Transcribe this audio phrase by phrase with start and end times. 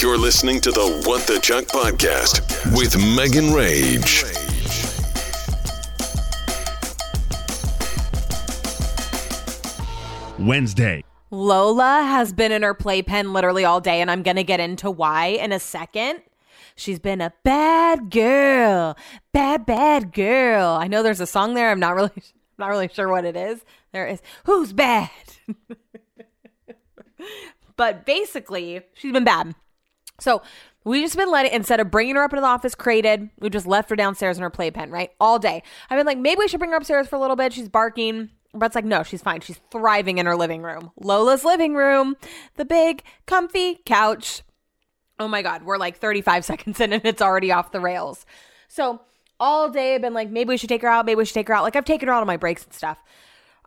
[0.00, 2.40] You're listening to the What the Chuck podcast
[2.74, 4.24] with Megan Rage.
[10.38, 11.04] Wednesday.
[11.30, 14.90] Lola has been in her playpen literally all day, and I'm going to get into
[14.90, 16.22] why in a second.
[16.76, 18.96] She's been a bad girl,
[19.34, 20.78] bad, bad girl.
[20.80, 21.70] I know there's a song there.
[21.70, 22.22] I'm not really,
[22.58, 23.62] not really sure what it is.
[23.92, 25.10] There is, who's bad?
[27.76, 29.54] but basically, she's been bad.
[30.20, 30.42] So
[30.84, 33.66] we've just been letting, instead of bringing her up into the office crated, we just
[33.66, 35.10] left her downstairs in her playpen, right?
[35.20, 35.62] All day.
[35.88, 37.52] I've been like, maybe we should bring her upstairs for a little bit.
[37.52, 38.30] She's barking.
[38.54, 39.40] Brett's like, no, she's fine.
[39.40, 40.90] She's thriving in her living room.
[41.00, 42.16] Lola's living room,
[42.56, 44.42] the big, comfy couch.
[45.18, 48.26] Oh my God, we're like 35 seconds in and it's already off the rails.
[48.68, 49.00] So
[49.38, 51.06] all day I've been like, maybe we should take her out.
[51.06, 51.62] Maybe we should take her out.
[51.62, 52.98] Like I've taken her out on my breaks and stuff.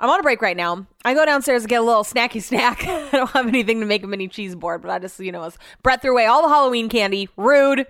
[0.04, 0.86] I'm on a break right now.
[1.06, 2.84] I go downstairs to get a little snacky snack.
[2.88, 5.50] I don't have anything to make a mini cheese board, but I just, you know,
[5.82, 7.30] Brett threw away all the Halloween candy.
[7.38, 7.88] Rude.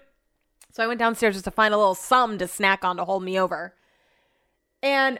[0.71, 3.23] So I went downstairs just to find a little something to snack on to hold
[3.23, 3.73] me over.
[4.83, 5.19] And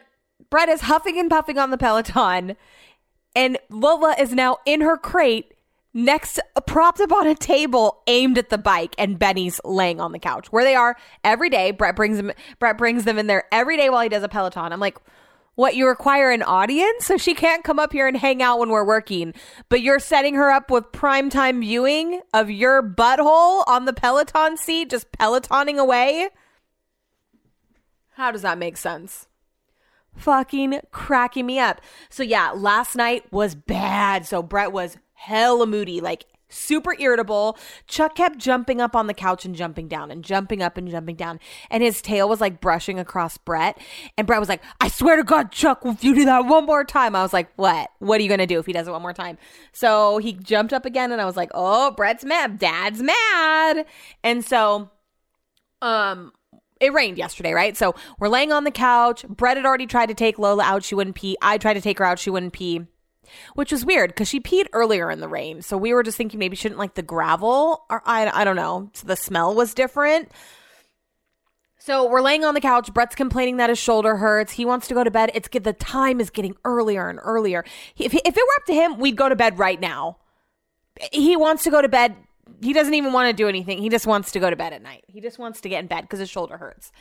[0.52, 2.58] Brett is huffing and puffing on the Peloton,
[3.36, 5.56] and Lola is now in her crate
[5.96, 10.20] next propped up on a table aimed at the bike and Benny's laying on the
[10.20, 13.78] couch where they are every day Brett brings them Brett brings them in there every
[13.78, 14.98] day while he does a peloton I'm like
[15.56, 18.70] what you require an audience so she can't come up here and hang out when
[18.70, 19.34] we're working
[19.70, 24.90] but you're setting her up with primetime viewing of your butthole on the peloton seat
[24.90, 26.30] just pelotoning away
[28.12, 29.28] how does that make sense
[30.16, 31.82] fucking cracking me up.
[32.10, 34.26] So yeah, last night was bad.
[34.26, 37.58] So Brett was hella moody, like super irritable.
[37.88, 41.16] Chuck kept jumping up on the couch and jumping down and jumping up and jumping
[41.16, 41.40] down.
[41.70, 43.78] And his tail was like brushing across Brett.
[44.18, 46.84] And Brett was like, I swear to God, Chuck, if you do that one more
[46.84, 47.90] time, I was like, what?
[48.00, 49.38] What are you going to do if he does it one more time?
[49.72, 52.60] So he jumped up again and I was like, oh, Brett's mad.
[52.60, 53.86] Dad's mad.
[54.24, 54.90] And so,
[55.82, 56.32] um,
[56.80, 57.78] it rained yesterday, right?
[57.78, 59.26] So we're laying on the couch.
[59.28, 60.84] Brett had already tried to take Lola out.
[60.84, 61.38] She wouldn't pee.
[61.42, 62.20] I tried to take her out.
[62.20, 62.86] She wouldn't pee,
[63.56, 65.62] which was weird because she peed earlier in the rain.
[65.62, 68.56] So we were just thinking maybe she didn't like the gravel or I, I don't
[68.56, 68.90] know.
[68.94, 70.32] So the smell was different.
[71.78, 72.94] So we're laying on the couch.
[72.94, 74.54] Brett's complaining that his shoulder hurts.
[74.54, 75.32] He wants to go to bed.
[75.34, 75.50] It's.
[75.50, 77.66] The time is getting earlier and earlier.
[77.98, 80.18] If, if it were up to him, we'd go to bed right now.
[81.12, 82.16] He wants to go to bed
[82.62, 83.80] he doesn't even want to do anything.
[83.80, 85.04] He just wants to go to bed at night.
[85.08, 86.92] He just wants to get in bed because his shoulder hurts.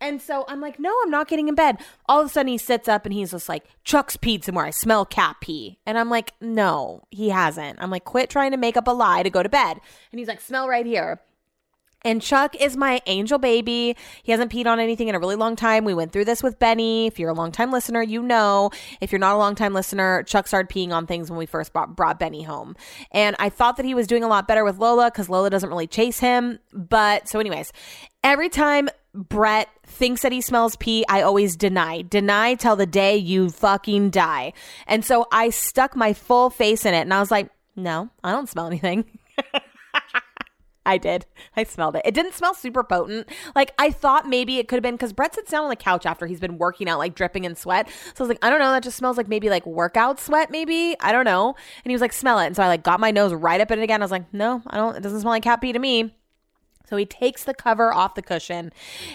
[0.00, 1.78] And so I'm like, no, I'm not getting in bed.
[2.06, 4.66] All of a sudden he sits up and he's just like, Chuck's peed somewhere.
[4.66, 5.78] I smell cat pee.
[5.86, 7.80] And I'm like, no, he hasn't.
[7.80, 9.80] I'm like, quit trying to make up a lie to go to bed.
[10.10, 11.20] And he's like, smell right here.
[12.04, 13.96] And Chuck is my angel baby.
[14.22, 15.84] He hasn't peed on anything in a really long time.
[15.84, 17.06] We went through this with Benny.
[17.06, 18.70] If you're a long time listener, you know.
[19.00, 21.72] If you're not a long time listener, Chuck started peeing on things when we first
[21.72, 22.76] brought, brought Benny home.
[23.12, 25.68] And I thought that he was doing a lot better with Lola because Lola doesn't
[25.68, 26.58] really chase him.
[26.72, 27.72] But so, anyways,
[28.24, 32.02] every time Brett thinks that he smells pee, I always deny.
[32.02, 34.54] Deny till the day you fucking die.
[34.86, 38.32] And so I stuck my full face in it and I was like, no, I
[38.32, 39.04] don't smell anything.
[40.84, 41.26] I did.
[41.56, 42.02] I smelled it.
[42.04, 43.28] It didn't smell super potent.
[43.54, 46.06] Like I thought maybe it could have been because Brett sits down on the couch
[46.06, 47.88] after he's been working out, like dripping in sweat.
[47.88, 48.72] So I was like, I don't know.
[48.72, 50.96] That just smells like maybe like workout sweat, maybe.
[51.00, 51.54] I don't know.
[51.84, 52.46] And he was like, smell it.
[52.46, 54.02] And so I like got my nose right up in it again.
[54.02, 54.96] I was like, no, I don't.
[54.96, 56.14] It doesn't smell like cat pee to me.
[56.92, 58.70] So he takes the cover off the cushion,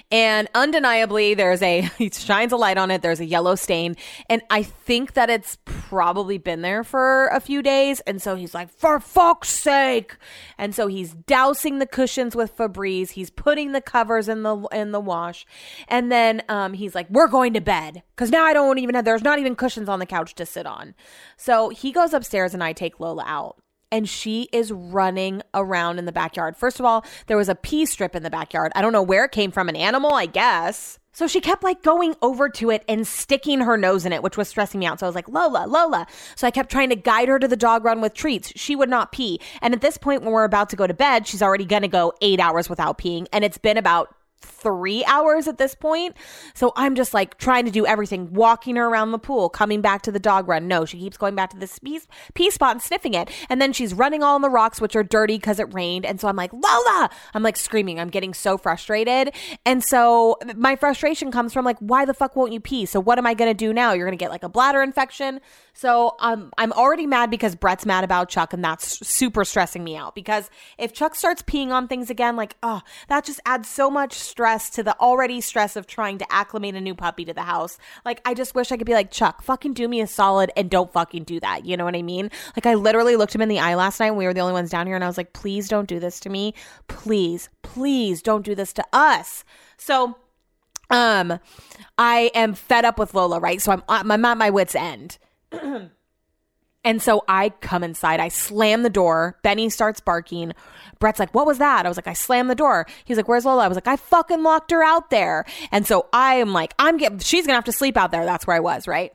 [0.09, 3.03] and undeniably, there's a he shines a light on it.
[3.03, 3.95] There's a yellow stain,
[4.27, 7.99] and I think that it's probably been there for a few days.
[8.07, 10.15] And so he's like, "For fuck's sake!"
[10.57, 13.11] And so he's dousing the cushions with Febreze.
[13.11, 15.45] He's putting the covers in the in the wash,
[15.87, 19.05] and then um, he's like, "We're going to bed because now I don't even have.
[19.05, 20.95] There's not even cushions on the couch to sit on."
[21.37, 23.61] So he goes upstairs, and I take Lola out
[23.91, 26.57] and she is running around in the backyard.
[26.57, 28.71] First of all, there was a pee strip in the backyard.
[28.75, 30.99] I don't know where it came from, an animal, I guess.
[31.13, 34.37] So she kept like going over to it and sticking her nose in it, which
[34.37, 34.99] was stressing me out.
[34.99, 36.05] So I was like, Lola, Lola.
[36.35, 38.53] So I kept trying to guide her to the dog run with treats.
[38.55, 39.39] She would not pee.
[39.63, 41.87] And at this point, when we're about to go to bed, she's already going to
[41.87, 43.25] go eight hours without peeing.
[43.33, 46.15] And it's been about three hours at this point.
[46.53, 50.01] So I'm just like trying to do everything, walking her around the pool, coming back
[50.03, 50.67] to the dog run.
[50.67, 51.99] No, she keeps going back to this pee,
[52.33, 53.29] pee spot and sniffing it.
[53.49, 56.05] And then she's running all on the rocks, which are dirty because it rained.
[56.05, 57.09] And so I'm like, Lola!
[57.33, 57.99] I'm like screaming.
[57.99, 59.33] I'm getting so frustrated.
[59.65, 62.85] And so my frustration comes from like, why the fuck won't you pee?
[62.85, 63.93] So what am I going to do now?
[63.93, 65.39] You're going to get like a bladder infection.
[65.73, 69.95] So um, I'm already mad because Brett's mad about Chuck, and that's super stressing me
[69.95, 70.15] out.
[70.15, 70.49] Because
[70.79, 74.69] if Chuck starts peeing on things again, like, oh, that just adds so much stress
[74.71, 77.77] to the already stress of trying to acclimate a new puppy to the house.
[78.05, 80.69] Like, I just wish I could be like, Chuck, fucking do me a solid and
[80.69, 81.65] don't fucking do that.
[81.65, 82.29] You know what I mean?
[82.55, 84.11] Like, I literally looked him in the eye last night.
[84.11, 86.19] We were the only ones down here, and I was like, please don't do this
[86.21, 86.53] to me.
[86.87, 89.43] Please, please don't do this to us.
[89.77, 90.17] So,
[90.89, 91.39] um,
[91.97, 93.61] I am fed up with Lola, right?
[93.61, 95.17] So I'm I'm at my wits end.
[96.83, 99.37] And so I come inside, I slam the door.
[99.43, 100.53] Benny starts barking.
[100.99, 101.85] Brett's like, What was that?
[101.85, 102.87] I was like, I slammed the door.
[103.05, 103.65] He's like, Where's Lola?
[103.65, 105.45] I was like, I fucking locked her out there.
[105.71, 108.25] And so I am like, I'm getting, she's gonna have to sleep out there.
[108.25, 109.11] That's where I was, right?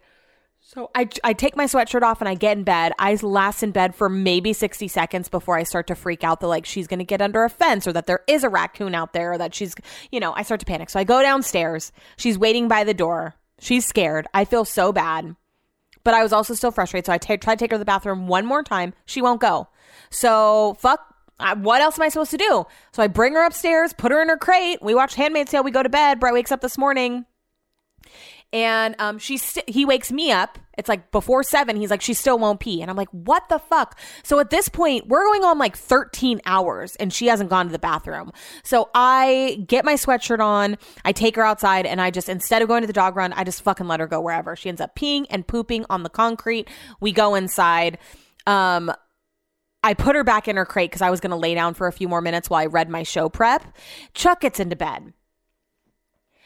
[0.75, 2.93] So I, I take my sweatshirt off and I get in bed.
[2.99, 6.47] I last in bed for maybe 60 seconds before I start to freak out that
[6.47, 9.12] like she's going to get under a fence or that there is a raccoon out
[9.12, 9.75] there or that she's,
[10.11, 10.88] you know, I start to panic.
[10.88, 11.93] So I go downstairs.
[12.17, 13.35] She's waiting by the door.
[13.61, 14.26] She's scared.
[14.32, 15.37] I feel so bad.
[16.04, 17.06] But I was also still frustrated.
[17.06, 18.94] So I t- try to take her to the bathroom one more time.
[19.06, 19.69] She won't go.
[20.10, 21.00] So fuck.
[21.56, 22.66] What else am I supposed to do?
[22.93, 24.81] So I bring her upstairs, put her in her crate.
[24.81, 25.64] We watch Handmaid's Tale.
[25.64, 26.20] We go to bed.
[26.20, 27.26] Brett wakes up this morning
[28.52, 30.58] and um, she's st- he wakes me up.
[30.79, 31.77] It's like before seven.
[31.77, 33.99] He's like, she still won't pee, and I'm like, what the fuck?
[34.23, 37.73] So at this point, we're going on like 13 hours, and she hasn't gone to
[37.73, 38.33] the bathroom.
[38.65, 42.69] So I get my sweatshirt on, I take her outside, and I just instead of
[42.69, 44.57] going to the dog run, I just fucking let her go wherever.
[44.57, 46.69] She ends up peeing and pooping on the concrete.
[47.01, 47.99] We go inside.
[48.47, 48.93] Um,
[49.85, 51.87] I put her back in her crate because I was going to lay down for
[51.87, 53.77] a few more minutes while I read my show prep.
[54.15, 55.13] Chuck gets into bed.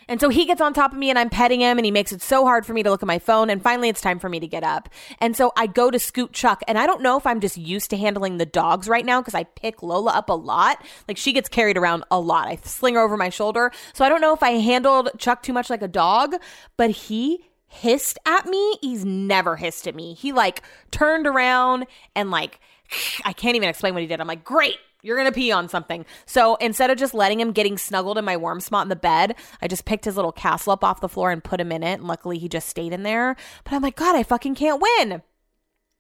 [0.09, 2.13] And so he gets on top of me and I'm petting him and he makes
[2.13, 3.51] it so hard for me to look at my phone.
[3.51, 4.89] And finally, it's time for me to get up.
[5.21, 6.63] And so I go to scoot Chuck.
[6.69, 9.35] And I don't know if I'm just used to handling the dogs right now because
[9.35, 10.85] I pick Lola up a lot.
[11.09, 12.49] Like she gets carried around a lot.
[12.49, 13.73] I sling her over my shoulder.
[13.95, 16.37] So I don't know if I handled Chuck too much like a dog,
[16.77, 18.79] but he hissed at me.
[18.81, 20.15] He's never hissed at me.
[20.15, 22.61] He like turned around and like,
[23.25, 24.21] I can't even explain what he did.
[24.21, 24.77] I'm like, great.
[25.07, 26.05] You're going to pee on something.
[26.27, 29.37] So instead of just letting him getting snuggled in my warm spot in the bed,
[29.63, 32.01] I just picked his little castle up off the floor and put him in it.
[32.01, 33.37] And luckily he just stayed in there.
[33.63, 35.23] But I'm like, God, I fucking can't win.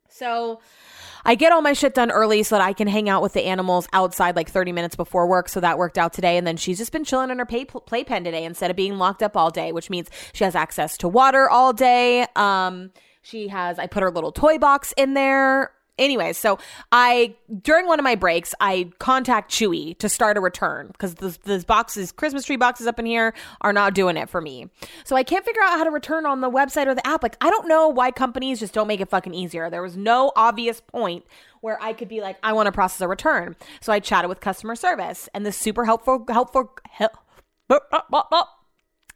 [0.08, 0.60] So
[1.24, 3.44] I get all my shit done early so that I can hang out with the
[3.44, 5.48] animals outside like 30 minutes before work.
[5.48, 6.36] So that worked out today.
[6.36, 9.22] And then she's just been chilling in her play, playpen today instead of being locked
[9.22, 12.26] up all day, which means she has access to water all day.
[12.34, 12.90] Um,
[13.22, 16.58] she has, I put her little toy box in there Anyway, so
[16.93, 21.64] I during one of my breaks, I contact Chewy to start a return because the
[21.66, 24.69] boxes, Christmas tree boxes up in here, are not doing it for me.
[25.04, 27.22] So I can't figure out how to return on the website or the app.
[27.22, 29.70] Like I don't know why companies just don't make it fucking easier.
[29.70, 31.25] There was no obvious point
[31.60, 33.56] where I could be like, I want to process a return.
[33.81, 36.78] So I chatted with customer service, and the super helpful helpful.
[36.90, 37.12] help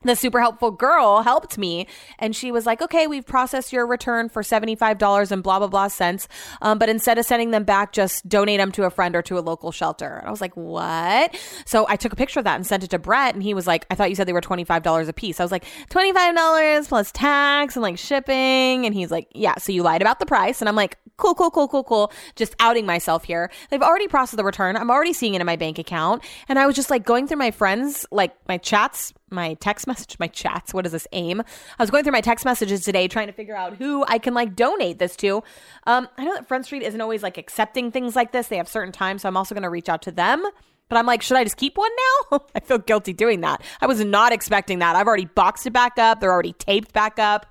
[0.02, 1.86] the super helpful girl helped me.
[2.18, 5.88] And she was like okay we've processed your return for $75 and blah blah blah
[5.88, 6.26] cents.
[6.62, 9.38] Um, but instead of sending them back just donate them to a friend or to
[9.38, 10.16] a local shelter.
[10.16, 11.36] And i was like what?
[11.66, 13.34] So i took a picture of that and sent it to brett.
[13.34, 15.38] And he was like i thought you said they were $25 a piece.
[15.38, 18.86] I was like $25 plus tax and like shipping.
[18.86, 20.62] And he's like yeah so you lied about the price.
[20.62, 22.12] And i'm like cool cool cool cool cool.
[22.36, 23.50] Just outing myself here.
[23.68, 24.76] They've already processed the return.
[24.76, 26.24] I'm already seeing it in my bank account.
[26.48, 30.16] And i was just like going through my friends like my chats my text message,
[30.18, 30.74] my chats.
[30.74, 31.40] What is this aim?
[31.40, 34.34] I was going through my text messages today trying to figure out who I can
[34.34, 35.42] like donate this to.
[35.86, 38.48] Um, I know that Front Street isn't always like accepting things like this.
[38.48, 40.46] They have certain times, so I'm also going to reach out to them.
[40.88, 41.90] But I'm like, should I just keep one
[42.30, 42.40] now?
[42.54, 43.62] I feel guilty doing that.
[43.80, 44.96] I was not expecting that.
[44.96, 46.20] I've already boxed it back up.
[46.20, 47.46] They're already taped back up.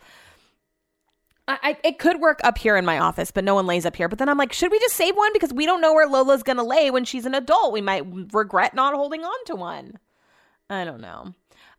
[1.49, 4.07] I, it could work up here in my office, but no one lays up here.
[4.07, 6.43] But then I'm like, should we just save one because we don't know where Lola's
[6.43, 7.73] gonna lay when she's an adult?
[7.73, 8.03] We might
[8.33, 9.97] regret not holding on to one.
[10.69, 11.33] I don't know.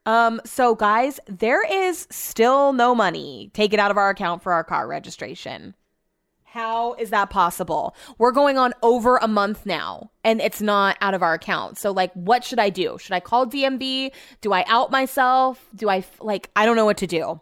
[0.06, 4.64] Um, so guys, there is still no money taken out of our account for our
[4.64, 5.74] car registration.
[6.44, 7.94] How is that possible?
[8.18, 11.78] We're going on over a month now and it's not out of our account.
[11.78, 12.98] So like what should I do?
[12.98, 14.10] Should I call DMV?
[14.40, 15.64] Do I out myself?
[15.76, 17.40] Do I like I don't know what to do.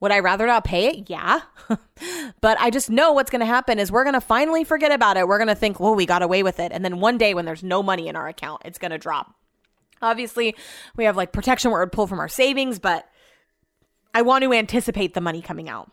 [0.00, 1.08] Would I rather not pay it?
[1.08, 1.40] Yeah.
[2.42, 5.16] but I just know what's going to happen is we're going to finally forget about
[5.16, 5.26] it.
[5.26, 7.46] We're going to think, "Well, we got away with it." And then one day when
[7.46, 9.34] there's no money in our account, it's going to drop.
[10.04, 10.54] Obviously,
[10.96, 13.08] we have like protection where it would pull from our savings, but
[14.12, 15.90] I want to anticipate the money coming out.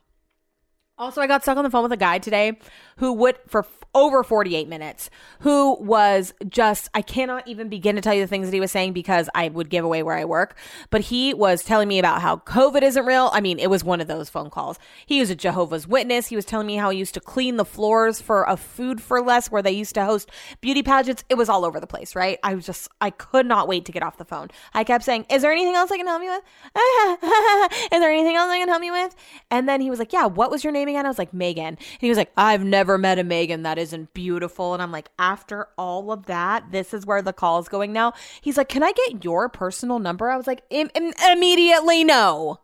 [0.98, 2.60] Also, I got stuck on the phone with a guy today
[3.02, 3.66] who would, for
[3.96, 8.48] over 48 minutes, who was just, I cannot even begin to tell you the things
[8.48, 10.56] that he was saying because I would give away where I work.
[10.92, 13.32] But he was telling me about how COVID isn't real.
[13.34, 14.78] I mean, it was one of those phone calls.
[15.06, 16.28] He was a Jehovah's Witness.
[16.28, 19.20] He was telling me how he used to clean the floors for a food for
[19.20, 20.30] less where they used to host
[20.62, 21.24] beauty pageants.
[21.28, 22.38] It was all over the place, right?
[22.44, 24.50] I was just, I could not wait to get off the phone.
[24.76, 26.44] I kept saying, Is there anything else I can help you with?
[27.92, 29.16] Is there anything else I can help you with?
[29.50, 31.06] And then he was like, Yeah, what was your name again?
[31.06, 31.66] I was like, Megan.
[31.66, 34.74] And he was like, I've never met a Megan that isn't beautiful.
[34.74, 38.14] And I'm like, after all of that, this is where the call is going now.
[38.42, 40.30] He's like, Can I get your personal number?
[40.30, 42.60] I was like, Im- Im- immediately no.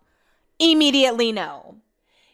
[0.60, 1.78] Immediately no.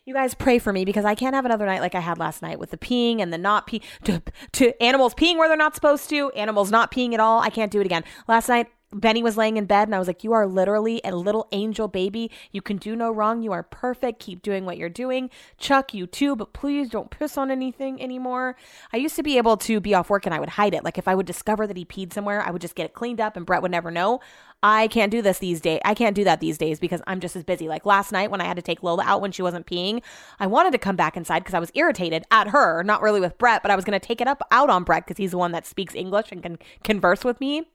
[0.06, 2.42] You guys pray for me because I can't have another night like I had last
[2.42, 4.22] night with the peeing and the not pee to,
[4.54, 7.40] to animals peeing where they're not supposed to, animals not peeing at all.
[7.40, 8.04] I can't do it again.
[8.28, 11.16] Last night, Benny was laying in bed and I was like, You are literally a
[11.16, 12.32] little angel baby.
[12.52, 13.42] You can do no wrong.
[13.42, 14.20] You are perfect.
[14.20, 15.30] Keep doing what you're doing.
[15.58, 18.56] Chuck, you too, but please don't piss on anything anymore.
[18.92, 20.84] I used to be able to be off work and I would hide it.
[20.84, 23.22] Like if I would discover that he peed somewhere, I would just get it cleaned
[23.22, 24.20] up and Brett would never know.
[24.62, 25.82] I can't do this these days.
[25.84, 27.68] I can't do that these days because I'm just as busy.
[27.68, 30.02] Like last night when I had to take Lola out when she wasn't peeing,
[30.40, 33.38] I wanted to come back inside because I was irritated at her, not really with
[33.38, 35.38] Brett, but I was going to take it up out on Brett because he's the
[35.38, 37.68] one that speaks English and can converse with me.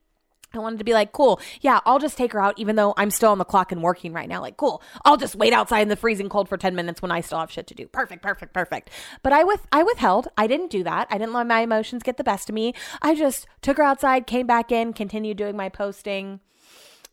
[0.55, 3.11] I wanted to be like, cool, yeah, I'll just take her out even though I'm
[3.11, 4.41] still on the clock and working right now.
[4.41, 7.21] Like, cool, I'll just wait outside in the freezing cold for 10 minutes when I
[7.21, 7.87] still have shit to do.
[7.87, 8.91] Perfect, perfect, perfect.
[9.23, 10.29] But I with I withheld.
[10.37, 11.07] I didn't do that.
[11.11, 12.75] I didn't let my emotions get the best of me.
[13.03, 16.41] I just took her outside, came back in, continued doing my posting.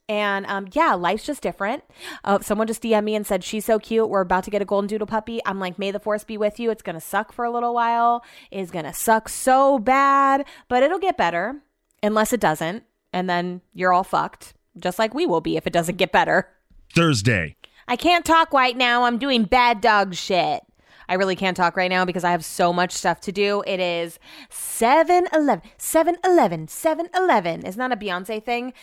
[0.08, 1.84] And um, yeah, life's just different.
[2.24, 4.08] Uh, someone just DM'd me and said, She's so cute.
[4.08, 5.42] We're about to get a golden doodle puppy.
[5.46, 6.70] I'm like, May the force be with you.
[6.70, 8.24] It's going to suck for a little while.
[8.52, 11.62] It's going to suck so bad, but it'll get better
[12.04, 12.84] unless it doesn't.
[13.16, 16.50] And then you're all fucked, just like we will be if it doesn't get better.
[16.94, 17.56] Thursday.
[17.88, 19.06] I can't talk right now.
[19.06, 20.62] I'm doing bad dog shit.
[21.08, 23.64] I really can't talk right now because I have so much stuff to do.
[23.66, 24.20] It is
[24.50, 27.66] 7 11, 7 11, 7 11.
[27.66, 28.74] Isn't that a Beyonce thing?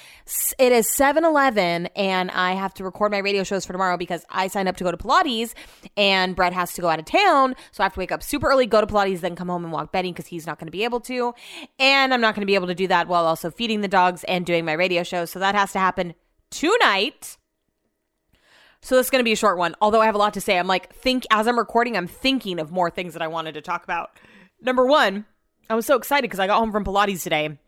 [0.58, 4.24] It is 7 11, and I have to record my radio shows for tomorrow because
[4.30, 5.54] I signed up to go to Pilates,
[5.96, 7.54] and Brett has to go out of town.
[7.72, 9.72] So I have to wake up super early, go to Pilates, then come home and
[9.72, 11.34] walk Benny because he's not going to be able to.
[11.78, 14.24] And I'm not going to be able to do that while also feeding the dogs
[14.24, 15.24] and doing my radio show.
[15.24, 16.14] So that has to happen
[16.50, 17.36] tonight.
[18.82, 19.76] So this is going to be a short one.
[19.80, 22.58] Although I have a lot to say, I'm like think as I'm recording, I'm thinking
[22.58, 24.10] of more things that I wanted to talk about.
[24.60, 25.24] Number one,
[25.70, 27.58] I was so excited because I got home from Pilates today.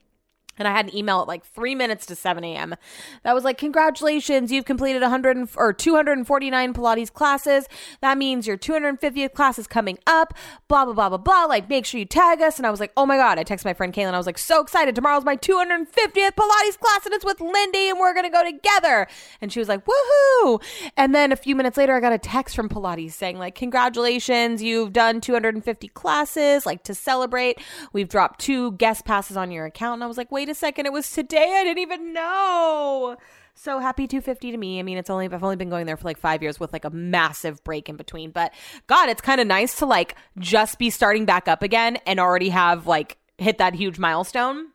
[0.59, 2.75] And I had an email at like three minutes to 7 a.m.
[3.23, 7.67] that was like, Congratulations, you've completed 100 and- or 249 Pilates classes.
[8.01, 10.35] That means your 250th class is coming up.
[10.69, 11.45] Blah, blah, blah, blah, blah.
[11.45, 12.59] Like, make sure you tag us.
[12.59, 13.39] And I was like, Oh my God.
[13.39, 14.15] I texted my friend Kaylin.
[14.15, 14.95] I was like, So excited.
[14.95, 19.07] Tomorrow's my 250th Pilates class and it's with Lindy and we're going to go together.
[19.41, 20.63] And she was like, Woohoo.
[20.97, 24.63] And then a few minutes later, I got a text from Pilates saying, like, Congratulations,
[24.63, 26.67] you've done 250 classes.
[26.67, 27.59] Like, to celebrate,
[27.93, 29.95] we've dropped two guest passes on your account.
[29.95, 30.87] And I was like, Wait a second.
[30.87, 31.57] It was today.
[31.61, 33.17] I didn't even know.
[33.55, 34.81] So happy 250 to me.
[34.81, 36.85] I mean, it's only I've only been going there for like 5 years with like
[36.85, 38.53] a massive break in between, but
[38.89, 42.49] god, it's kind of nice to like just be starting back up again and already
[42.49, 44.69] have like hit that huge milestone.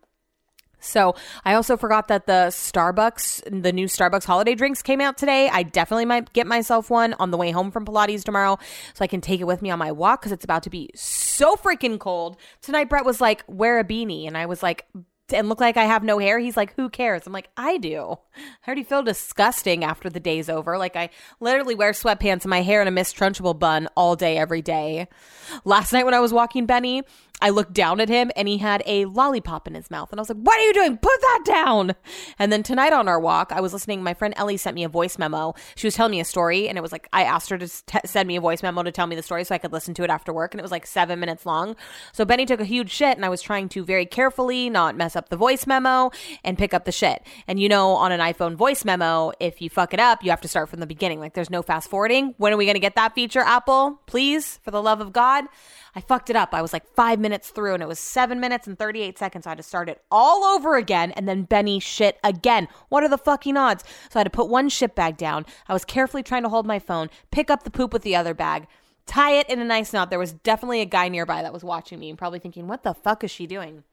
[0.80, 5.50] So I also forgot that the Starbucks, the new Starbucks holiday drinks came out today.
[5.50, 8.58] I definitely might get myself one on the way home from Pilates tomorrow
[8.94, 10.90] so I can take it with me on my walk because it's about to be
[10.96, 12.38] so freaking cold.
[12.62, 14.26] Tonight, Brett was like, wear a beanie.
[14.26, 14.88] And I was like,
[15.34, 16.40] and look like I have no hair.
[16.40, 17.26] He's like, who cares?
[17.26, 18.18] I'm like, I do.
[18.36, 20.78] I already feel disgusting after the day's over.
[20.78, 21.10] Like I
[21.40, 25.08] literally wear sweatpants and my hair in a Miss Trunchbull bun all day, every day.
[25.66, 27.04] Last night when I was walking Benny,
[27.42, 30.12] I looked down at him and he had a lollipop in his mouth.
[30.12, 30.98] And I was like, what are you doing?
[30.98, 31.96] Put that down.
[32.38, 34.04] And then tonight on our walk, I was listening.
[34.04, 35.54] My friend Ellie sent me a voice memo.
[35.76, 38.00] She was telling me a story and it was like, I asked her to t-
[38.06, 40.04] send me a voice memo to tell me the story so I could listen to
[40.04, 40.54] it after work.
[40.54, 41.76] And it was like seven minutes long.
[42.14, 45.16] So Benny took a huge shit and I was trying to very carefully not mess
[45.16, 46.12] up the voice memo
[46.44, 47.24] and pick up the shit.
[47.48, 50.42] And you know, on an iPhone voice memo, if you fuck it up, you have
[50.42, 51.20] to start from the beginning.
[51.20, 52.34] Like there's no fast forwarding.
[52.38, 54.02] When are we going to get that feature, Apple?
[54.06, 55.46] Please, for the love of God.
[55.96, 56.54] I fucked it up.
[56.54, 59.44] I was like five minutes through and it was seven minutes and 38 seconds.
[59.44, 61.12] So I had to start it all over again.
[61.12, 62.68] And then Benny shit again.
[62.90, 63.84] What are the fucking odds?
[64.10, 65.46] So I had to put one shit bag down.
[65.68, 68.34] I was carefully trying to hold my phone, pick up the poop with the other
[68.34, 68.68] bag,
[69.06, 70.10] tie it in a nice knot.
[70.10, 72.94] There was definitely a guy nearby that was watching me and probably thinking, what the
[72.94, 73.84] fuck is she doing?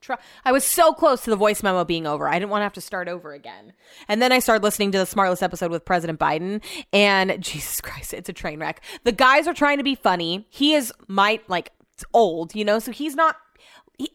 [0.00, 2.26] Try- I was so close to the voice memo being over.
[2.26, 3.74] I didn't want to have to start over again.
[4.08, 8.14] And then I started listening to the Smartless episode with President Biden, and Jesus Christ,
[8.14, 8.82] it's a train wreck.
[9.04, 10.46] The guys are trying to be funny.
[10.48, 11.72] He is my like
[12.14, 13.36] old, you know, so he's not.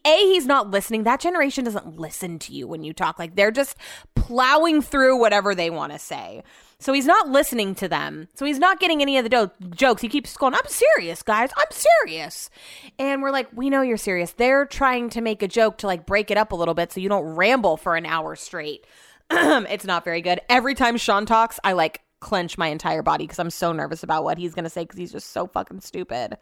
[0.04, 1.04] A, he's not listening.
[1.04, 3.20] That generation doesn't listen to you when you talk.
[3.20, 3.76] Like they're just
[4.16, 6.42] plowing through whatever they want to say.
[6.78, 8.28] So he's not listening to them.
[8.34, 10.02] So he's not getting any of the do- jokes.
[10.02, 11.50] He keeps going, I'm serious, guys.
[11.56, 12.50] I'm serious.
[12.98, 14.32] And we're like, we know you're serious.
[14.32, 17.00] They're trying to make a joke to like break it up a little bit so
[17.00, 18.86] you don't ramble for an hour straight.
[19.30, 20.40] it's not very good.
[20.50, 24.24] Every time Sean talks, I like clench my entire body because I'm so nervous about
[24.24, 26.36] what he's going to say because he's just so fucking stupid.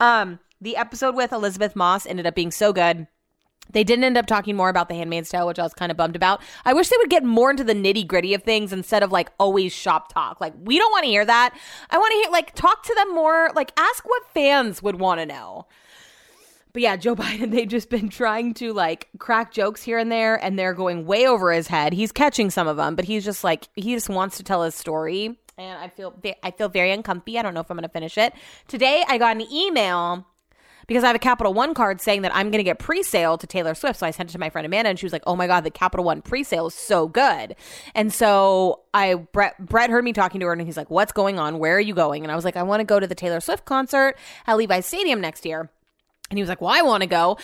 [0.00, 3.06] Um, the episode with Elisabeth Moss ended up being so good.
[3.72, 5.96] They didn't end up talking more about the Handmaid's Tale, which I was kind of
[5.96, 6.40] bummed about.
[6.64, 9.30] I wish they would get more into the nitty gritty of things instead of like
[9.38, 10.40] always shop talk.
[10.40, 11.56] Like, we don't want to hear that.
[11.90, 13.50] I want to hear, like, talk to them more.
[13.54, 15.66] Like, ask what fans would want to know.
[16.72, 20.36] But yeah, Joe Biden, they've just been trying to like crack jokes here and there,
[20.36, 21.92] and they're going way over his head.
[21.92, 24.74] He's catching some of them, but he's just like, he just wants to tell his
[24.74, 25.38] story.
[25.56, 27.36] And I feel, I feel very uncomfy.
[27.36, 28.32] I don't know if I'm going to finish it.
[28.68, 30.24] Today, I got an email
[30.88, 33.46] because I have a Capital One card saying that I'm going to get pre-sale to
[33.46, 34.00] Taylor Swift.
[34.00, 35.62] So I sent it to my friend Amanda, and she was like, "Oh my god,
[35.62, 37.54] the Capital One pre-sale is so good."
[37.94, 41.38] And so I Brett Brett heard me talking to her, and he's like, "What's going
[41.38, 41.60] on?
[41.60, 43.40] Where are you going?" And I was like, "I want to go to the Taylor
[43.40, 44.16] Swift concert
[44.48, 45.70] at Levi's Stadium next year."
[46.30, 47.38] And he was like, Well, I want to go.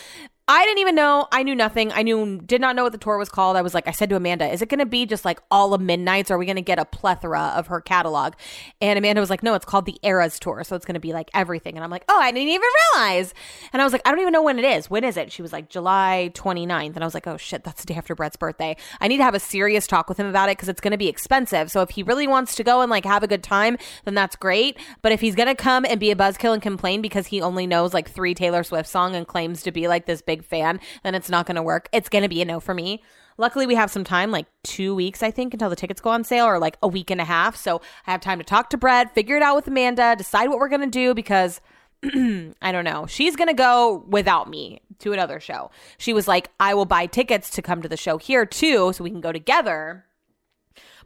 [0.47, 1.27] I didn't even know.
[1.31, 1.91] I knew nothing.
[1.91, 3.57] I knew, did not know what the tour was called.
[3.57, 5.73] I was like, I said to Amanda, is it going to be just like all
[5.73, 6.29] of Midnights?
[6.29, 8.33] Or are we going to get a plethora of her catalog?
[8.79, 10.63] And Amanda was like, no, it's called the Eras Tour.
[10.63, 11.75] So it's going to be like everything.
[11.75, 13.33] And I'm like, oh, I didn't even realize.
[13.73, 14.87] And I was like, I don't even know when it is.
[14.87, 15.31] When is it?
[15.31, 16.93] She was like, July 29th.
[16.93, 18.77] And I was like, oh shit, that's the day after Brett's birthday.
[19.01, 20.97] I need to have a serious talk with him about it because it's going to
[20.97, 21.71] be expensive.
[21.71, 24.35] So if he really wants to go and like have a good time, then that's
[24.35, 24.77] great.
[25.01, 27.65] But if he's going to come and be a buzzkill and complain because he only
[27.65, 31.15] knows like three Taylor Swift song and claims to be like this big fan, then
[31.15, 31.87] it's not going to work.
[31.91, 33.03] It's going to be a no for me.
[33.37, 36.23] Luckily, we have some time, like two weeks, I think, until the tickets go on
[36.23, 37.55] sale, or like a week and a half.
[37.55, 40.59] So I have time to talk to Brett, figure it out with Amanda, decide what
[40.59, 41.61] we're going to do because
[42.03, 43.05] I don't know.
[43.07, 45.71] She's going to go without me to another show.
[45.97, 49.03] She was like, I will buy tickets to come to the show here too, so
[49.03, 50.05] we can go together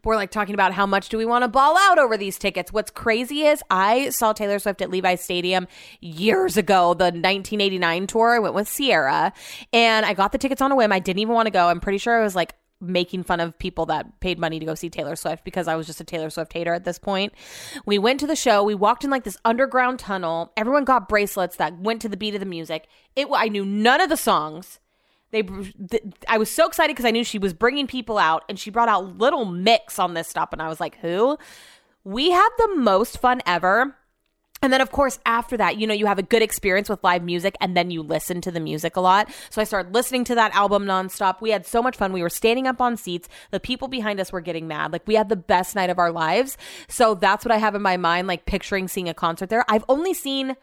[0.04, 2.72] we're like talking about how much do we want to ball out over these tickets.
[2.72, 5.68] What's crazy is I saw Taylor Swift at Levi's Stadium
[6.02, 8.36] years ago, the 1989 tour.
[8.36, 9.34] I went with Sierra
[9.74, 10.92] and I got the tickets on a whim.
[10.92, 11.68] I didn't even want to go.
[11.68, 14.74] I'm pretty sure I was like making fun of people that paid money to go
[14.74, 17.34] see Taylor Swift because I was just a Taylor Swift hater at this point.
[17.86, 18.64] We went to the show.
[18.64, 20.54] We walked in like this underground tunnel.
[20.56, 22.88] Everyone got bracelets that went to the beat of the music.
[23.16, 24.80] It I knew none of the songs.
[25.32, 25.44] They,
[26.28, 28.90] I was so excited because I knew she was bringing people out, and she brought
[28.90, 31.38] out Little Mix on this stop, and I was like, "Who?"
[32.04, 33.96] We had the most fun ever.
[34.62, 37.24] And then, of course, after that, you know, you have a good experience with live
[37.24, 39.30] music and then you listen to the music a lot.
[39.50, 41.40] So I started listening to that album nonstop.
[41.40, 42.12] We had so much fun.
[42.12, 43.30] We were standing up on seats.
[43.52, 44.92] The people behind us were getting mad.
[44.92, 46.58] Like, we had the best night of our lives.
[46.90, 49.64] So that's what I have in my mind, like picturing seeing a concert there.
[49.70, 50.58] I've only seen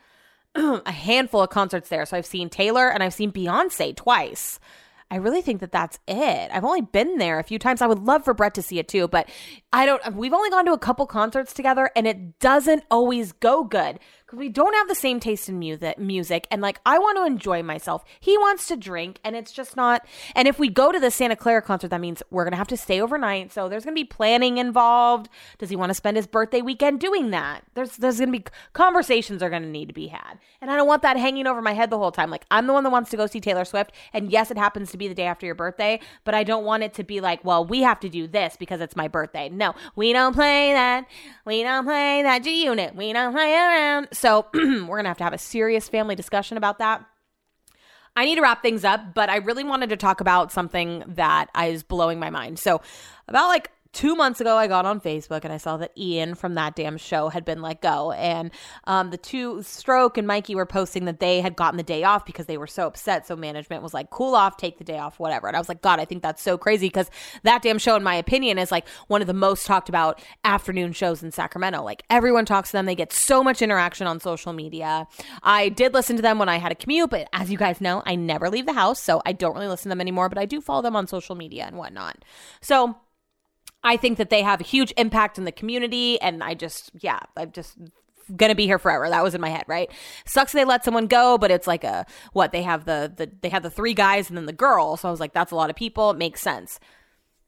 [0.87, 2.07] a handful of concerts there.
[2.07, 4.59] So I've seen Taylor and I've seen Beyonce twice.
[5.11, 6.51] I really think that that's it.
[6.53, 7.81] I've only been there a few times.
[7.81, 9.29] I would love for Brett to see it too, but
[9.73, 10.15] I don't.
[10.15, 14.01] We've only gone to a couple concerts together and it doesn't always go good
[14.37, 18.05] we don't have the same taste in music and like I want to enjoy myself.
[18.21, 21.37] He wants to drink and it's just not and if we go to the Santa
[21.37, 23.53] Clara concert that means we're going to have to stay overnight.
[23.53, 25.29] So there's going to be planning involved.
[25.59, 27.65] Does he want to spend his birthday weekend doing that?
[27.75, 28.45] There's there's going to be
[28.75, 30.39] conversations are going to need to be had.
[30.61, 32.31] And I don't want that hanging over my head the whole time.
[32.31, 34.91] Like I'm the one that wants to go see Taylor Swift and yes it happens
[34.91, 37.45] to be the day after your birthday, but I don't want it to be like,
[37.45, 39.49] well, we have to do this because it's my birthday.
[39.49, 41.07] No, we don't play that.
[41.45, 42.95] We don't play that G unit.
[42.95, 44.09] We don't play around.
[44.13, 47.05] So we're going to have to have a serious family discussion about that.
[48.17, 51.51] I need to wrap things up, but I really wanted to talk about something that
[51.65, 52.59] is blowing my mind.
[52.59, 52.81] So,
[53.29, 56.53] about like two months ago, I got on Facebook and I saw that Ian from
[56.55, 58.13] that damn show had been let go.
[58.13, 58.51] And
[58.85, 62.27] um, the two, Stroke and Mikey, were posting that they had gotten the day off
[62.27, 63.27] because they were so upset.
[63.27, 65.47] So management was like, cool off, take the day off, whatever.
[65.47, 67.11] And I was like, God, I think that's so crazy because
[67.43, 70.93] that damn show, in my opinion, is like one of the most talked about afternoon
[70.93, 71.83] shows in Sacramento.
[71.83, 75.07] Like everyone talks to them, they get so much interaction on social media.
[75.43, 78.03] I did listen to them when I had a commute, but as you guys know,
[78.05, 79.01] I never leave the house.
[79.01, 81.35] So I don't really listen to them anymore, but I do follow them on social
[81.35, 82.23] media and whatnot.
[82.61, 82.99] So,
[83.87, 86.21] I think that they have a huge impact in the community.
[86.21, 87.79] And I just, yeah, I'm just
[88.35, 89.09] gonna be here forever.
[89.09, 89.89] That was in my head, right?
[90.25, 93.49] Sucks they let someone go, but it's like a what they have the the they
[93.49, 94.97] have the three guys and then the girl.
[94.97, 96.11] So I was like, that's a lot of people.
[96.11, 96.81] It makes sense.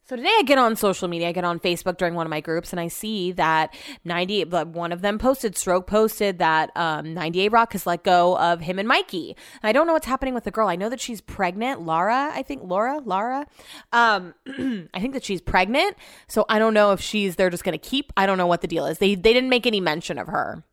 [0.09, 2.41] So today I get on social media, I get on Facebook during one of my
[2.41, 3.75] groups, and I see that
[4.07, 8.63] 98, one of them posted, Stroke posted that um, 98 Rock has let go of
[8.63, 9.37] him and Mikey.
[9.63, 10.67] I don't know what's happening with the girl.
[10.67, 11.83] I know that she's pregnant.
[11.83, 13.47] Laura, I think, Laura, Laura.
[13.93, 14.33] Um,
[14.95, 15.95] I think that she's pregnant.
[16.27, 18.63] So I don't know if she's, they're just going to keep, I don't know what
[18.63, 18.97] the deal is.
[18.97, 20.65] They, they didn't make any mention of her,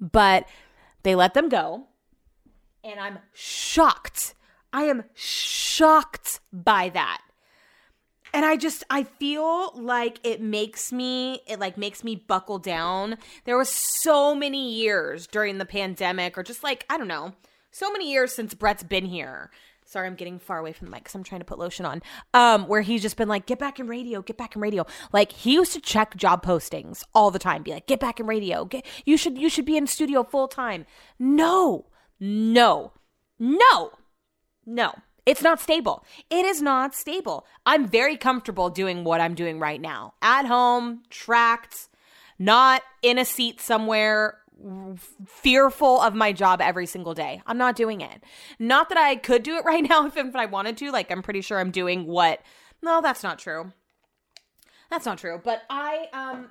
[0.00, 0.48] but
[1.02, 1.88] they let them go.
[2.82, 4.34] And I'm shocked.
[4.72, 7.20] I am shocked by that
[8.32, 13.16] and i just i feel like it makes me it like makes me buckle down.
[13.44, 17.34] There was so many years during the pandemic or just like i don't know
[17.70, 19.50] so many years since brett's been here.
[19.84, 22.02] Sorry i'm getting far away from the mic because i'm trying to put lotion on.
[22.34, 24.86] Um where he's just been like get back in radio get back in radio.
[25.12, 28.26] Like he used to check job postings all the time be like get back in
[28.26, 30.86] radio get you should you should be in studio full time.
[31.18, 31.86] No
[32.20, 32.92] no
[33.38, 33.92] no
[34.66, 34.94] no
[35.28, 36.06] It's not stable.
[36.30, 37.46] It is not stable.
[37.66, 41.88] I'm very comfortable doing what I'm doing right now at home, tracked,
[42.38, 44.38] not in a seat somewhere
[45.26, 47.42] fearful of my job every single day.
[47.46, 48.24] I'm not doing it.
[48.58, 50.90] Not that I could do it right now if, if I wanted to.
[50.90, 52.40] Like, I'm pretty sure I'm doing what.
[52.80, 53.72] No, that's not true.
[54.88, 55.42] That's not true.
[55.44, 56.48] But I, um,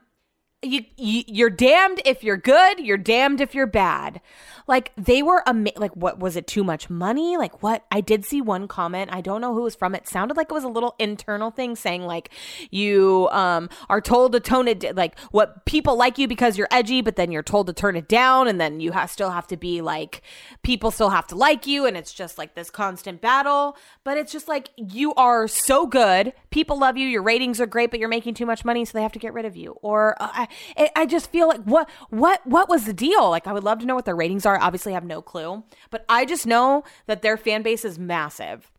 [0.63, 4.21] you, you you're damned if you're good you're damned if you're bad.
[4.67, 7.37] Like they were ama- like what was it too much money?
[7.37, 7.85] Like what?
[7.91, 10.53] I did see one comment i don't know who was from it sounded like it
[10.53, 12.29] was a little internal thing saying like
[12.69, 17.01] you um are told to tone it like what people like you because you're edgy
[17.01, 19.81] but then you're told to turn it down and then you still have to be
[19.81, 20.21] like
[20.63, 23.77] people still have to like you and it's just like this constant battle.
[24.03, 27.91] But it's just like you are so good people love you your ratings are great
[27.91, 30.15] but you're making too much money so they have to get rid of you or
[30.19, 33.29] uh, I, I just feel like what what what was the deal?
[33.29, 34.59] Like I would love to know what their ratings are.
[34.59, 38.71] Obviously, I have no clue, but I just know that their fan base is massive.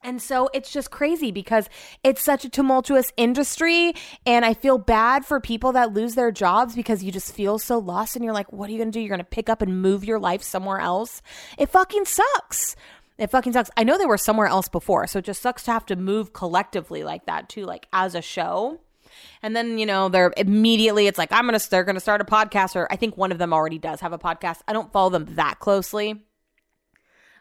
[0.00, 1.68] And so it's just crazy because
[2.04, 3.94] it's such a tumultuous industry.
[4.24, 7.78] And I feel bad for people that lose their jobs because you just feel so
[7.78, 9.00] lost and you're like, what are you going to do?
[9.00, 11.20] You're going to pick up and move your life somewhere else.
[11.58, 12.76] It fucking sucks.
[13.18, 13.70] It fucking sucks.
[13.76, 15.06] I know they were somewhere else before.
[15.08, 18.22] So it just sucks to have to move collectively like that too, like as a
[18.22, 18.80] show.
[19.42, 22.76] And then, you know, they're immediately, it's like, I'm to, they're to start a podcast,
[22.76, 24.60] or I think one of them already does have a podcast.
[24.68, 26.24] I don't follow them that closely.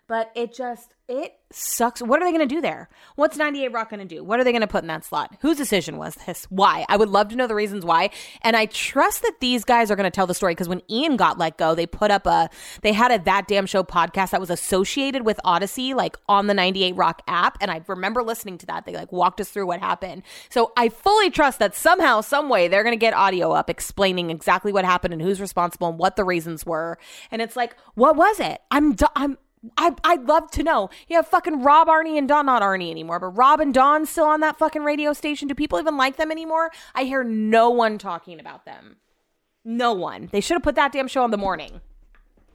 [0.08, 2.02] But it just, it sucks.
[2.02, 2.90] What are they going to do there?
[3.16, 4.24] What's 98 Rock going to do?
[4.24, 5.36] What are they going to put in that slot?
[5.42, 6.46] Whose decision was this?
[6.50, 6.86] Why?
[6.88, 8.10] I would love to know the reasons why.
[8.42, 11.18] And I trust that these guys are going to tell the story because when Ian
[11.18, 12.50] got let go, they put up a,
[12.82, 16.54] they had a That Damn Show podcast that was associated with Audacy like on the
[16.54, 17.58] 98 Rock app.
[17.62, 18.86] And I remember listening to that.
[18.86, 20.24] They like walked us through what happened.
[20.50, 24.30] So I fully trust that somehow, some way, they're going to get audio up explaining
[24.30, 26.98] exactly what happened and who's responsible and what the reasons were.
[27.30, 28.62] And it's like, what was it?
[28.72, 29.38] I'm, I'm,
[29.78, 30.90] I, I'd love to know.
[31.08, 34.26] You have fucking Rob, Arnie, and Dawn, not Arnie anymore, but Rob and Dawn still
[34.26, 35.48] on that fucking radio station.
[35.48, 36.72] Do people even like them anymore?
[36.94, 38.98] I hear no one talking about them.
[39.66, 40.30] No one.
[40.32, 41.82] They should have put that damn show on the morning.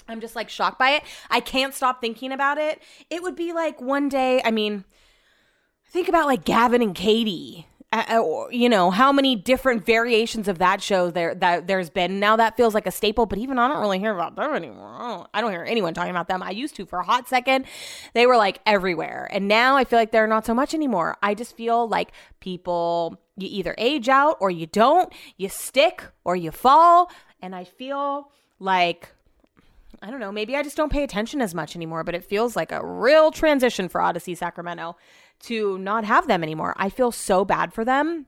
[0.08, 1.02] I'm just like shocked by it.
[1.30, 2.82] I can't stop thinking about it.
[3.10, 4.84] It would be like one day, I mean,
[5.88, 7.66] think about like Gavin and Katie
[8.50, 12.20] you know how many different variations of that show there that there's been.
[12.20, 14.94] Now that feels like a staple but even i don't really hear about them anymore.
[14.94, 16.42] I don't, I don't, hear anyone talking about them.
[16.42, 17.66] I used to for a hot second.
[18.14, 19.28] They were like everywhere.
[19.30, 21.16] And now i feel like they're not so much anymore.
[21.22, 26.34] I just feel like people you either age out or you don't you stick or
[26.34, 27.10] you fall.
[27.40, 29.12] And i feel like
[30.04, 32.56] I don't know, maybe I just don't pay attention as much anymore, but it feels
[32.56, 34.96] like a real transition for Audacy Sacramento
[35.42, 36.74] to not have them anymore.
[36.76, 38.26] I feel so bad for them.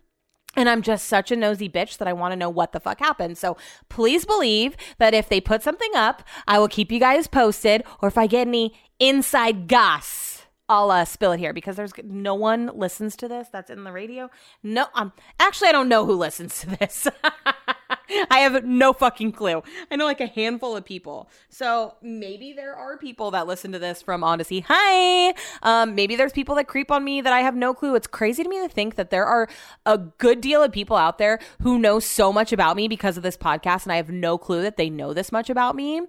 [0.56, 3.00] And I'm just such a nosy bitch that I want to know what the fuck
[3.00, 3.36] happened.
[3.38, 3.56] So
[3.88, 7.82] please believe that if they put something up, I will keep you guys posted.
[8.00, 12.34] Or if I get any inside goss, I'll uh, spill it here because there's no
[12.34, 14.30] one listens to this that's in the radio.
[14.62, 17.08] No, um, actually, I don't know who listens to this.
[18.30, 19.62] I have no fucking clue.
[19.90, 21.28] I know like a handful of people.
[21.48, 24.64] So maybe there are people that listen to this from Audacy.
[24.68, 25.34] Hi.
[25.62, 27.94] Um, maybe there's people that creep on me that I have no clue.
[27.94, 29.48] It's crazy to me to think that there are
[29.86, 33.22] a good deal of people out there who know so much about me because of
[33.22, 36.02] this podcast, and I have no clue that they know this much about me.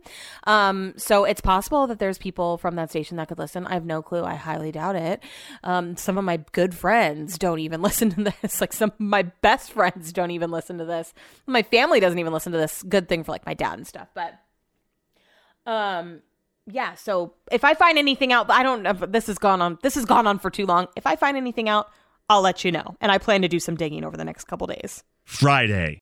[0.46, 3.66] Um, so it's possible that there's people from that station that could listen.
[3.68, 4.24] I have no clue.
[4.24, 5.24] I highly doubt it.
[5.64, 8.60] Um, some of my good friends don't even listen to this.
[8.60, 11.14] Like some of my best friends don't even listen to this.
[11.46, 12.82] My family family doesn't even listen to this.
[12.84, 14.08] Good thing for like my dad and stuff.
[14.14, 14.34] But
[15.66, 16.22] um
[16.68, 19.94] yeah, so if I find anything out, I don't know this has gone on this
[19.96, 20.88] has gone on for too long.
[20.96, 21.90] If I find anything out,
[22.28, 22.96] I'll let you know.
[23.02, 25.04] And I plan to do some digging over the next couple days.
[25.26, 26.02] Friday.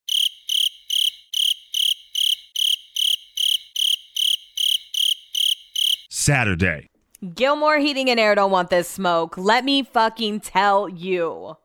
[6.09, 6.87] Saturday.
[7.35, 9.37] Gilmore Heating and Air don't want this smoke.
[9.37, 11.57] Let me fucking tell you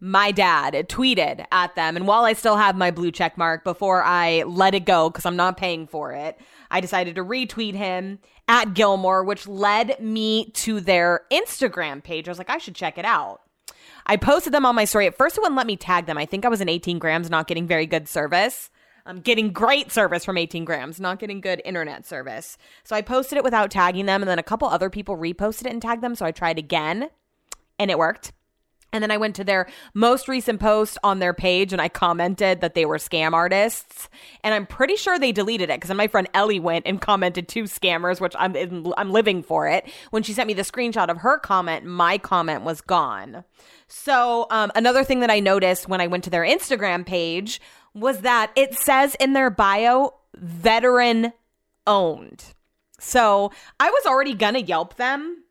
[0.00, 1.96] my dad tweeted at them.
[1.96, 5.26] And while I still have my blue check mark before I let it go, because
[5.26, 6.38] I'm not paying for it,
[6.70, 12.28] I decided to retweet him at Gilmore, which led me to their Instagram page.
[12.28, 13.40] I was like, I should check it out.
[14.06, 15.06] I posted them on my story.
[15.06, 16.16] At first, it wouldn't let me tag them.
[16.16, 18.70] I think I was in 18 grams, not getting very good service.
[19.04, 22.58] I'm getting great service from 18 grams, not getting good internet service.
[22.84, 25.72] So I posted it without tagging them, and then a couple other people reposted it
[25.72, 26.14] and tagged them.
[26.14, 27.08] So I tried again,
[27.78, 28.32] and it worked.
[28.92, 32.62] And then I went to their most recent post on their page and I commented
[32.62, 34.08] that they were scam artists.
[34.42, 37.64] And I'm pretty sure they deleted it because my friend Ellie went and commented two
[37.64, 38.56] scammers, which I'm
[38.96, 39.90] I'm living for it.
[40.10, 43.44] When she sent me the screenshot of her comment, my comment was gone.
[43.88, 47.60] So um, another thing that I noticed when I went to their Instagram page
[47.94, 51.32] was that it says in their bio veteran
[51.86, 52.54] owned.
[52.98, 55.44] So I was already gonna Yelp them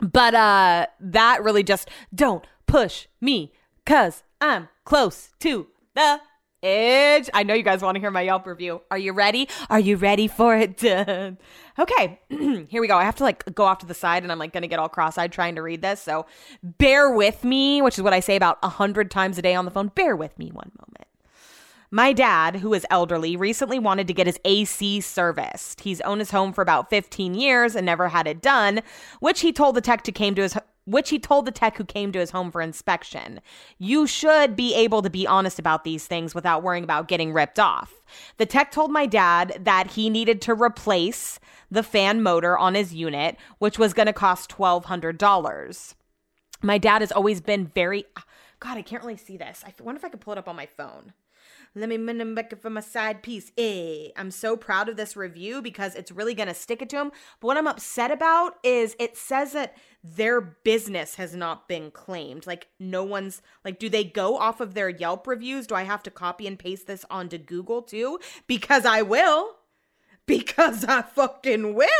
[0.00, 3.52] But uh that really just don't push me
[3.84, 6.20] cuz I'm close to the
[6.62, 7.30] edge.
[7.32, 8.82] I know you guys want to hear my Yelp review.
[8.90, 9.48] Are you ready?
[9.70, 10.82] Are you ready for it?
[11.78, 12.20] okay,
[12.68, 12.96] here we go.
[12.96, 14.78] I have to like go off to the side and I'm like going to get
[14.78, 16.02] all cross eyed trying to read this.
[16.02, 16.26] So
[16.62, 19.64] bear with me, which is what I say about a hundred times a day on
[19.64, 19.88] the phone.
[19.94, 21.06] Bear with me one moment.
[21.90, 25.82] My dad, who is elderly, recently wanted to get his AC serviced.
[25.82, 28.82] He's owned his home for about 15 years and never had it done,
[29.20, 31.84] which he told the tech to came to his which he told the tech who
[31.84, 33.40] came to his home for inspection.
[33.78, 37.58] You should be able to be honest about these things without worrying about getting ripped
[37.58, 38.02] off.
[38.38, 41.38] The tech told my dad that he needed to replace
[41.70, 45.94] the fan motor on his unit, which was going to cost $1,200.
[46.62, 48.04] My dad has always been very.
[48.60, 49.62] God, I can't really see this.
[49.66, 51.12] I wonder if I could pull it up on my phone.
[51.78, 53.52] Let me them back for my side piece.
[53.58, 54.08] Eh.
[54.16, 57.12] I'm so proud of this review because it's really going to stick it to them.
[57.38, 62.46] But what I'm upset about is it says that their business has not been claimed.
[62.46, 65.66] Like, no one's, like, do they go off of their Yelp reviews?
[65.66, 68.20] Do I have to copy and paste this onto Google too?
[68.46, 69.56] Because I will.
[70.24, 71.90] Because I fucking will.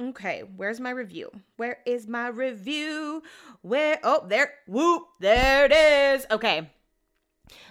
[0.00, 1.30] Okay, where's my review?
[1.58, 3.22] Where is my review?
[3.60, 3.98] Where?
[4.02, 4.54] Oh, there.
[4.66, 5.04] Whoop.
[5.20, 6.26] There it is.
[6.30, 6.70] Okay.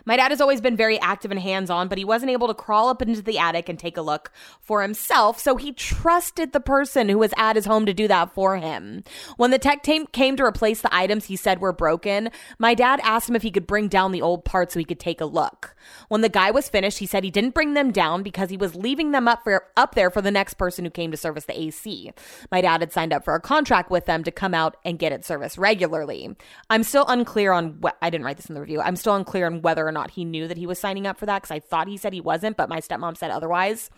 [0.06, 2.54] My dad has always been very active and hands on, but he wasn't able to
[2.54, 6.60] crawl up into the attic and take a look for himself, so he trusted the
[6.60, 9.04] person who was at his home to do that for him.
[9.38, 13.00] When the tech team came to replace the items he said were broken, my dad
[13.04, 15.26] asked him if he could bring down the old parts so he could take a
[15.26, 15.76] look.
[16.08, 18.76] When the guy was finished, he said he didn't bring them down because he was
[18.76, 21.60] leaving them up for up there for the next person who came to service the
[21.60, 22.12] AC.
[22.52, 25.12] My dad had signed up for a contract with them to come out and get
[25.12, 26.36] it serviced regularly.
[26.70, 28.82] I'm still unclear on what I didn't write this in the review.
[28.82, 31.26] I'm still unclear on whether or not he knew that he was signing up for
[31.26, 33.90] that because I thought he said he wasn't, but my stepmom said otherwise.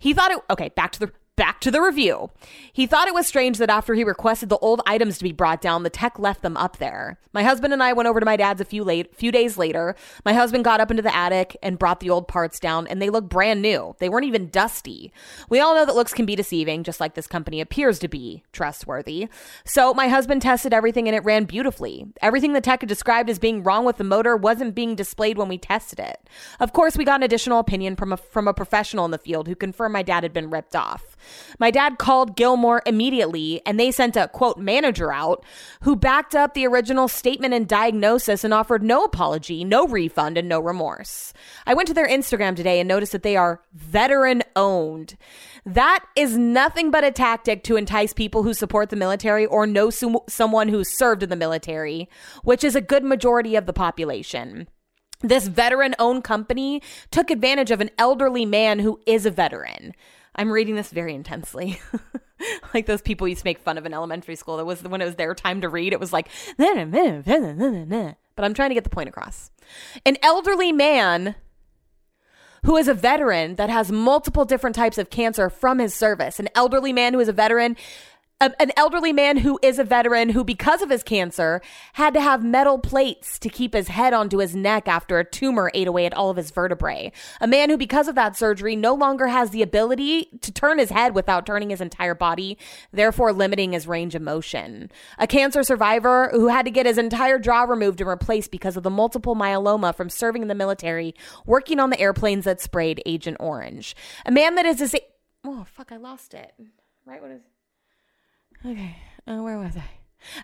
[0.00, 2.30] He thought it, okay, back to the Back to the review.
[2.72, 5.60] He thought it was strange that after he requested the old items to be brought
[5.60, 7.18] down, the tech left them up there.
[7.32, 9.96] My husband and I went over to my dad's a few late few days later.
[10.24, 13.10] My husband got up into the attic and brought the old parts down and they
[13.10, 13.96] look brand new.
[13.98, 15.12] They weren't even dusty.
[15.48, 18.44] We all know that looks can be deceiving, just like this company appears to be
[18.52, 19.26] trustworthy.
[19.64, 22.06] So my husband tested everything and it ran beautifully.
[22.22, 25.48] Everything the tech had described as being wrong with the motor wasn't being displayed when
[25.48, 26.20] we tested it.
[26.60, 29.48] Of course, we got an additional opinion from a from a professional in the field
[29.48, 31.13] who confirmed my dad had been ripped off.
[31.58, 35.44] My dad called Gilmore immediately and they sent a quote manager out
[35.82, 40.48] who backed up the original statement and diagnosis and offered no apology, no refund, and
[40.48, 41.32] no remorse.
[41.66, 45.16] I went to their Instagram today and noticed that they are veteran owned.
[45.66, 49.90] That is nothing but a tactic to entice people who support the military or know
[49.90, 52.08] someone who served in the military,
[52.42, 54.68] which is a good majority of the population.
[55.20, 59.94] This veteran owned company took advantage of an elderly man who is a veteran.
[60.34, 61.80] I'm reading this very intensely.
[62.74, 64.56] like those people used to make fun of in elementary school.
[64.56, 68.70] That was when it was their time to read, it was like, but I'm trying
[68.70, 69.50] to get the point across.
[70.04, 71.36] An elderly man
[72.64, 76.48] who is a veteran that has multiple different types of cancer from his service, an
[76.54, 77.76] elderly man who is a veteran
[78.44, 81.62] a, an elderly man who is a veteran who, because of his cancer,
[81.94, 85.70] had to have metal plates to keep his head onto his neck after a tumor
[85.72, 87.10] ate away at all of his vertebrae.
[87.40, 90.90] A man who, because of that surgery, no longer has the ability to turn his
[90.90, 92.58] head without turning his entire body,
[92.92, 94.90] therefore limiting his range of motion.
[95.18, 98.82] A cancer survivor who had to get his entire jaw removed and replaced because of
[98.82, 101.14] the multiple myeloma from serving in the military,
[101.46, 103.96] working on the airplanes that sprayed Agent Orange.
[104.26, 105.00] A man that is a.
[105.44, 106.52] Oh, fuck, I lost it.
[107.06, 107.22] Right?
[107.22, 107.42] when is.
[108.66, 108.96] Okay,
[109.26, 109.84] uh, where was I?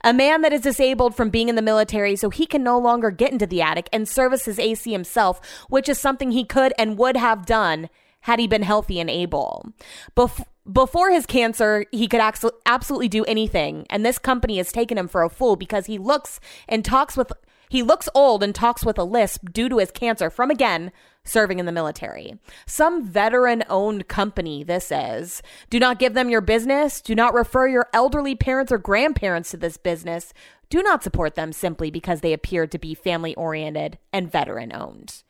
[0.05, 3.11] A man that is disabled from being in the military so he can no longer
[3.11, 6.99] get into the attic and service his AC himself, which is something he could and
[6.99, 7.89] would have done
[8.23, 9.73] had he been healthy and able.
[10.15, 12.21] Bef- before his cancer, he could
[12.67, 16.41] absolutely do anything, and this company has taken him for a fool because he looks
[16.69, 17.33] and talks with
[17.71, 20.91] he looks old and talks with a lisp due to his cancer from again
[21.25, 22.39] serving in the military.
[22.67, 25.43] Some veteran owned company, this is.
[25.69, 27.01] Do not give them your business.
[27.01, 30.33] Do not refer your elderly parents or grandparents to this business.
[30.69, 35.23] Do not support them simply because they appear to be family oriented and veteran owned.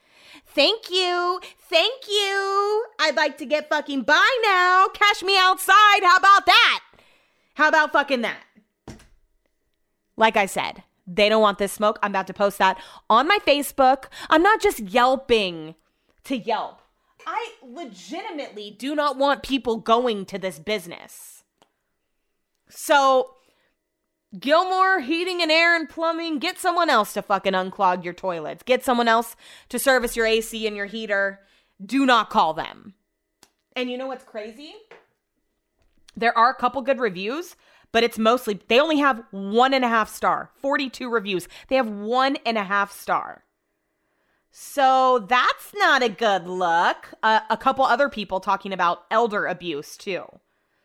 [0.46, 1.40] Thank you.
[1.58, 2.84] Thank you.
[2.98, 4.88] I'd like to get fucking by now.
[4.92, 6.02] Cash me outside.
[6.02, 6.80] How about that?
[7.54, 8.42] How about fucking that?
[10.16, 11.98] Like I said, they don't want this smoke.
[12.02, 14.04] I'm about to post that on my Facebook.
[14.28, 15.74] I'm not just yelping
[16.24, 16.80] to Yelp.
[17.26, 21.44] I legitimately do not want people going to this business.
[22.68, 23.34] So,
[24.38, 28.62] Gilmore Heating and Air and Plumbing, get someone else to fucking unclog your toilets.
[28.62, 29.34] Get someone else
[29.68, 31.40] to service your AC and your heater.
[31.84, 32.94] Do not call them.
[33.74, 34.74] And you know what's crazy?
[36.16, 37.56] There are a couple good reviews,
[37.92, 41.48] but it's mostly, they only have one and a half star, 42 reviews.
[41.68, 43.44] They have one and a half star.
[44.50, 47.14] So that's not a good look.
[47.22, 50.24] Uh, a couple other people talking about elder abuse too.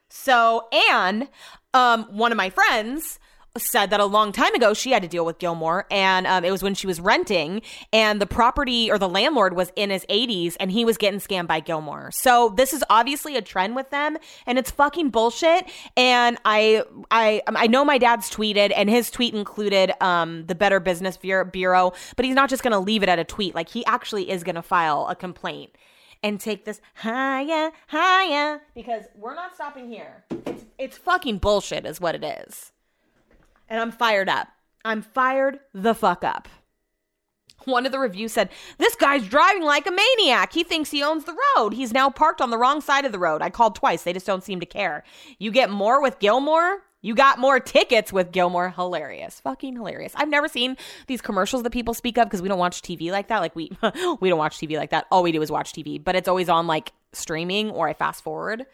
[0.10, 1.30] So, and
[1.74, 3.20] um, one of my friends
[3.58, 6.52] said that a long time ago she had to deal with Gilmore, and um, it
[6.52, 7.62] was when she was renting,
[7.94, 11.48] and the property or the landlord was in his 80s, and he was getting scammed
[11.48, 12.12] by Gilmore.
[12.12, 15.70] So this is obviously a trend with them, and it's fucking bullshit.
[15.96, 20.80] And I, I, I know my dad's tweeted, and his tweet included um, the Better
[20.80, 23.56] Business Bureau, but he's not just gonna leave it at a tweet.
[23.56, 25.72] Like he actually is gonna file a complaint
[26.24, 30.24] and take this higher, higher, because we're not stopping here.
[30.46, 32.72] It's, it's fucking bullshit, is what it is
[33.70, 34.48] and I'm fired up.
[34.84, 36.48] I'm fired the fuck up.
[37.64, 40.54] One of the reviews said, This guy's driving like a maniac.
[40.54, 41.74] He thinks he owns the road.
[41.74, 43.42] He's now parked on the wrong side of the road.
[43.42, 44.04] I called twice.
[44.04, 45.04] They just don't seem to care.
[45.40, 46.84] You get more with Gilmore?
[47.02, 48.70] You got more tickets with Gilmore.
[48.70, 49.40] Hilarious.
[49.40, 50.14] Fucking hilarious.
[50.16, 50.76] I've never seen
[51.08, 53.40] these commercials that people speak of because we don't watch TV like that.
[53.40, 53.72] Like we
[54.20, 55.06] we don't watch TV like that.
[55.12, 58.24] All we do is watch TV, but it's always on like streaming or I fast
[58.24, 58.66] forward.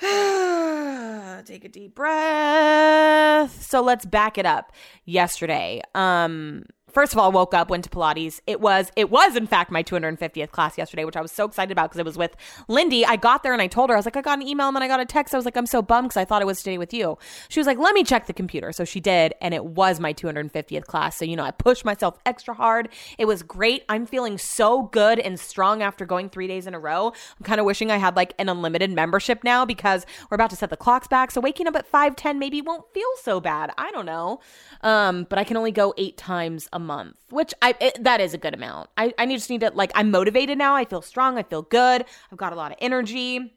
[1.46, 3.62] Take a deep breath.
[3.62, 4.72] So let's back it up.
[5.04, 6.64] Yesterday, um,
[6.96, 8.40] first of all, woke up, went to Pilates.
[8.46, 11.70] It was, it was in fact my 250th class yesterday, which I was so excited
[11.70, 12.34] about because it was with
[12.68, 13.04] Lindy.
[13.04, 14.76] I got there and I told her, I was like, I got an email and
[14.76, 15.34] then I got a text.
[15.34, 17.18] I was like, I'm so bummed because I thought it was today with you.
[17.50, 18.72] She was like, let me check the computer.
[18.72, 21.18] So she did, and it was my 250th class.
[21.18, 22.88] So, you know, I pushed myself extra hard.
[23.18, 23.84] It was great.
[23.90, 27.08] I'm feeling so good and strong after going three days in a row.
[27.08, 30.56] I'm kind of wishing I had like an unlimited membership now because we're about to
[30.56, 31.30] set the clocks back.
[31.30, 33.70] So waking up at 5 10 maybe won't feel so bad.
[33.76, 34.40] I don't know.
[34.80, 38.34] Um, but I can only go eight times a month, which I it, that is
[38.34, 38.90] a good amount.
[38.96, 40.74] I I just need to like I'm motivated now.
[40.74, 41.38] I feel strong.
[41.38, 42.04] I feel good.
[42.32, 43.52] I've got a lot of energy.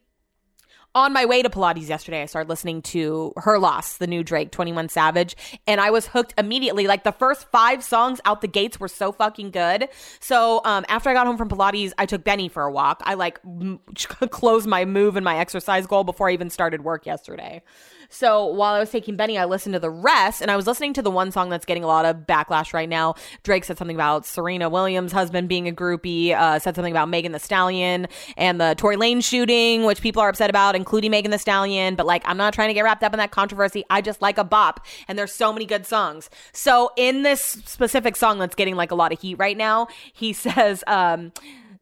[0.95, 4.49] On my way to Pilates yesterday, I started listening to Her Loss, the new Drake,
[4.49, 5.37] 21 Savage,
[5.67, 6.87] and I was hooked immediately.
[6.87, 9.87] Like the first five songs out the gates were so fucking good.
[10.19, 13.03] So um, after I got home from Pilates, I took Benny for a walk.
[13.05, 13.79] I like m-
[14.31, 17.61] closed my move and my exercise goal before I even started work yesterday.
[18.09, 20.93] So while I was taking Benny, I listened to the rest, and I was listening
[20.93, 23.13] to the one song that's getting a lot of backlash right now.
[23.43, 27.31] Drake said something about Serena Williams' husband being a groupie, uh, said something about Megan
[27.31, 31.37] Thee Stallion and the Tory Lane shooting, which people are upset about, including Megan Thee
[31.37, 31.95] Stallion.
[31.95, 33.85] But like, I'm not trying to get wrapped up in that controversy.
[33.89, 36.29] I just like a bop, and there's so many good songs.
[36.51, 40.33] So in this specific song that's getting like a lot of heat right now, he
[40.39, 41.31] says, um,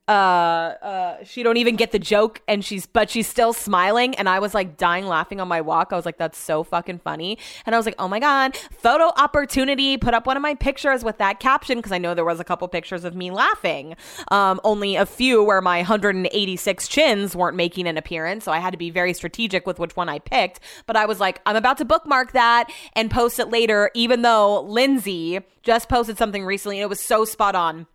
[0.07, 4.15] uh, uh, she don't even get the joke and she's, but she's still smiling.
[4.15, 5.89] And I was like dying laughing on my walk.
[5.91, 7.37] I was like, that's so fucking funny.
[7.65, 9.97] And I was like, oh my God, photo opportunity.
[9.97, 12.45] Put up one of my pictures with that caption because I know there was a
[12.45, 13.95] couple pictures of me laughing.
[14.31, 18.45] Um, only a few where my 186 chins weren't making an appearance.
[18.45, 20.61] So I had to be very strategic with which one I picked.
[20.85, 24.61] But I was like, I'm about to bookmark that and post it later, even though
[24.61, 27.87] Lindsay just posted something recently and it was so spot on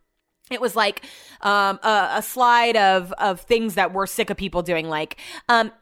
[0.53, 1.05] it was like
[1.41, 5.73] um, a, a, slide of of things that we're sick of people doing, like um,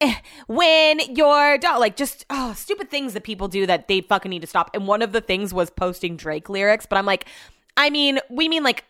[0.00, 0.14] eh,
[0.46, 4.42] when your dog, like just oh, stupid things that people do that they fucking need
[4.42, 4.70] to stop.
[4.74, 7.26] And one of the things was posting Drake lyrics, but I'm like,
[7.76, 8.84] I mean, we mean like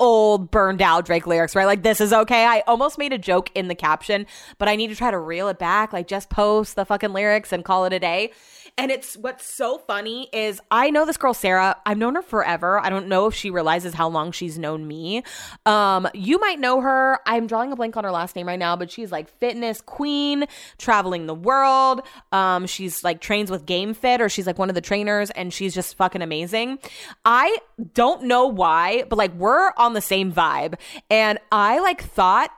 [0.00, 1.66] old burned out Drake lyrics, right?
[1.66, 2.44] Like this is okay.
[2.44, 4.26] I almost made a joke in the caption,
[4.58, 5.92] but I need to try to reel it back.
[5.92, 8.32] Like just post the fucking lyrics and call it a day.
[8.76, 11.76] And it's what's so funny is I know this girl Sarah.
[11.86, 12.80] I've known her forever.
[12.80, 15.22] I don't know if she realizes how long she's known me.
[15.64, 17.20] Um, you might know her.
[17.24, 20.46] I'm drawing a blank on her last name right now, but she's like fitness queen,
[20.76, 22.00] traveling the world.
[22.32, 25.52] Um, she's like trains with Game Fit, or she's like one of the trainers, and
[25.52, 26.80] she's just fucking amazing.
[27.24, 27.56] I
[27.94, 30.74] don't know why, but like we're on the same vibe,
[31.08, 32.50] and I like thought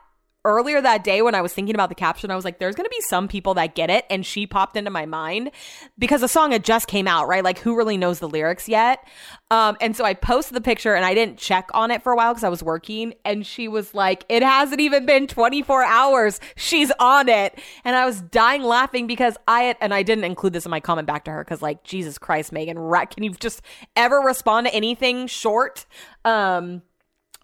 [0.47, 2.85] earlier that day when I was thinking about the caption, I was like, there's going
[2.85, 4.05] to be some people that get it.
[4.09, 5.51] And she popped into my mind
[5.99, 7.43] because the song had just came out, right?
[7.43, 9.05] Like, who really knows the lyrics yet?
[9.51, 12.15] Um, and so I posted the picture and I didn't check on it for a
[12.15, 13.13] while because I was working.
[13.25, 16.39] And she was like, it hasn't even been 24 hours.
[16.55, 17.59] She's on it.
[17.83, 21.07] And I was dying laughing because I and I didn't include this in my comment
[21.07, 23.61] back to her because, like, Jesus Christ, Megan, can you just
[23.95, 25.85] ever respond to anything short?
[26.25, 26.81] Um,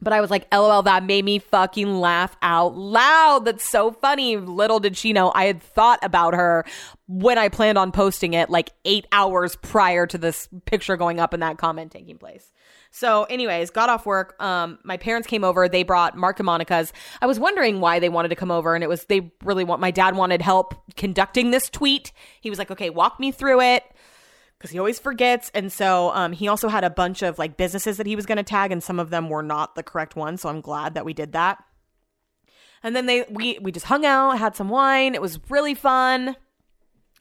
[0.03, 3.45] but I was like, LOL, that made me fucking laugh out loud.
[3.45, 4.37] That's so funny.
[4.37, 6.65] Little did she know I had thought about her
[7.07, 11.33] when I planned on posting it like eight hours prior to this picture going up
[11.33, 12.51] and that comment taking place.
[12.95, 14.39] So, anyways, got off work.
[14.41, 15.67] Um, my parents came over.
[15.67, 16.93] They brought Mark and Monica's.
[17.21, 19.81] I was wondering why they wanted to come over, and it was they really want.
[19.81, 22.11] My dad wanted help conducting this tweet.
[22.39, 23.83] He was like, "Okay, walk me through it."
[24.63, 25.51] Because he always forgets.
[25.53, 28.37] And so um, he also had a bunch of like businesses that he was going
[28.37, 30.39] to tag, and some of them were not the correct ones.
[30.39, 31.61] So I'm glad that we did that.
[32.81, 35.15] And then they we we just hung out, had some wine.
[35.15, 36.37] It was really fun.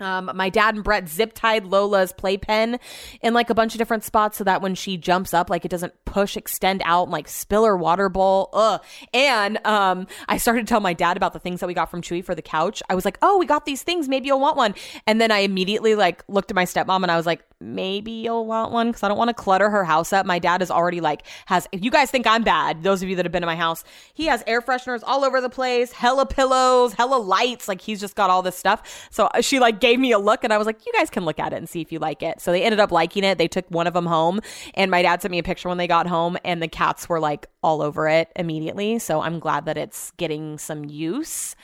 [0.03, 2.79] Um, my dad and Brett zip tied Lola's playpen
[3.21, 5.71] in like a bunch of different spots so that when she jumps up, like it
[5.71, 8.51] doesn't push, extend out, and like spill her water bowl.
[8.53, 8.83] Ugh.
[9.15, 12.03] And um, I started to tell my dad about the things that we got from
[12.03, 12.83] Chewy for the couch.
[12.89, 14.09] I was like, oh, we got these things.
[14.09, 14.75] Maybe you'll want one.
[15.07, 18.45] And then I immediately like looked at my stepmom and I was like, maybe you'll
[18.45, 20.27] want one because I don't want to clutter her house up.
[20.27, 21.69] My dad is already like has.
[21.73, 23.85] If you guys think I'm bad, those of you that have been in my house,
[24.15, 27.69] he has air fresheners all over the place, hella pillows, hella lights.
[27.69, 29.09] Like he's just got all this stuff.
[29.11, 31.25] So uh, she like gave me a look and I was like, you guys can
[31.25, 32.41] look at it and see if you like it.
[32.41, 33.39] So they ended up liking it.
[33.39, 34.41] They took one of them home
[34.75, 37.21] and my dad sent me a picture when they got home and the cats were
[37.21, 38.99] like all over it immediately.
[38.99, 41.57] So I'm glad that it's getting some use.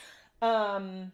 [0.42, 1.12] Um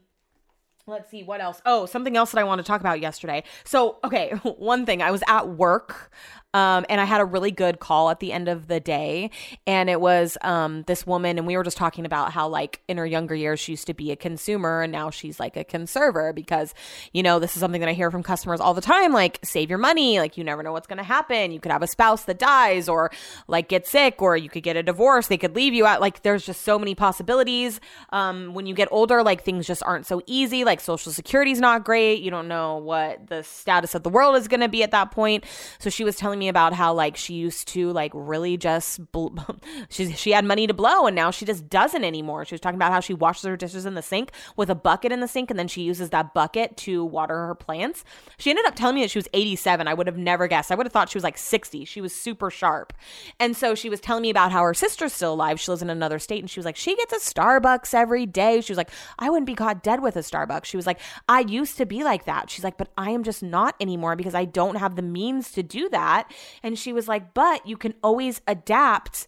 [0.87, 3.97] let's see what else oh something else that i want to talk about yesterday so
[4.05, 6.11] okay one thing i was at work
[6.55, 9.31] um, and I had a really good call at the end of the day.
[9.67, 12.97] And it was um, this woman, and we were just talking about how, like, in
[12.97, 16.35] her younger years, she used to be a consumer and now she's like a conserver
[16.35, 16.75] because,
[17.13, 19.71] you know, this is something that I hear from customers all the time like, save
[19.71, 20.19] your money.
[20.19, 21.53] Like, you never know what's going to happen.
[21.53, 23.11] You could have a spouse that dies or
[23.49, 25.27] like get sick or you could get a divorce.
[25.27, 26.01] They could leave you out.
[26.01, 27.81] Like, there's just so many possibilities.
[28.11, 30.65] Um, when you get older, like, things just aren't so easy.
[30.65, 32.23] Like, Social Security's not great.
[32.23, 35.11] You don't know what the status of the world is going to be at that
[35.11, 35.45] point.
[35.79, 39.11] So she was telling me me about how like she used to like really just
[39.13, 39.29] bl-
[39.89, 42.45] she she had money to blow and now she just doesn't anymore.
[42.45, 45.13] She was talking about how she washes her dishes in the sink with a bucket
[45.13, 48.05] in the sink and then she uses that bucket to water her plants.
[48.39, 49.89] She ended up telling me that she was 87.
[49.89, 50.71] I would have never guessed.
[50.71, 51.85] I would have thought she was like 60.
[51.85, 52.93] She was super sharp.
[53.41, 55.59] And so she was telling me about how her sister's still alive.
[55.59, 58.61] She lives in another state and she was like she gets a Starbucks every day.
[58.61, 60.67] She was like I wouldn't be caught dead with a Starbucks.
[60.67, 62.51] She was like I used to be like that.
[62.51, 65.63] She's like but I am just not anymore because I don't have the means to
[65.63, 66.31] do that.
[66.63, 69.27] And she was like, but you can always adapt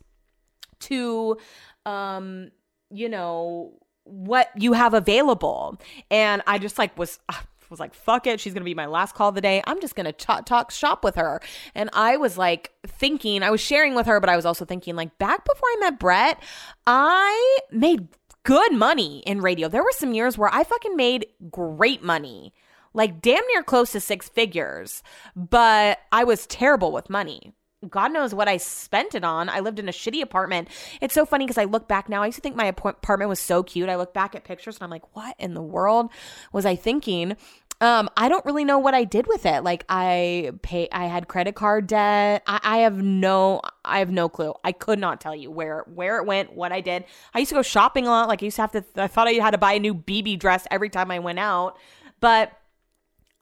[0.81, 1.37] to,
[1.85, 2.51] um,
[2.91, 3.73] you know,
[4.05, 5.81] what you have available.
[6.11, 7.19] And I just like was,
[7.71, 8.41] was like, fuck it.
[8.41, 9.63] She's going to be my last call of the day.
[9.67, 11.41] I'm just going to talk, talk shop with her.
[11.75, 14.97] And I was like thinking, I was sharing with her, but I was also thinking,
[14.97, 16.43] like, back before I met Brett,
[16.87, 18.09] I made
[18.45, 19.69] good money in radio.
[19.69, 22.55] There were some years where I fucking made great money
[22.97, 25.03] like damn near close to six figures,
[25.37, 27.53] but I was terrible with money.
[27.89, 29.51] God knows what I spent it on.
[29.51, 30.69] I lived in a shitty apartment.
[31.01, 32.23] It's so funny because I look back now.
[32.23, 33.91] I used to think my apartment was so cute.
[33.91, 36.11] I look back at pictures and I'm like, what in the world
[36.53, 37.37] was I thinking?
[37.83, 39.63] Um, I don't really know what I did with it.
[39.63, 42.43] Like I pay, I had credit card debt.
[42.47, 44.55] I, I have no, I have no clue.
[44.65, 47.05] I could not tell you where where it went, what I did.
[47.35, 48.29] I used to go shopping a lot.
[48.29, 48.85] Like I used to have to.
[48.97, 51.77] I thought I had to buy a new bebe dress every time I went out,
[52.21, 52.59] but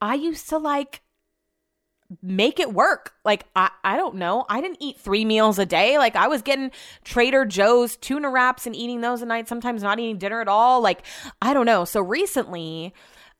[0.05, 1.01] I used to like
[2.23, 3.15] make it work.
[3.25, 4.45] Like I I don't know.
[4.51, 5.97] I didn't eat 3 meals a day.
[5.97, 6.71] Like I was getting
[7.05, 10.83] Trader Joe's tuna wraps and eating those a night, sometimes not eating dinner at all.
[10.83, 11.07] Like
[11.41, 11.87] I don't know.
[11.87, 12.93] So recently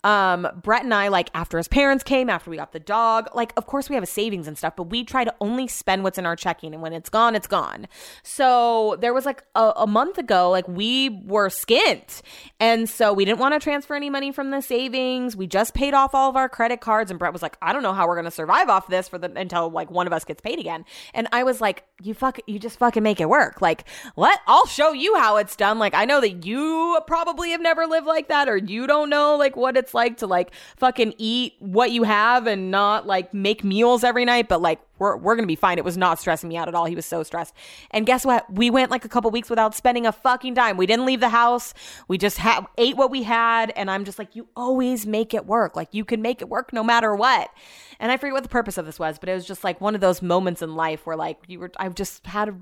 [0.05, 3.53] um, Brett and I, like, after his parents came, after we got the dog, like,
[3.57, 6.19] of course we have a savings and stuff, but we try to only spend what's
[6.19, 6.75] in our checking.
[6.75, 7.89] And when it's gone, it's gone.
[8.23, 12.23] So there was like a, a month ago, like, we were skint.
[12.61, 15.35] And so we didn't want to transfer any money from the savings.
[15.37, 17.11] We just paid off all of our credit cards.
[17.11, 19.19] And Brett was like, I don't know how we're going to survive off this for
[19.19, 20.85] the until like one of us gets paid again.
[21.15, 23.63] And I was like, you fuck, you just fucking make it work.
[23.63, 23.85] Like,
[24.15, 24.39] what?
[24.47, 25.79] I'll show you how it's done.
[25.79, 29.37] Like, I know that you probably have never lived like that or you don't know
[29.37, 33.65] like what it's like to like fucking eat what you have and not like make
[33.65, 35.79] meals every night, but like we're, we're gonna be fine.
[35.79, 36.85] It was not stressing me out at all.
[36.85, 37.55] He was so stressed.
[37.91, 38.53] And guess what?
[38.53, 40.77] We went like a couple weeks without spending a fucking dime.
[40.77, 41.75] We didn't leave the house.
[42.09, 43.73] We just ha- ate what we had.
[43.77, 45.77] And I'm just like, you always make it work.
[45.77, 47.51] Like you can make it work no matter what.
[47.99, 49.95] And I forget what the purpose of this was, but it was just like one
[49.95, 52.55] of those moments in life where like you were, I've just had a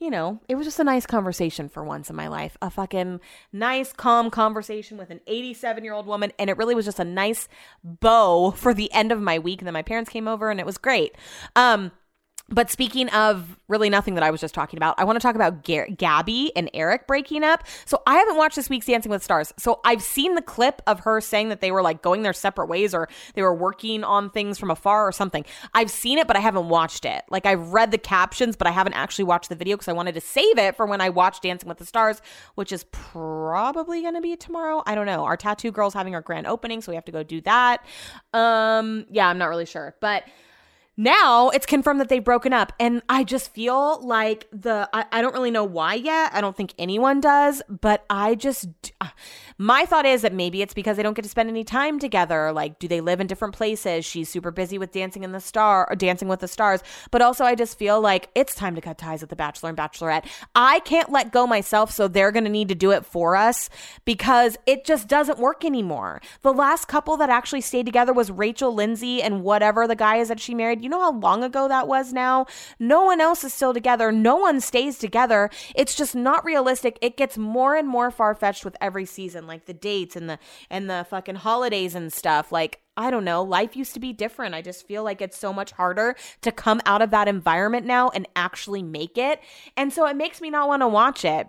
[0.00, 2.56] you know, it was just a nice conversation for once in my life.
[2.62, 3.20] A fucking
[3.52, 6.32] nice, calm conversation with an 87 year old woman.
[6.38, 7.48] And it really was just a nice
[7.84, 9.60] bow for the end of my week.
[9.60, 11.14] And then my parents came over and it was great.
[11.54, 11.89] Um,
[12.50, 15.36] but speaking of really nothing that I was just talking about, I want to talk
[15.36, 17.64] about G- Gabby and Eric breaking up.
[17.86, 19.54] So I haven't watched this week's Dancing with Stars.
[19.56, 22.66] So I've seen the clip of her saying that they were like going their separate
[22.66, 25.44] ways or they were working on things from afar or something.
[25.74, 27.22] I've seen it, but I haven't watched it.
[27.30, 30.14] Like I've read the captions, but I haven't actually watched the video because I wanted
[30.14, 32.20] to save it for when I watch Dancing with the Stars,
[32.56, 34.82] which is probably going to be tomorrow.
[34.86, 35.24] I don't know.
[35.24, 37.86] Our tattoo girl's having our grand opening, so we have to go do that.
[38.32, 40.24] Um, yeah, I'm not really sure, but
[40.96, 45.22] now it's confirmed that they've broken up and i just feel like the I, I,
[45.22, 46.32] don't really know why yet.
[46.34, 48.68] I don't think anyone does but i just
[49.00, 49.08] uh,
[49.56, 52.52] my thought is that maybe it's because they don't get to spend any time together.
[52.52, 54.04] Like do they live in different places?
[54.04, 56.82] She's super busy with dancing in the star or dancing with the stars.
[57.10, 59.78] But also i just feel like it's time to cut ties with the bachelor and
[59.78, 60.26] bachelorette.
[60.54, 63.70] I can't let go myself so they're going to need to do it for us
[64.04, 66.20] because it just doesn't work anymore.
[66.42, 70.28] The last couple that actually stayed together was rachel lindsay and whatever the guy is
[70.28, 72.46] that she married you know how long ago that was now?
[72.78, 74.12] No one else is still together.
[74.12, 75.50] No one stays together.
[75.74, 76.98] It's just not realistic.
[77.00, 80.38] It gets more and more far fetched with every season, like the dates and the
[80.68, 82.52] and the fucking holidays and stuff.
[82.52, 84.54] Like I don't know, life used to be different.
[84.54, 88.10] I just feel like it's so much harder to come out of that environment now
[88.10, 89.40] and actually make it.
[89.76, 91.48] And so it makes me not want to watch it.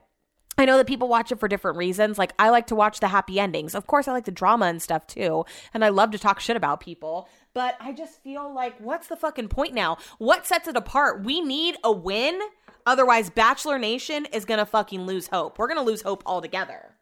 [0.58, 2.18] I know that people watch it for different reasons.
[2.18, 3.74] Like, I like to watch the happy endings.
[3.74, 5.46] Of course, I like the drama and stuff too.
[5.74, 7.28] And I love to talk shit about people.
[7.54, 9.98] But I just feel like, what's the fucking point now?
[10.18, 11.24] What sets it apart?
[11.24, 12.40] We need a win.
[12.86, 15.60] Otherwise, Bachelor Nation is going to fucking lose hope.
[15.60, 16.96] We're going to lose hope altogether.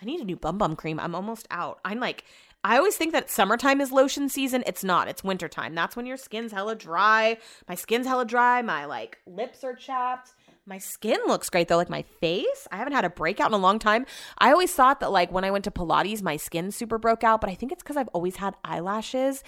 [0.00, 0.98] I need a new bum bum cream.
[0.98, 1.80] I'm almost out.
[1.84, 2.24] I'm like,
[2.64, 4.62] I always think that summertime is lotion season.
[4.66, 5.08] It's not.
[5.08, 5.74] It's wintertime.
[5.74, 7.38] That's when your skin's hella dry.
[7.68, 8.62] My skin's hella dry.
[8.62, 10.32] My like lips are chapped.
[10.64, 12.68] My skin looks great though, like my face.
[12.70, 14.06] I haven't had a breakout in a long time.
[14.38, 17.40] I always thought that like when I went to Pilates, my skin super broke out,
[17.40, 19.42] but I think it's because I've always had eyelashes.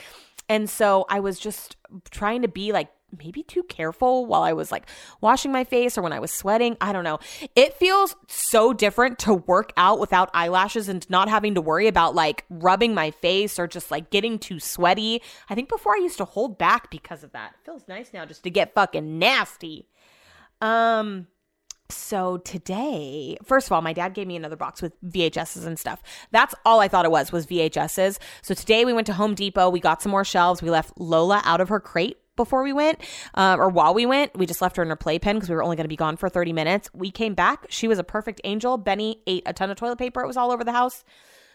[0.49, 1.77] And so I was just
[2.11, 4.89] trying to be like maybe too careful while I was like
[5.21, 6.77] washing my face or when I was sweating.
[6.81, 7.21] I don't know.
[7.55, 12.17] It feels so different to work out without eyelashes and not having to worry about
[12.17, 15.23] like rubbing my face or just like getting too sweaty.
[15.49, 17.55] I think before I used to hold back because of that.
[17.61, 19.87] It feels nice now just to get fucking nasty.
[20.65, 21.27] Um,
[21.91, 26.03] so today, first of all, my dad gave me another box with VHSs and stuff.
[26.31, 28.19] That's all I thought it was was VHSs.
[28.41, 29.69] So today we went to Home Depot.
[29.69, 30.63] We got some more shelves.
[30.63, 32.99] We left Lola out of her crate before we went,
[33.35, 34.37] uh, or while we went.
[34.37, 36.17] We just left her in her playpen because we were only going to be gone
[36.17, 36.89] for 30 minutes.
[36.95, 37.67] We came back.
[37.69, 38.79] She was a perfect angel.
[38.79, 40.23] Benny ate a ton of toilet paper.
[40.23, 41.05] It was all over the house.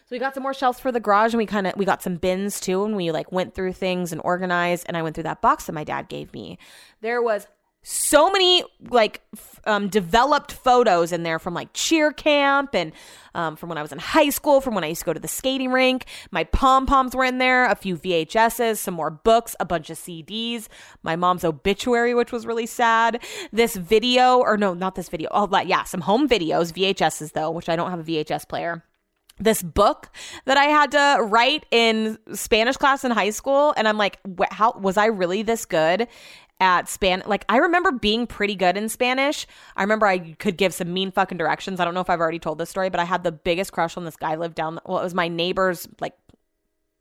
[0.06, 2.02] So we got some more shelves for the garage and we kind of we got
[2.02, 5.24] some bins too and we like went through things and organized and I went through
[5.24, 6.58] that box that my dad gave me.
[7.00, 7.46] There was
[7.82, 9.22] so many like
[9.64, 12.92] um, developed photos in there from like cheer camp and
[13.34, 15.20] um, from when I was in high school, from when I used to go to
[15.20, 16.06] the skating rink.
[16.30, 19.98] My pom poms were in there, a few VHSs, some more books, a bunch of
[19.98, 20.68] CDs,
[21.02, 23.22] my mom's obituary, which was really sad.
[23.52, 25.28] This video, or no, not this video.
[25.32, 28.84] Oh, yeah, some home videos, VHSs though, which I don't have a VHS player
[29.40, 30.10] this book
[30.44, 33.72] that I had to write in Spanish class in high school.
[33.76, 34.18] And I'm like,
[34.50, 36.08] how was I really this good?
[36.60, 37.22] At Span.
[37.26, 39.46] Like I remember being pretty good in Spanish.
[39.76, 41.80] I remember I could give some mean fucking directions.
[41.80, 43.96] I don't know if I've already told this story, but I had the biggest crush
[43.96, 44.78] on this guy lived down.
[44.84, 46.14] Well, it was my neighbor's like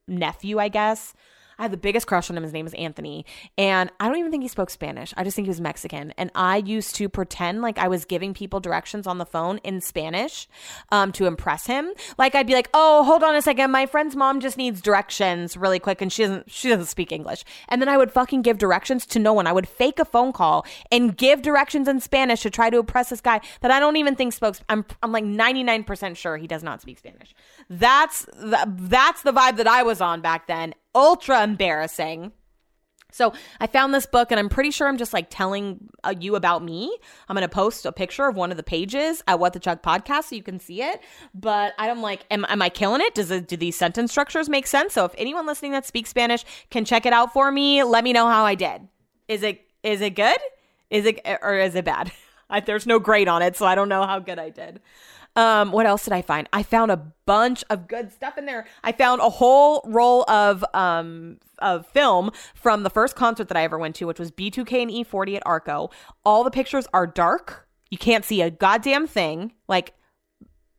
[0.08, 1.14] nephew, I guess.
[1.60, 2.44] I had the biggest crush on him.
[2.44, 3.26] His name is Anthony.
[3.58, 5.14] And I don't even think he spoke Spanish.
[5.18, 6.14] I just think he was Mexican.
[6.18, 9.82] And I used to pretend like I was giving people directions on the phone in
[9.82, 10.48] Spanish
[10.92, 11.92] um, to impress him.
[12.18, 13.72] Like I'd be like, oh, hold on a second.
[13.72, 17.44] My friend's mom just needs directions really quick and she doesn't she doesn't speak English.
[17.68, 19.46] And then I would fucking give directions to no one.
[19.46, 23.10] I would fake a phone call and give directions in Spanish to try to impress
[23.10, 26.64] this guy that I don't even think spoke I'm I'm like 99% sure he does
[26.64, 27.36] not speak Spanish.
[27.70, 32.32] That's the, that's the vibe that I was on back then ultra embarrassing.
[33.12, 36.36] So I found this book and I'm pretty sure I'm just like telling uh, you
[36.36, 36.96] about me.
[37.28, 40.26] I'm to post a picture of one of the pages at What the Chuck podcast
[40.26, 41.02] so you can see it.
[41.34, 43.16] But I'm like, am, am I killing it?
[43.16, 44.94] Does it, do these sentence structures make sense?
[44.94, 48.14] So if anyone listening that speaks Spanish can check it out for me, let me
[48.14, 48.88] know how I did.
[49.28, 50.38] Is it, is it good?
[50.92, 52.12] Is it, or is it bad?
[52.50, 54.82] I, there's no grade on it, so I don't know how good I did.
[55.40, 56.50] Um, what else did I find?
[56.52, 58.68] I found a bunch of good stuff in there.
[58.84, 63.64] I found a whole roll of um of film from the first concert that I
[63.64, 65.92] ever went to, which was B2K and E40 at Arco.
[66.26, 67.70] All the pictures are dark.
[67.90, 69.54] You can't see a goddamn thing.
[69.70, 69.94] Like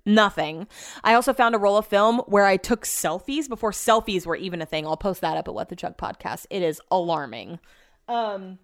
[0.04, 0.66] nothing.
[1.02, 4.60] I also found a roll of film where I took selfies before selfies were even
[4.60, 4.86] a thing.
[4.86, 6.44] I'll post that up at What the Chuck podcast.
[6.50, 7.60] It is alarming.
[8.08, 8.58] Um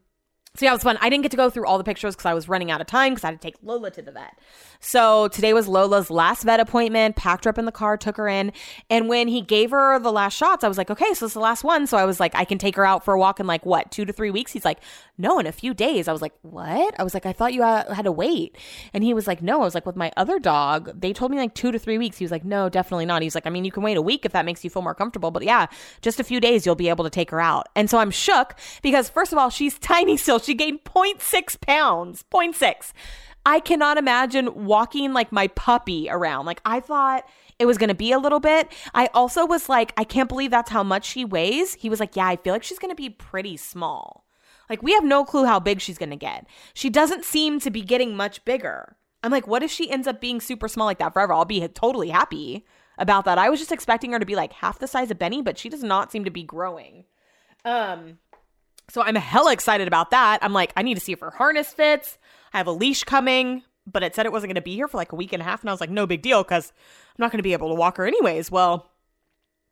[0.57, 0.99] so yeah, it was fun.
[1.01, 2.87] I didn't get to go through all the pictures because I was running out of
[2.87, 4.39] time because I had to take Lola to the vet.
[4.81, 7.17] So today was Lola's last vet appointment.
[7.17, 8.53] Packed her up in the car, took her in,
[8.89, 11.41] and when he gave her the last shots, I was like, okay, so it's the
[11.41, 11.87] last one.
[11.87, 13.91] So I was like, I can take her out for a walk in like what
[13.91, 14.53] two to three weeks.
[14.53, 14.79] He's like,
[15.19, 16.09] no, in a few days.
[16.09, 16.95] I was like, what?
[16.99, 18.57] I was like, I thought you had to wait,
[18.93, 19.61] and he was like, no.
[19.61, 22.19] I was like, with my other dog, they told me like two to three weeks.
[22.19, 23.23] He was like, no, definitely not.
[23.23, 24.95] He's like, I mean, you can wait a week if that makes you feel more
[24.95, 25.67] comfortable, but yeah,
[26.01, 27.69] just a few days you'll be able to take her out.
[27.75, 30.39] And so I'm shook because first of all, she's tiny still.
[30.47, 32.93] She gained 0.6 pounds, 0.6.
[33.45, 36.47] I cannot imagine walking like my puppy around.
[36.47, 37.29] Like I thought
[37.59, 38.73] it was going to be a little bit.
[38.95, 41.75] I also was like, I can't believe that's how much she weighs.
[41.75, 44.25] He was like, Yeah, I feel like she's going to be pretty small.
[44.69, 46.47] Like, we have no clue how big she's going to get.
[46.75, 48.97] She doesn't seem to be getting much bigger.
[49.23, 51.33] I'm like, what if she ends up being super small like that forever?
[51.33, 52.65] I'll be totally happy
[52.99, 53.39] about that.
[53.39, 55.69] I was just expecting her to be like half the size of Benny, but she
[55.69, 57.05] does not seem to be growing.
[57.65, 58.19] Um,
[58.89, 60.39] so I'm hella excited about that.
[60.43, 62.19] I'm like, I need to see if her harness fits.
[62.53, 64.97] I have a leash coming, but it said it wasn't going to be here for
[64.97, 65.61] like a week and a half.
[65.61, 66.73] And I was like, no big deal because
[67.11, 68.51] I'm not going to be able to walk her anyways.
[68.51, 68.91] Well,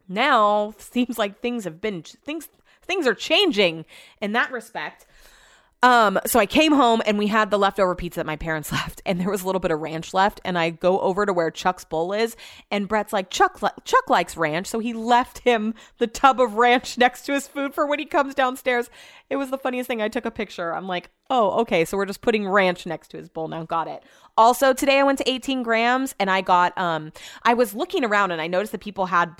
[0.09, 2.49] now seems like things have been things
[2.83, 3.85] things are changing
[4.21, 5.07] in that respect.
[5.85, 9.03] Um, so I came home and we had the leftover pizza that my parents left,
[9.05, 10.41] and there was a little bit of ranch left.
[10.43, 12.37] And I go over to where Chuck's bowl is,
[12.71, 16.97] and Brett's like, Chuck, Chuck likes ranch, so he left him the tub of ranch
[16.99, 18.89] next to his food for when he comes downstairs.
[19.29, 20.01] It was the funniest thing.
[20.01, 20.75] I took a picture.
[20.75, 23.65] I'm like, oh, okay, so we're just putting ranch next to his bowl now.
[23.65, 24.03] Got it.
[24.39, 27.13] Also, today I went to 18 grams, and I got um,
[27.43, 29.35] I was looking around and I noticed that people had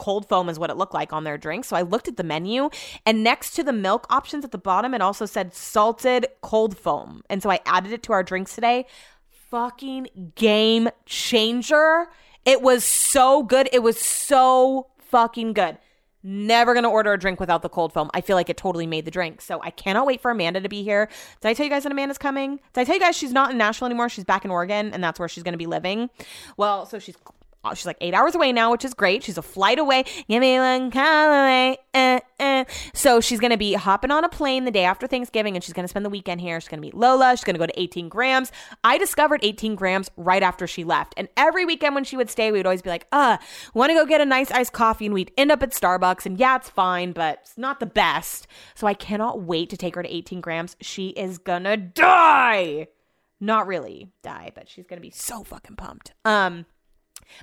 [0.00, 1.66] cold foam is what it looked like on their drink.
[1.66, 2.70] So I looked at the menu
[3.04, 7.22] and next to the milk options at the bottom, it also said salted cold foam.
[7.28, 8.86] And so I added it to our drinks today.
[9.50, 12.06] Fucking game changer.
[12.46, 13.68] It was so good.
[13.74, 15.76] It was so fucking good.
[16.22, 18.10] Never gonna order a drink without the cold foam.
[18.14, 19.42] I feel like it totally made the drink.
[19.42, 21.10] So I cannot wait for Amanda to be here.
[21.42, 22.58] Did I tell you guys that Amanda's coming?
[22.72, 24.08] Did I tell you guys she's not in Nashville anymore?
[24.08, 26.08] She's back in Oregon, and that's where she's gonna be living.
[26.56, 27.16] Well, so she's
[27.74, 29.22] she's like eight hours away now, which is great.
[29.22, 30.04] She's a flight away.
[30.28, 31.78] Give me one call away.
[31.92, 32.64] Uh, uh.
[32.94, 35.88] So she's to be hopping on a plane the day after Thanksgiving and she's to
[35.88, 36.58] spend the weekend here.
[36.60, 37.32] She's to meet Lola.
[37.32, 38.50] She's to go to 18 grams.
[38.82, 41.14] I discovered 18 grams right after she left.
[41.16, 43.36] And every weekend when she would stay, we would always be like, uh,
[43.74, 45.06] want to go get a nice iced coffee?
[45.06, 46.24] And we'd end up at Starbucks.
[46.24, 48.46] And yeah, it's fine, but it's not the best.
[48.74, 50.76] So I cannot wait to take her to 18 grams.
[50.80, 52.88] She is to die.
[53.40, 56.12] Not really die, but she's to be so fucking pumped.
[56.24, 56.66] Um,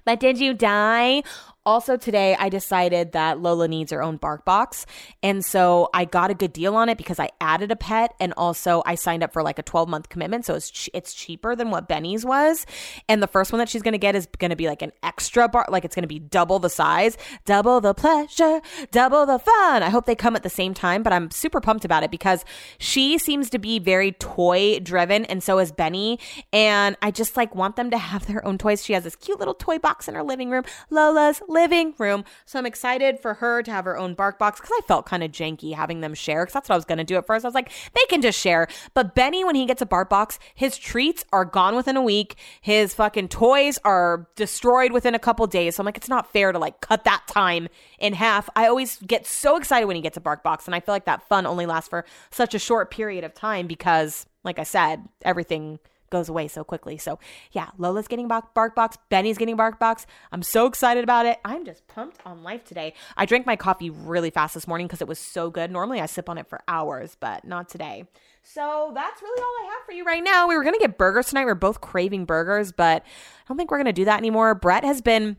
[0.05, 1.23] but did you die?
[1.67, 4.85] Also, today I decided that Lola needs her own BarkBox.
[5.21, 8.33] And so I got a good deal on it because I added a pet and
[8.37, 10.45] also I signed up for like a 12 month commitment.
[10.45, 12.65] So it's, ch- it's cheaper than what Benny's was.
[13.09, 14.93] And the first one that she's going to get is going to be like an
[15.03, 18.61] extra bar, like it's going to be double the size, double the pleasure,
[18.91, 19.83] double the fun.
[19.83, 22.45] I hope they come at the same time, but I'm super pumped about it because
[22.77, 26.17] she seems to be very toy driven and so is Benny.
[26.53, 28.85] And I just like want them to have their own toys.
[28.85, 30.63] She has this cute little toy box in her living room.
[30.89, 32.23] Lola's living room.
[32.45, 35.31] So I'm excited for her to have her own BarkBox because I felt kind of
[35.31, 37.43] janky having them share because that's what I was going to do at first.
[37.43, 38.67] I was like, they can just share.
[38.93, 42.35] But Benny, when he gets a BarkBox, his treats are gone within a week.
[42.61, 45.75] His fucking toys are destroyed within a couple days.
[45.75, 48.49] So I'm like, it's not fair to like cut that time in half.
[48.55, 50.67] I always get so excited when he gets a BarkBox.
[50.67, 53.65] And I feel like that fun only lasts for such a short period of time
[53.65, 55.79] because, like I said, everything
[56.09, 56.97] goes away so quickly.
[56.97, 57.19] So
[57.51, 60.05] yeah, Lola's getting bark, box, Benny's getting BarkBox.
[60.31, 61.39] I'm so excited about it.
[61.45, 62.93] I'm just pumped on life today.
[63.15, 65.71] I drank my coffee really fast this morning because it was so good.
[65.71, 68.05] Normally I sip on it for hours, but not today.
[68.43, 70.47] So that's really all I have for you right now.
[70.47, 71.45] We were gonna get burgers tonight.
[71.45, 74.55] We are both craving burgers, but I don't think we're gonna do that anymore.
[74.55, 75.37] Brett has been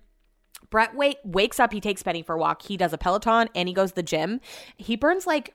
[0.70, 2.62] Brett wake, wakes up, he takes Benny for a walk.
[2.62, 4.40] He does a Peloton and he goes to the gym.
[4.76, 5.54] He burns like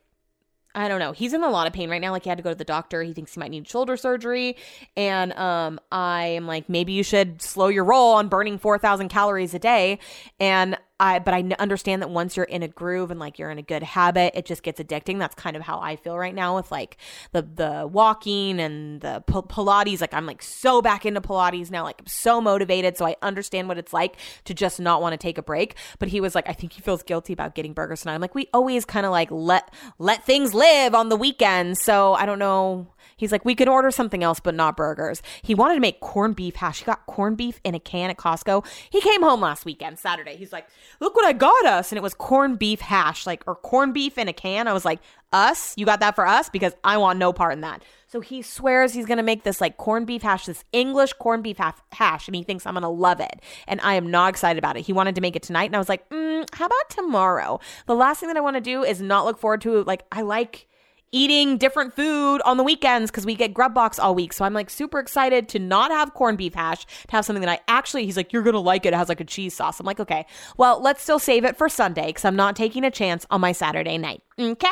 [0.75, 1.11] I don't know.
[1.11, 2.11] He's in a lot of pain right now.
[2.11, 3.03] Like he had to go to the doctor.
[3.03, 4.57] He thinks he might need shoulder surgery.
[4.97, 9.53] And um, I am like, maybe you should slow your roll on burning 4,000 calories
[9.53, 9.99] a day.
[10.39, 13.57] And I, but I understand that once you're in a groove and like you're in
[13.57, 15.19] a good habit, it just gets addicting.
[15.19, 16.95] That's kind of how I feel right now with like
[17.33, 19.99] the the walking and the Pilates.
[19.99, 21.83] Like I'm like so back into Pilates now.
[21.83, 22.97] Like I'm so motivated.
[22.97, 25.75] So I understand what it's like to just not want to take a break.
[25.99, 28.15] But he was like, I think he feels guilty about getting burgers tonight.
[28.15, 31.81] I'm like, we always kind of like let let things live on the weekends.
[31.81, 32.87] So I don't know
[33.17, 35.21] He's like, we could order something else, but not burgers.
[35.41, 36.79] He wanted to make corned beef hash.
[36.79, 38.65] He got corned beef in a can at Costco.
[38.89, 40.35] He came home last weekend, Saturday.
[40.35, 40.67] He's like,
[40.99, 41.91] look what I got us.
[41.91, 44.67] And it was corned beef hash, like, or corned beef in a can.
[44.67, 44.99] I was like,
[45.33, 45.73] us?
[45.77, 46.49] You got that for us?
[46.49, 47.83] Because I want no part in that.
[48.07, 51.43] So he swears he's going to make this like corned beef hash, this English corned
[51.43, 51.57] beef
[51.91, 53.41] hash, and he thinks I'm going to love it.
[53.67, 54.81] And I am not excited about it.
[54.81, 57.59] He wanted to make it tonight, and I was like, mm, how about tomorrow?
[57.87, 60.21] The last thing that I want to do is not look forward to, like, I
[60.21, 60.67] like
[61.13, 64.33] eating different food on the weekends because we get Grubbox all week.
[64.33, 67.49] So I'm like super excited to not have corned beef hash, to have something that
[67.49, 68.93] I actually, he's like, you're going to like it.
[68.93, 69.79] It has like a cheese sauce.
[69.79, 70.25] I'm like, okay,
[70.57, 73.53] well, let's still save it for Sunday because I'm not taking a chance on my
[73.53, 74.21] Saturday night.
[74.37, 74.67] Okay?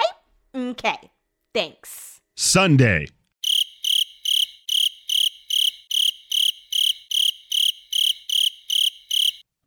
[0.53, 1.11] Okay.
[1.53, 2.19] Thanks.
[2.35, 3.07] Sunday.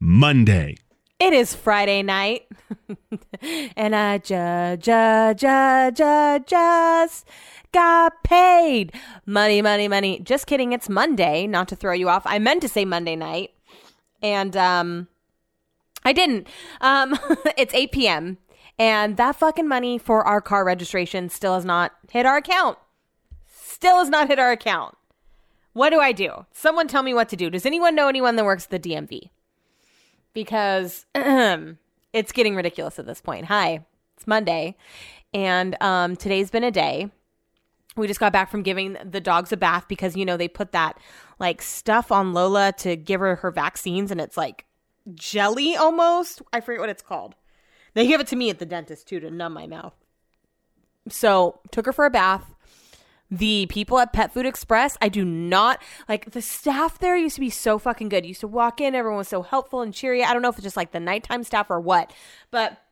[0.00, 0.76] Monday.
[1.20, 2.48] It is Friday night,
[3.76, 7.28] and I just, just, just, just
[7.72, 8.92] got paid.
[9.24, 10.18] Money, money, money.
[10.18, 10.72] Just kidding.
[10.72, 11.46] It's Monday.
[11.46, 12.22] Not to throw you off.
[12.26, 13.52] I meant to say Monday night,
[14.22, 15.06] and um,
[16.04, 16.48] I didn't.
[16.80, 17.16] Um,
[17.56, 18.38] it's 8 p.m.
[18.76, 22.76] and that fucking money for our car registration still has not hit our account.
[23.46, 24.96] Still has not hit our account.
[25.74, 26.46] What do I do?
[26.52, 27.50] Someone tell me what to do.
[27.50, 29.30] Does anyone know anyone that works at the DMV?
[30.34, 33.46] Because it's getting ridiculous at this point.
[33.46, 33.84] Hi,
[34.16, 34.76] it's Monday,
[35.32, 37.10] and um, today's been a day.
[37.96, 40.72] We just got back from giving the dogs a bath because you know they put
[40.72, 40.98] that
[41.38, 44.66] like stuff on Lola to give her her vaccines, and it's like
[45.14, 46.42] jelly almost.
[46.52, 47.34] I forget what it's called.
[47.94, 49.94] They give it to me at the dentist too to numb my mouth.
[51.08, 52.53] So took her for a bath.
[53.30, 57.40] The people at Pet Food Express, I do not like the staff there used to
[57.40, 58.24] be so fucking good.
[58.24, 60.22] You used to walk in, everyone was so helpful and cheery.
[60.22, 62.12] I don't know if it's just like the nighttime staff or what,
[62.50, 62.83] but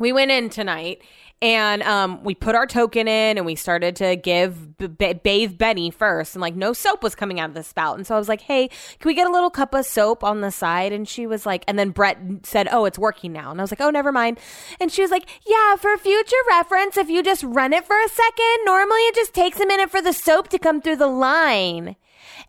[0.00, 1.02] we went in tonight
[1.42, 5.90] and um, we put our token in and we started to give b- bathe Benny
[5.90, 7.96] first and like no soap was coming out of the spout.
[7.96, 10.40] And so I was like hey can we get a little cup of soap on
[10.40, 10.92] the side?
[10.92, 13.50] And she was like and then Brett said oh it's working now.
[13.50, 14.38] And I was like oh never mind.
[14.80, 18.08] And she was like yeah for future reference if you just run it for a
[18.08, 21.96] second normally it just takes a minute for the soap to come through the line.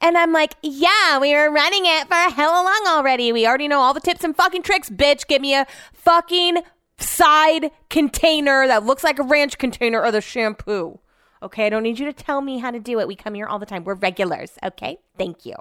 [0.03, 3.31] And I'm like, yeah, we were running it for a hella long already.
[3.31, 5.27] We already know all the tips and fucking tricks, bitch.
[5.27, 6.63] Give me a fucking
[7.01, 10.99] side container that looks like a ranch container or the shampoo.
[11.43, 13.07] Okay, I don't need you to tell me how to do it.
[13.07, 13.83] We come here all the time.
[13.83, 14.57] We're regulars.
[14.63, 15.55] Okay, thank you.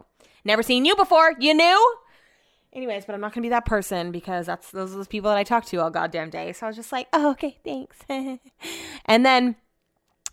[0.44, 1.34] Never seen you before.
[1.38, 1.96] You knew?
[2.72, 5.36] Anyways, but I'm not gonna be that person because that's those are those people that
[5.36, 6.52] I talk to all goddamn day.
[6.52, 7.98] So I was just like, oh, okay, thanks.
[9.06, 9.56] and then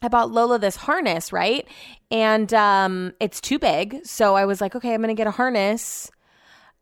[0.01, 1.67] I bought Lola this harness, right?
[2.11, 4.05] And um, it's too big.
[4.05, 6.11] So I was like, okay, I'm gonna get a harness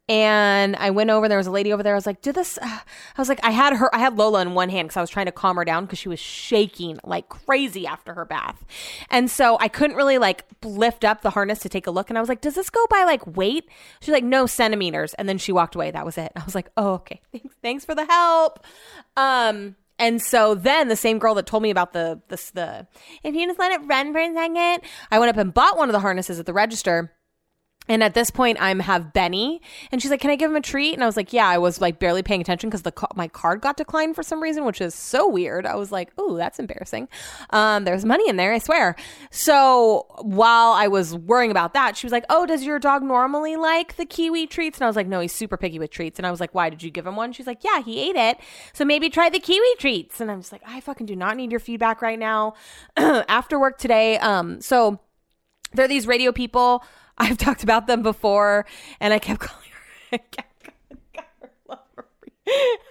[0.08, 1.28] and I went over.
[1.28, 1.94] There was a lady over there.
[1.94, 3.94] I was like, "Do this." Uh, I was like, I had her.
[3.94, 5.98] I had Lola in one hand because I was trying to calm her down because
[5.98, 8.64] she was shaking like crazy after her bath,
[9.10, 12.10] and so I couldn't really like lift up the harness to take a look.
[12.10, 13.68] And I was like, "Does this go by like weight?"
[14.00, 15.90] She's like, "No centimeters," and then she walked away.
[15.90, 16.32] That was it.
[16.36, 17.22] I was like, "Oh, okay.
[17.32, 18.60] Thanks, thanks for the help."
[19.18, 22.86] Um, and so then the same girl that told me about the this the
[23.24, 25.90] if you just let it run for a second, I went up and bought one
[25.90, 27.12] of the harnesses at the register
[27.88, 29.62] and at this point, I'm have Benny,
[29.92, 31.58] and she's like, "Can I give him a treat?" And I was like, "Yeah." I
[31.58, 34.82] was like barely paying attention because the my card got declined for some reason, which
[34.82, 35.66] is so weird.
[35.66, 37.08] I was like, "Oh, that's embarrassing."
[37.52, 38.96] Um, there's money in there, I swear.
[39.30, 43.56] So while I was worrying about that, she was like, "Oh, does your dog normally
[43.56, 46.26] like the kiwi treats?" And I was like, "No, he's super picky with treats." And
[46.26, 48.38] I was like, "Why did you give him one?" She's like, "Yeah, he ate it,
[48.74, 51.52] so maybe try the kiwi treats." And I'm just like, "I fucking do not need
[51.52, 52.56] your feedback right now."
[52.98, 55.00] After work today, um, so
[55.74, 56.84] there are these radio people
[57.18, 58.66] I've talked about them before,
[59.00, 59.70] and I kept calling
[60.12, 60.20] her.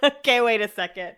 [0.03, 1.15] Okay, wait a second.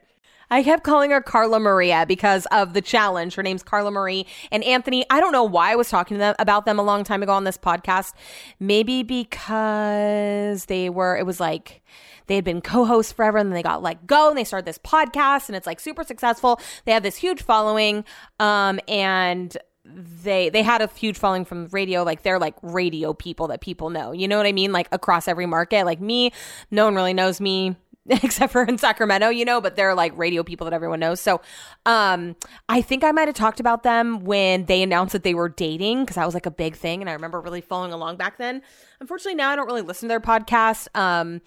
[0.49, 3.35] I kept calling her Carla Maria because of the challenge.
[3.35, 5.05] Her name's Carla Marie and Anthony.
[5.09, 7.33] I don't know why I was talking to them about them a long time ago
[7.33, 8.13] on this podcast.
[8.59, 11.17] Maybe because they were.
[11.17, 11.81] It was like
[12.27, 14.77] they had been co-hosts forever and then they got let go and they started this
[14.77, 16.61] podcast and it's like super successful.
[16.85, 18.05] They have this huge following.
[18.39, 19.57] Um, and
[19.89, 23.89] they they had a huge following from radio like they're like radio people that people
[23.89, 26.31] know you know what i mean like across every market like me
[26.71, 27.75] no one really knows me
[28.23, 31.19] except for in Sacramento, you know, but they're like radio people that everyone knows.
[31.19, 31.41] So,
[31.85, 32.37] um,
[32.69, 36.03] I think I might have talked about them when they announced that they were dating
[36.03, 38.61] because that was like a big thing, and I remember really following along back then.
[39.01, 40.87] Unfortunately, now I don't really listen to their podcast.
[40.95, 41.41] Um,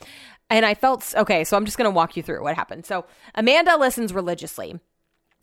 [0.50, 2.84] and I felt okay, so I'm just gonna walk you through what happened.
[2.84, 4.78] So Amanda listens religiously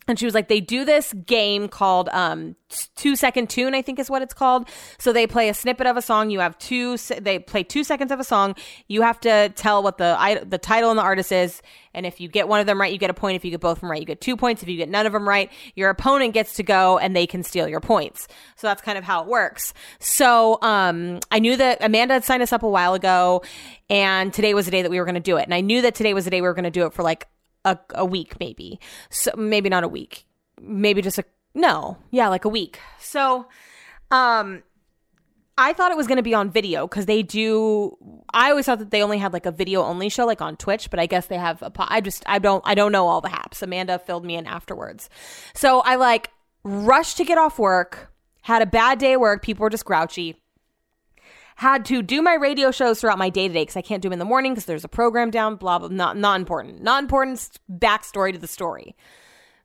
[0.08, 2.56] and she was like they do this game called um
[2.96, 4.68] two second tune i think is what it's called.
[4.98, 6.30] So they play a snippet of a song.
[6.30, 8.54] You have two they play two seconds of a song.
[8.86, 11.62] You have to tell what the the title and the artist is.
[11.94, 13.36] And if you get one of them right you get a point.
[13.36, 14.62] If you get both of them right you get two points.
[14.62, 17.42] If you get none of them right your opponent gets to go and they can
[17.42, 18.28] steal your points.
[18.56, 19.74] So that's kind of how it works.
[19.98, 23.42] So um i knew that amanda had signed us up a while ago
[23.90, 25.44] and today was the day that we were going to do it.
[25.44, 27.02] And i knew that today was the day we were going to do it for
[27.02, 27.26] like
[27.68, 28.78] a, a week maybe
[29.10, 30.24] so maybe not a week
[30.60, 33.46] maybe just a no yeah like a week so
[34.10, 34.62] um
[35.60, 37.98] I thought it was going to be on video because they do.
[38.32, 40.88] I always thought that they only had like a video only show, like on Twitch,
[40.88, 41.72] but I guess they have a.
[41.78, 43.60] I just I don't I don't know all the haps.
[43.60, 45.10] Amanda filled me in afterwards,
[45.54, 46.30] so I like
[46.62, 48.12] rushed to get off work.
[48.42, 49.42] Had a bad day at work.
[49.42, 50.40] People were just grouchy
[51.58, 54.06] had to do my radio shows throughout my day to day because I can't do
[54.06, 56.84] them in the morning because there's a program down, blah, blah, not, not important.
[56.84, 58.94] Not important backstory to the story.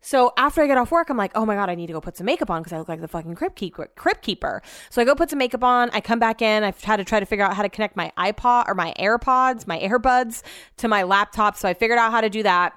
[0.01, 2.01] So after I get off work, I'm like, oh my God, I need to go
[2.01, 4.63] put some makeup on because I look like the fucking crypt keeper, crypt keeper.
[4.89, 5.91] So I go put some makeup on.
[5.93, 6.63] I come back in.
[6.63, 9.67] I've had to try to figure out how to connect my iPod or my AirPods,
[9.67, 10.41] my AirBuds
[10.77, 11.55] to my laptop.
[11.57, 12.73] So I figured out how to do that.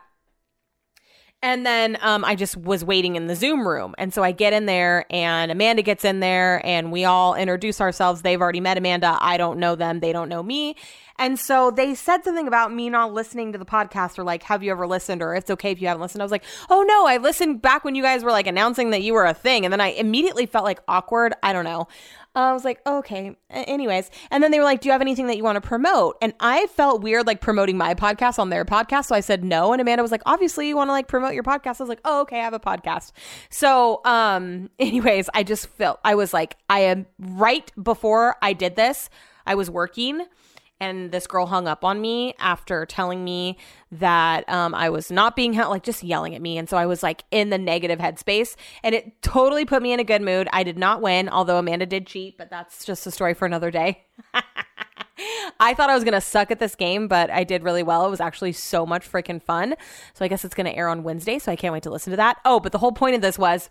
[1.43, 3.95] And then um, I just was waiting in the Zoom room.
[3.99, 7.81] And so I get in there, and Amanda gets in there, and we all introduce
[7.81, 8.23] ourselves.
[8.23, 9.19] They've already met Amanda.
[9.21, 10.01] I don't know them.
[10.01, 10.77] They don't know me.
[11.19, 14.63] And so they said something about me not listening to the podcast or like, have
[14.63, 16.21] you ever listened or it's okay if you haven't listened.
[16.21, 19.03] I was like, oh no, I listened back when you guys were like announcing that
[19.03, 19.65] you were a thing.
[19.65, 21.35] And then I immediately felt like awkward.
[21.43, 21.89] I don't know.
[22.37, 23.35] I was like, okay.
[23.51, 26.17] Anyways, and then they were like, "Do you have anything that you want to promote?"
[26.21, 29.73] And I felt weird like promoting my podcast on their podcast, so I said no.
[29.73, 32.01] And Amanda was like, "Obviously, you want to like promote your podcast." I was like,
[32.05, 33.13] "Oh, okay, I have a podcast."
[33.49, 38.77] So, um, anyways, I just felt I was like, I am right before I did
[38.77, 39.09] this,
[39.47, 40.27] I was working
[40.81, 43.59] and this girl hung up on me after telling me
[43.93, 46.59] that um, I was not being held, like just yelling at me.
[46.59, 50.01] And so I was like in the negative headspace, and it totally put me in
[50.01, 50.49] a good mood.
[50.53, 53.71] I did not win, although Amanda did cheat, but that's just a story for another
[53.71, 54.05] day.
[55.61, 58.07] I thought I was going to suck at this game, but I did really well.
[58.07, 59.75] It was actually so much freaking fun.
[60.13, 61.39] So I guess it's going to air on Wednesday.
[61.39, 62.39] So I can't wait to listen to that.
[62.45, 63.71] Oh, but the whole point of this was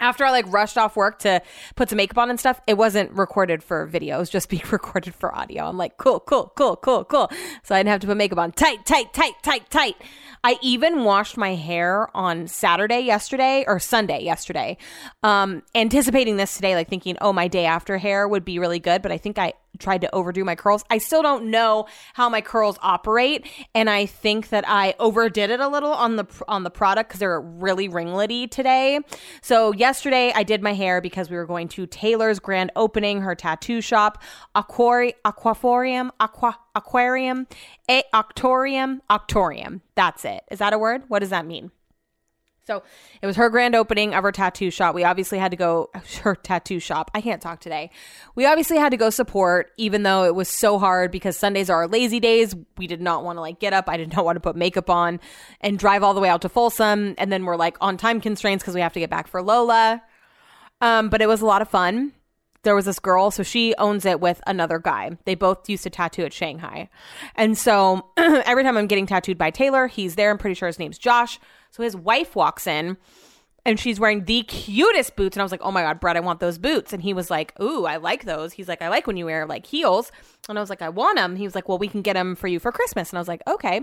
[0.00, 1.42] after I like rushed off work to
[1.74, 4.16] put some makeup on and stuff, it wasn't recorded for video.
[4.16, 5.64] It was just being recorded for audio.
[5.64, 7.30] I'm like, cool, cool, cool, cool, cool.
[7.62, 8.52] So I didn't have to put makeup on.
[8.52, 9.96] Tight, tight, tight, tight, tight.
[10.44, 14.76] I even washed my hair on Saturday yesterday or Sunday yesterday,
[15.24, 19.02] um, anticipating this today, like thinking, oh, my day after hair would be really good.
[19.02, 20.84] But I think I tried to overdo my curls.
[20.90, 25.60] I still don't know how my curls operate and I think that I overdid it
[25.60, 29.00] a little on the on the product cuz they're really ringlety today.
[29.42, 33.34] So yesterday I did my hair because we were going to Taylor's grand opening, her
[33.34, 34.22] tattoo shop,
[34.54, 37.46] Aquari Aquaforium, Aqua Aquarium,
[37.88, 39.80] a Octorium, Octorium.
[39.94, 40.42] That's it.
[40.50, 41.04] Is that a word?
[41.08, 41.70] What does that mean?
[42.66, 42.82] So
[43.22, 44.94] it was her grand opening of her tattoo shop.
[44.94, 45.88] We obviously had to go,
[46.22, 47.12] her tattoo shop.
[47.14, 47.90] I can't talk today.
[48.34, 51.76] We obviously had to go support, even though it was so hard because Sundays are
[51.76, 52.56] our lazy days.
[52.76, 53.88] We did not want to like get up.
[53.88, 55.20] I did not want to put makeup on
[55.60, 57.14] and drive all the way out to Folsom.
[57.18, 60.02] And then we're like on time constraints because we have to get back for Lola.
[60.80, 62.12] Um, but it was a lot of fun
[62.66, 65.16] there was this girl, so she owns it with another guy.
[65.24, 66.90] They both used to tattoo at Shanghai.
[67.36, 70.32] And so every time I'm getting tattooed by Taylor, he's there.
[70.32, 71.38] I'm pretty sure his name's Josh.
[71.76, 72.96] So his wife walks in
[73.66, 75.36] and she's wearing the cutest boots.
[75.36, 76.94] And I was like, oh my God, Brett, I want those boots.
[76.94, 78.54] And he was like, ooh, I like those.
[78.54, 80.10] He's like, I like when you wear like heels.
[80.48, 81.36] And I was like, I want them.
[81.36, 83.10] He was like, well, we can get them for you for Christmas.
[83.10, 83.82] And I was like, okay.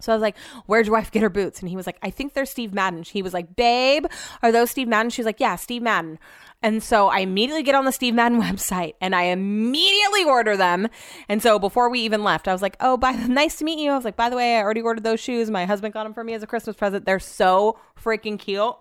[0.00, 0.36] So I was like,
[0.66, 1.60] Where'd your wife get her boots?
[1.60, 3.02] And he was like, I think they're Steve Madden.
[3.02, 4.04] He was like, Babe,
[4.42, 5.08] are those Steve Madden?
[5.08, 6.18] She was like, Yeah, Steve Madden.
[6.62, 10.88] And so I immediately get on the Steve Madden website and I immediately order them.
[11.28, 13.78] And so before we even left, I was like, oh, by, the nice to meet
[13.78, 13.90] you.
[13.90, 15.50] I was like, by the way, I already ordered those shoes.
[15.50, 17.04] My husband got them for me as a Christmas present.
[17.04, 18.74] They're so freaking cute.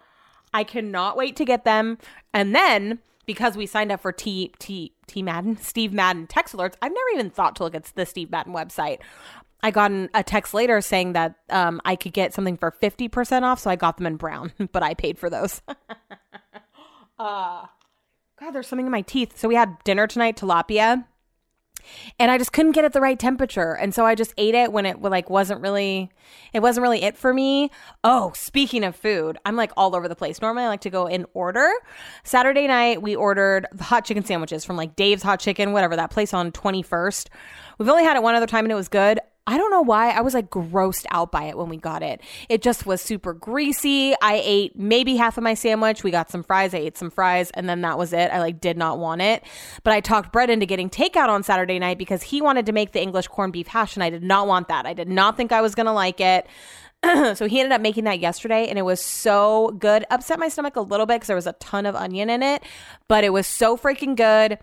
[0.53, 1.97] I cannot wait to get them.
[2.33, 6.75] And then because we signed up for T T T Madden, Steve Madden text alerts,
[6.81, 8.99] I've never even thought to look at the Steve Madden website.
[9.63, 13.59] I got a text later saying that um, I could get something for 50% off.
[13.59, 15.61] So I got them in brown, but I paid for those.
[17.17, 17.65] Uh,
[18.39, 19.37] God, there's something in my teeth.
[19.37, 21.05] So we had dinner tonight, tilapia,
[22.19, 24.71] and I just couldn't get it the right temperature, and so I just ate it
[24.71, 26.09] when it like wasn't really,
[26.51, 27.69] it wasn't really it for me.
[28.03, 30.41] Oh, speaking of food, I'm like all over the place.
[30.41, 31.71] Normally, I like to go in order.
[32.23, 36.11] Saturday night, we ordered the hot chicken sandwiches from like Dave's Hot Chicken, whatever that
[36.11, 37.27] place on 21st.
[37.77, 39.19] We've only had it one other time, and it was good.
[39.47, 42.19] I don't know why I was like grossed out by it when we got it.
[42.49, 44.15] It just was super greasy.
[44.19, 46.03] I ate maybe half of my sandwich.
[46.03, 46.73] We got some fries.
[46.73, 48.31] I ate some fries and then that was it.
[48.31, 49.43] I like did not want it.
[49.83, 52.91] But I talked Brett into getting takeout on Saturday night because he wanted to make
[52.91, 54.87] the English corned beef hash and I did not want that.
[54.87, 56.47] I did not think I was going to like it.
[57.35, 60.05] so he ended up making that yesterday and it was so good.
[60.09, 62.63] Upset my stomach a little bit because there was a ton of onion in it,
[63.07, 64.57] but it was so freaking good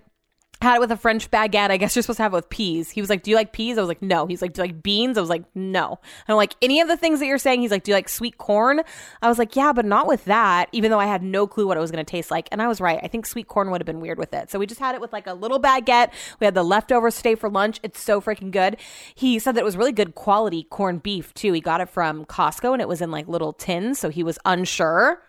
[0.62, 1.70] had it with a French baguette.
[1.70, 2.90] I guess you're supposed to have it with peas.
[2.90, 3.78] He was like, Do you like peas?
[3.78, 4.26] I was like, No.
[4.26, 5.18] He's like, Do you like beans?
[5.18, 5.98] I was like, No.
[6.02, 7.60] I don't like any of the things that you're saying.
[7.60, 8.80] He's like, Do you like sweet corn?
[9.20, 11.76] I was like, Yeah, but not with that, even though I had no clue what
[11.76, 12.48] it was going to taste like.
[12.52, 13.00] And I was right.
[13.02, 14.50] I think sweet corn would have been weird with it.
[14.50, 16.10] So we just had it with like a little baguette.
[16.40, 17.80] We had the leftovers today for lunch.
[17.82, 18.76] It's so freaking good.
[19.14, 21.52] He said that it was really good quality corned beef too.
[21.52, 23.98] He got it from Costco and it was in like little tins.
[23.98, 25.22] So he was unsure.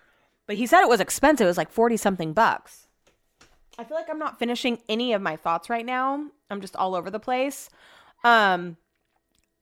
[0.45, 1.45] But he said it was expensive.
[1.45, 2.82] It was like 40 something bucks.
[3.77, 6.27] I feel like I'm not finishing any of my thoughts right now.
[6.49, 7.69] I'm just all over the place.
[8.23, 8.77] Um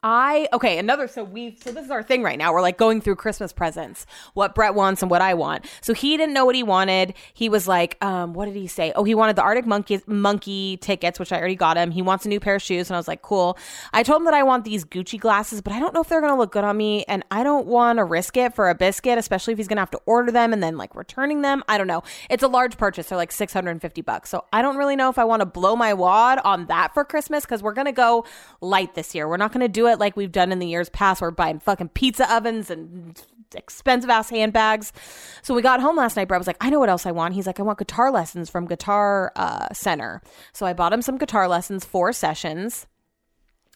[0.03, 2.53] I okay, another so we so this is our thing right now.
[2.53, 5.65] We're like going through Christmas presents, what Brett wants and what I want.
[5.81, 7.13] So he didn't know what he wanted.
[7.35, 8.91] He was like, um, what did he say?
[8.95, 11.91] Oh, he wanted the Arctic Monkey monkey tickets, which I already got him.
[11.91, 13.59] He wants a new pair of shoes, and I was like, cool.
[13.93, 16.21] I told him that I want these Gucci glasses, but I don't know if they're
[16.21, 19.19] gonna look good on me, and I don't want to risk it for a biscuit,
[19.19, 21.63] especially if he's gonna have to order them and then like returning them.
[21.69, 22.01] I don't know.
[22.27, 24.31] It's a large purchase, they're like 650 bucks.
[24.31, 27.05] So I don't really know if I want to blow my wad on that for
[27.05, 28.25] Christmas because we're gonna go
[28.61, 29.27] light this year.
[29.27, 31.21] We're not gonna do it it like we've done in the years past.
[31.21, 33.21] We're buying fucking pizza ovens and
[33.55, 34.93] expensive ass handbags.
[35.41, 36.27] So we got home last night.
[36.27, 37.33] Brett was like, I know what else I want.
[37.33, 40.21] He's like, I want guitar lessons from Guitar uh, Center.
[40.53, 42.87] So I bought him some guitar lessons, four sessions,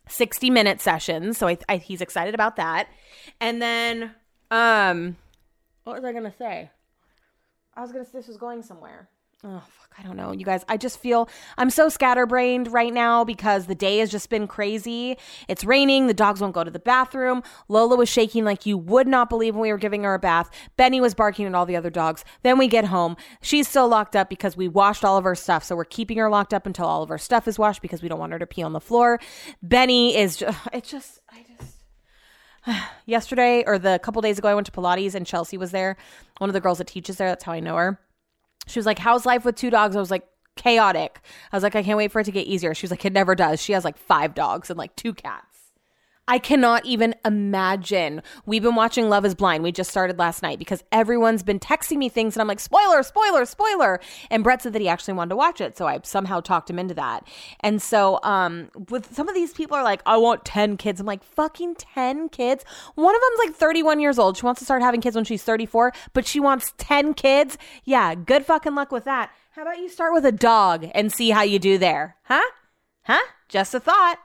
[0.07, 1.37] 60 minute sessions.
[1.37, 2.87] So I, I, he's excited about that.
[3.39, 4.11] And then,
[4.51, 5.17] um,
[5.83, 6.71] what was I going to say?
[7.75, 9.09] I was going to say this was going somewhere.
[9.47, 10.31] Oh, fuck, I don't know.
[10.31, 14.31] You guys, I just feel I'm so scatterbrained right now because the day has just
[14.31, 15.19] been crazy.
[15.47, 16.07] It's raining.
[16.07, 17.43] The dogs won't go to the bathroom.
[17.67, 20.49] Lola was shaking like you would not believe when we were giving her a bath.
[20.77, 22.25] Benny was barking at all the other dogs.
[22.41, 23.17] Then we get home.
[23.39, 25.63] She's still locked up because we washed all of her stuff.
[25.63, 28.09] So we're keeping her locked up until all of her stuff is washed because we
[28.09, 29.19] don't want her to pee on the floor.
[29.61, 34.65] Benny is just, it's just, I just yesterday or the couple days ago, I went
[34.65, 35.97] to Pilates and Chelsea was there.
[36.39, 37.27] One of the girls that teaches there.
[37.27, 37.99] That's how I know her.
[38.65, 39.95] She was like, How's life with two dogs?
[39.95, 41.19] I was like, Chaotic.
[41.51, 42.73] I was like, I can't wait for it to get easier.
[42.73, 43.61] She was like, It never does.
[43.61, 45.54] She has like five dogs and like two cats.
[46.27, 48.21] I cannot even imagine.
[48.45, 49.63] We've been watching Love is Blind.
[49.63, 53.03] We just started last night because everyone's been texting me things and I'm like, spoiler,
[53.03, 53.99] spoiler, spoiler.
[54.31, 55.77] And Brett said that he actually wanted to watch it.
[55.77, 57.27] So I somehow talked him into that.
[57.59, 60.99] And so um with some of these people are like, I want 10 kids.
[60.99, 62.65] I'm like, fucking 10 kids.
[62.95, 64.37] One of them's like 31 years old.
[64.37, 67.57] She wants to start having kids when she's 34, but she wants 10 kids.
[67.83, 69.31] Yeah, good fucking luck with that.
[69.51, 72.17] How about you start with a dog and see how you do there?
[72.23, 72.43] Huh?
[73.03, 73.23] Huh?
[73.47, 74.17] Just a thought.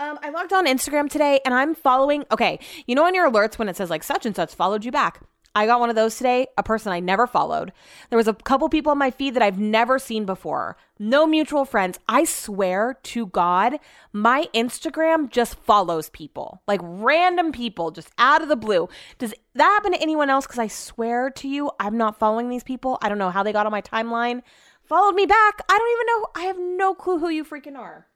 [0.00, 2.24] Um, I logged on Instagram today and I'm following.
[2.32, 4.90] Okay, you know on your alerts when it says like such and such followed you
[4.90, 5.20] back.
[5.54, 7.72] I got one of those today, a person I never followed.
[8.08, 10.78] There was a couple people on my feed that I've never seen before.
[10.98, 11.98] No mutual friends.
[12.08, 13.78] I swear to God,
[14.10, 18.88] my Instagram just follows people, like random people, just out of the blue.
[19.18, 20.46] Does that happen to anyone else?
[20.46, 22.96] Because I swear to you, I'm not following these people.
[23.02, 24.40] I don't know how they got on my timeline.
[24.84, 25.60] Followed me back.
[25.68, 26.26] I don't even know.
[26.36, 28.06] I have no clue who you freaking are.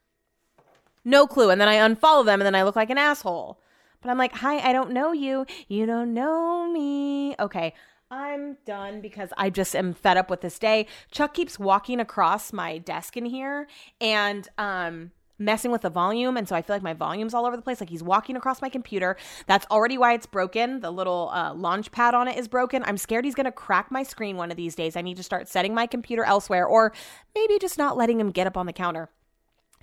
[1.04, 1.50] No clue.
[1.50, 3.60] And then I unfollow them and then I look like an asshole.
[4.00, 5.46] But I'm like, hi, I don't know you.
[5.68, 7.34] You don't know me.
[7.38, 7.74] Okay.
[8.10, 10.86] I'm done because I just am fed up with this day.
[11.10, 13.66] Chuck keeps walking across my desk in here
[14.00, 17.56] and um messing with the volume and so I feel like my volume's all over
[17.56, 19.16] the place like he's walking across my computer.
[19.46, 20.80] That's already why it's broken.
[20.80, 22.84] The little uh, launch pad on it is broken.
[22.84, 24.94] I'm scared he's going to crack my screen one of these days.
[24.94, 26.92] I need to start setting my computer elsewhere or
[27.34, 29.10] maybe just not letting him get up on the counter.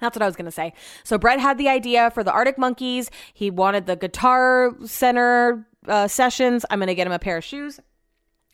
[0.02, 0.74] That's what I was going to say.
[1.04, 3.10] So Brett had the idea for the Arctic Monkeys.
[3.34, 6.66] He wanted the guitar center uh, sessions.
[6.70, 7.80] I'm going to get him a pair of shoes.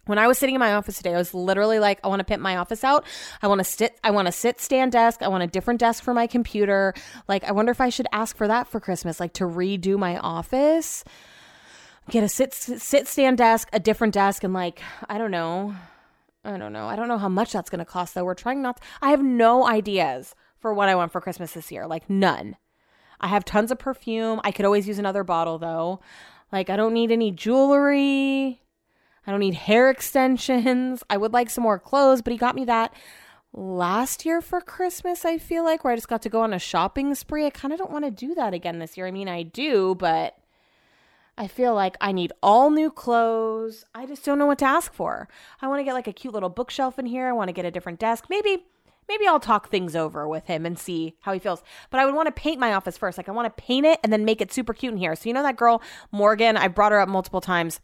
[0.06, 2.24] When I was sitting in my office today, I was literally like, I want to
[2.24, 3.06] pimp my office out.
[3.42, 5.22] I want to sit, I want to sit stand desk.
[5.22, 6.94] I want a different desk for my computer.
[7.28, 10.18] Like, I wonder if I should ask for that for Christmas, like to redo my
[10.18, 11.04] office,
[12.10, 15.76] get a sit, sit stand desk, a different desk, and like, I don't know.
[16.46, 16.88] I don't know.
[16.88, 18.24] I don't know how much that's going to cost though.
[18.24, 21.72] We're trying not, to, I have no ideas for what I want for Christmas this
[21.72, 21.88] year.
[21.88, 22.56] Like none.
[23.20, 24.42] I have tons of perfume.
[24.44, 26.00] I could always use another bottle though.
[26.52, 28.62] Like I don't need any jewelry.
[29.26, 31.04] I don't need hair extensions.
[31.10, 32.94] I would like some more clothes, but he got me that
[33.54, 36.60] last year for Christmas, I feel like, where I just got to go on a
[36.60, 37.46] shopping spree.
[37.46, 39.08] I kind of don't want to do that again this year.
[39.08, 40.38] I mean, I do, but
[41.38, 43.86] I feel like I need all new clothes.
[43.94, 45.28] I just don't know what to ask for.
[45.62, 47.28] I want to get like a cute little bookshelf in here.
[47.28, 48.26] I want to get a different desk.
[48.30, 48.66] Maybe
[49.08, 51.64] maybe I'll talk things over with him and see how he feels.
[51.90, 53.18] But I would want to paint my office first.
[53.18, 55.16] Like I want to paint it and then make it super cute in here.
[55.16, 55.82] So you know that girl
[56.12, 57.80] Morgan, I brought her up multiple times.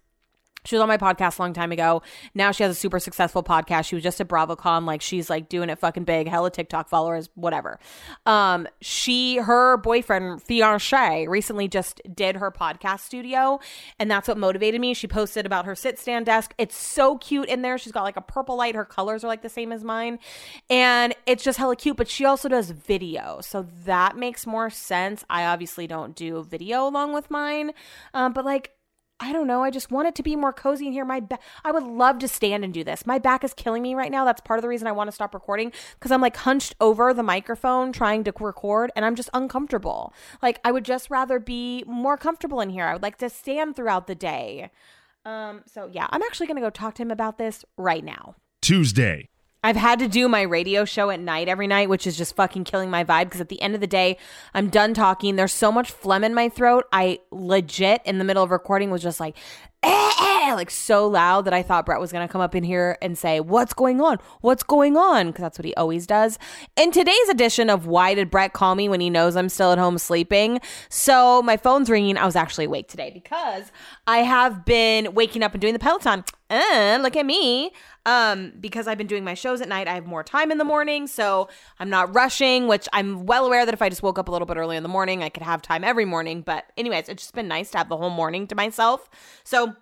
[0.66, 2.02] She was on my podcast a long time ago.
[2.34, 3.86] Now she has a super successful podcast.
[3.86, 4.86] She was just at BravoCon.
[4.86, 6.28] Like she's like doing it fucking big.
[6.28, 7.80] Hella TikTok followers, whatever.
[8.26, 13.60] Um, she, her boyfriend, fiance, recently just did her podcast studio.
[14.00, 14.94] And that's what motivated me.
[14.94, 16.54] She posted about her sit stand desk.
[16.58, 17.78] It's so cute in there.
[17.78, 18.76] She's got like a purple light.
[18.76, 20.20] Her colors are like the same as mine.
[20.70, 21.98] And it's just hella cute.
[21.98, 23.40] But she also does video.
[23.42, 25.26] So that makes more sense.
[25.30, 27.72] I obviously don't do video along with mine.
[28.14, 28.72] Um, but like,
[29.20, 29.64] I don't know.
[29.64, 31.06] I just want it to be more cozy in here.
[31.06, 33.06] My back, I would love to stand and do this.
[33.06, 34.26] My back is killing me right now.
[34.26, 37.14] That's part of the reason I want to stop recording because I'm like hunched over
[37.14, 40.14] the microphone trying to record and I'm just uncomfortable.
[40.42, 42.86] Like I would just rather be more comfortable in here.
[42.86, 44.72] I would like to stand throughout the day.
[45.26, 48.36] Um so yeah, I'm actually going to go talk to him about this right now.
[48.62, 49.30] Tuesday.
[49.64, 52.66] I've had to do my radio show at night every night, which is just fucking
[52.66, 54.18] killing my vibe because at the end of the day,
[54.54, 55.38] I'm done talking.
[55.38, 56.86] There's so much phlegm in my throat.
[56.92, 59.38] I legit, in the middle of recording, was just like,
[60.44, 62.98] eh, like so loud that I thought Brett was going to come up in here
[63.02, 64.18] and say, What's going on?
[64.42, 65.28] What's going on?
[65.28, 66.38] Because that's what he always does.
[66.76, 69.78] In today's edition of Why Did Brett Call Me When He Knows I'm Still at
[69.78, 70.60] Home Sleeping?
[70.90, 72.18] So my phone's ringing.
[72.18, 73.72] I was actually awake today because
[74.08, 76.24] I have been waking up and doing the Peloton.
[76.50, 77.72] Uh, look at me
[78.06, 80.66] um because I've been doing my shows at night I have more time in the
[80.66, 81.48] morning so
[81.80, 84.46] I'm not rushing which I'm well aware that if I just woke up a little
[84.46, 87.34] bit early in the morning I could have time every morning but anyways it's just
[87.34, 89.10] been nice to have the whole morning to myself
[89.44, 89.74] so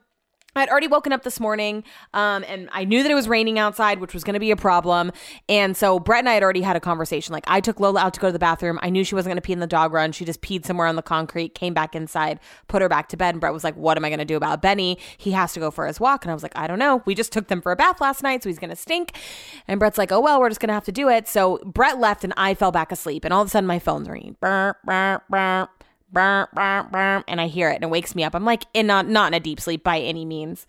[0.53, 1.83] I'd already woken up this morning,
[2.13, 4.57] um, and I knew that it was raining outside, which was going to be a
[4.57, 5.13] problem.
[5.47, 7.31] And so Brett and I had already had a conversation.
[7.31, 8.77] Like I took Lola out to go to the bathroom.
[8.81, 10.11] I knew she wasn't going to pee in the dog run.
[10.11, 13.35] She just peed somewhere on the concrete, came back inside, put her back to bed.
[13.35, 14.97] And Brett was like, "What am I going to do about Benny?
[15.17, 17.01] He has to go for his walk." And I was like, "I don't know.
[17.05, 19.17] We just took them for a bath last night, so he's going to stink."
[19.69, 21.97] And Brett's like, "Oh well, we're just going to have to do it." So Brett
[21.97, 23.23] left, and I fell back asleep.
[23.23, 24.35] And all of a sudden, my phone's ringing.
[24.41, 25.69] Burr, burr, burr.
[26.15, 28.35] And I hear it and it wakes me up.
[28.35, 30.67] I'm like in not not in a deep sleep by any means.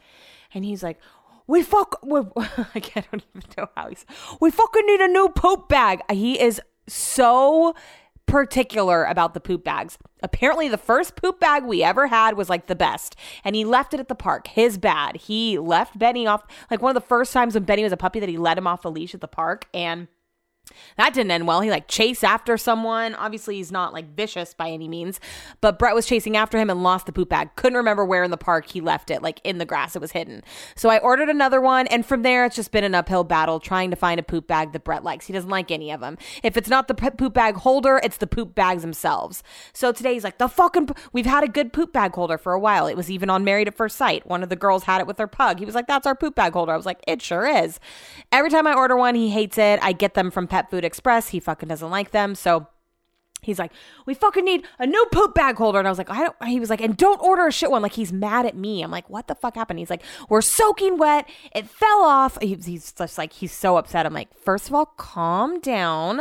[0.54, 0.98] And he's like,
[1.46, 2.80] we fuck, we, I
[3.10, 4.04] don't even know how he's,
[4.40, 6.00] we fucking need a new poop bag.
[6.10, 7.74] He is so
[8.26, 9.98] particular about the poop bags.
[10.22, 13.92] Apparently, the first poop bag we ever had was like the best, and he left
[13.92, 14.46] it at the park.
[14.46, 15.16] His bad.
[15.16, 18.20] He left Benny off, like one of the first times when Benny was a puppy
[18.20, 19.66] that he let him off the leash at the park.
[19.74, 20.08] And
[20.96, 21.60] that didn't end well.
[21.60, 23.14] He like chased after someone.
[23.14, 25.20] Obviously, he's not like vicious by any means,
[25.60, 27.50] but Brett was chasing after him and lost the poop bag.
[27.56, 30.12] Couldn't remember where in the park he left it, like in the grass, it was
[30.12, 30.42] hidden.
[30.76, 33.90] So I ordered another one, and from there, it's just been an uphill battle trying
[33.90, 35.26] to find a poop bag that Brett likes.
[35.26, 36.18] He doesn't like any of them.
[36.42, 39.42] If it's not the poop bag holder, it's the poop bags themselves.
[39.72, 42.52] So today he's like, the fucking, p- we've had a good poop bag holder for
[42.52, 42.86] a while.
[42.86, 44.26] It was even on Married at First Sight.
[44.26, 45.58] One of the girls had it with her pug.
[45.58, 46.72] He was like, that's our poop bag holder.
[46.72, 47.80] I was like, it sure is.
[48.30, 49.78] Every time I order one, he hates it.
[49.82, 51.30] I get them from Pet Food Express.
[51.30, 52.34] He fucking doesn't like them.
[52.34, 52.66] So
[53.40, 53.72] he's like,
[54.04, 55.78] we fucking need a new poop bag holder.
[55.78, 57.80] And I was like, I don't, he was like, and don't order a shit one.
[57.80, 58.82] Like he's mad at me.
[58.82, 59.78] I'm like, what the fuck happened?
[59.78, 61.26] He's like, we're soaking wet.
[61.54, 62.36] It fell off.
[62.42, 64.04] He- He's just like, he's so upset.
[64.04, 66.20] I'm like, first of all, calm down.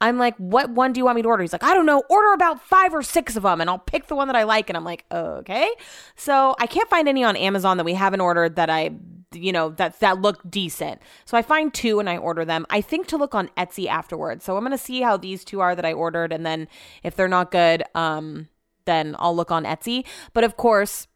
[0.00, 1.42] I'm like, what one do you want me to order?
[1.42, 2.04] He's like, I don't know.
[2.08, 4.70] Order about five or six of them and I'll pick the one that I like.
[4.70, 5.68] And I'm like, okay.
[6.14, 8.92] So I can't find any on Amazon that we haven't ordered that I
[9.34, 11.00] you know that that look decent.
[11.24, 12.66] So I find two and I order them.
[12.70, 14.44] I think to look on Etsy afterwards.
[14.44, 16.68] So I'm gonna see how these two are that I ordered, and then
[17.02, 18.48] if they're not good, um,
[18.84, 20.04] then I'll look on Etsy.
[20.32, 21.06] But of course,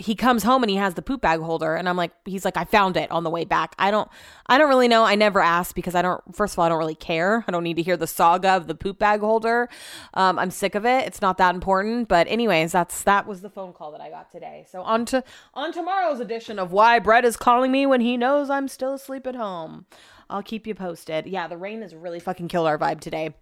[0.00, 2.56] he comes home and he has the poop bag holder and i'm like he's like
[2.56, 3.74] i found it on the way back.
[3.78, 4.08] I don't
[4.46, 5.04] i don't really know.
[5.04, 7.44] I never asked because i don't first of all i don't really care.
[7.46, 9.68] I don't need to hear the saga of the poop bag holder.
[10.14, 11.06] Um, i'm sick of it.
[11.06, 12.08] It's not that important.
[12.08, 14.66] But anyways that's that was the phone call that i got today.
[14.70, 15.24] So on to
[15.54, 19.26] on tomorrow's edition of why brett is calling me when he knows i'm still asleep
[19.26, 19.86] at home.
[20.30, 21.26] I'll keep you posted.
[21.26, 23.34] Yeah the rain has really fucking killed our vibe today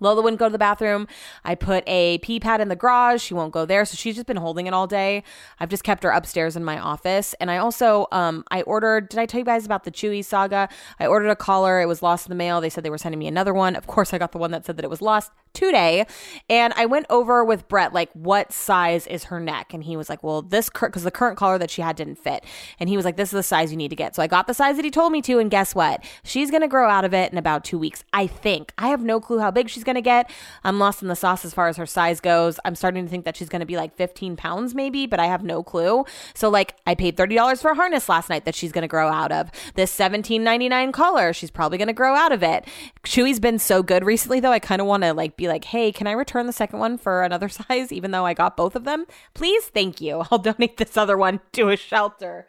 [0.00, 1.06] Lola wouldn't go to the bathroom.
[1.44, 3.22] I put a pee pad in the garage.
[3.22, 3.84] She won't go there.
[3.84, 5.22] So she's just been holding it all day.
[5.58, 7.34] I've just kept her upstairs in my office.
[7.40, 10.68] And I also, um, I ordered, did I tell you guys about the Chewy saga?
[10.98, 11.80] I ordered a collar.
[11.80, 12.60] It was lost in the mail.
[12.60, 13.76] They said they were sending me another one.
[13.76, 16.06] Of course, I got the one that said that it was lost today.
[16.48, 19.74] And I went over with Brett, like, what size is her neck?
[19.74, 22.44] And he was like, well, this, because the current collar that she had didn't fit.
[22.78, 24.14] And he was like, this is the size you need to get.
[24.14, 25.38] So I got the size that he told me to.
[25.38, 26.04] And guess what?
[26.22, 28.04] She's going to grow out of it in about two weeks.
[28.12, 28.72] I think.
[28.78, 30.30] I have no clue how big she's going to get.
[30.64, 32.58] I'm lost in the sauce as far as her size goes.
[32.64, 35.26] I'm starting to think that she's going to be like 15 pounds maybe, but I
[35.26, 36.04] have no clue.
[36.34, 39.08] So like I paid $30 for a harness last night that she's going to grow
[39.08, 39.50] out of.
[39.74, 42.66] This $17.99 collar, she's probably going to grow out of it.
[43.04, 44.52] Chewy's been so good recently though.
[44.52, 46.98] I kind of want to like be like, "Hey, can I return the second one
[46.98, 49.06] for another size even though I got both of them?
[49.34, 49.64] Please?
[49.66, 50.24] Thank you.
[50.30, 52.46] I'll donate this other one to a shelter."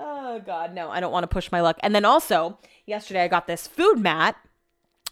[0.00, 0.90] Oh god, no.
[0.90, 1.76] I don't want to push my luck.
[1.80, 4.36] And then also, yesterday I got this food mat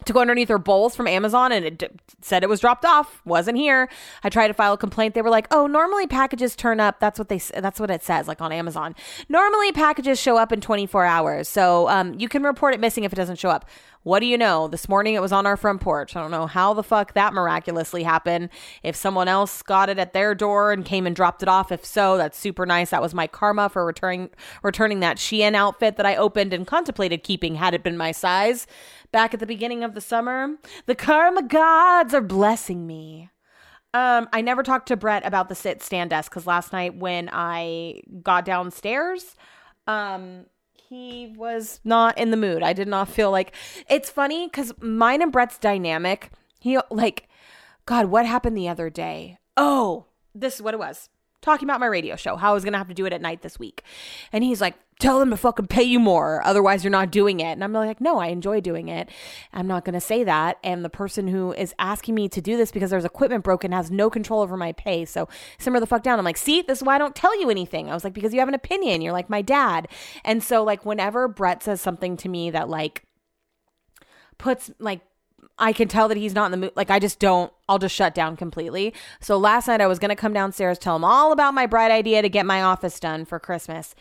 [0.05, 1.89] to go underneath her bowls from Amazon and it d-
[2.21, 3.89] said it was dropped off, wasn't here.
[4.23, 5.15] I tried to file a complaint.
[5.15, 7.01] They were like, "Oh, normally packages turn up.
[7.01, 8.95] That's what they that's what it says like on Amazon.
[9.29, 11.49] Normally packages show up in 24 hours.
[11.49, 13.65] So, um you can report it missing if it doesn't show up."
[14.07, 14.69] What do you know?
[14.69, 16.15] This morning it was on our front porch.
[16.15, 18.51] I don't know how the fuck that miraculously happened.
[18.85, 21.85] If someone else got it at their door and came and dropped it off, if
[21.85, 22.91] so, that's super nice.
[22.91, 24.31] That was my karma for returning
[24.63, 28.69] returning that Shein outfit that I opened and contemplated keeping had it been my size
[29.11, 30.55] back at the beginning of the summer.
[30.87, 33.31] The karma gods are blessing me.
[33.93, 37.29] Um, I never talked to Brett about the sit stand desk because last night when
[37.33, 39.35] I got downstairs,
[39.89, 40.47] um,
[40.89, 42.63] he was not in the mood.
[42.63, 43.55] I did not feel like
[43.89, 46.31] it's funny because mine and Brett's dynamic.
[46.61, 47.29] He like,
[47.85, 49.39] God, what happened the other day?
[49.57, 51.09] Oh, this is what it was.
[51.41, 53.43] Talking about my radio show, how I was gonna have to do it at night
[53.43, 53.83] this week,
[54.33, 57.53] and he's like, "Tell them to fucking pay you more, otherwise you're not doing it."
[57.53, 59.11] And I'm like, "No, I enjoy doing it.
[59.53, 62.71] I'm not gonna say that." And the person who is asking me to do this
[62.71, 65.29] because there's equipment broken has no control over my pay, so
[65.59, 66.19] simmer the fuck down.
[66.19, 68.33] I'm like, "See, this is why I don't tell you anything." I was like, "Because
[68.33, 69.03] you have an opinion.
[69.03, 69.89] You're like my dad."
[70.25, 73.05] And so like whenever Brett says something to me that like
[74.39, 75.01] puts like
[75.59, 76.73] I can tell that he's not in the mood.
[76.77, 77.53] Like I just don't.
[77.69, 78.93] I'll just shut down completely.
[79.21, 82.23] So last night I was gonna come downstairs, tell him all about my bright idea
[82.23, 83.95] to get my office done for Christmas,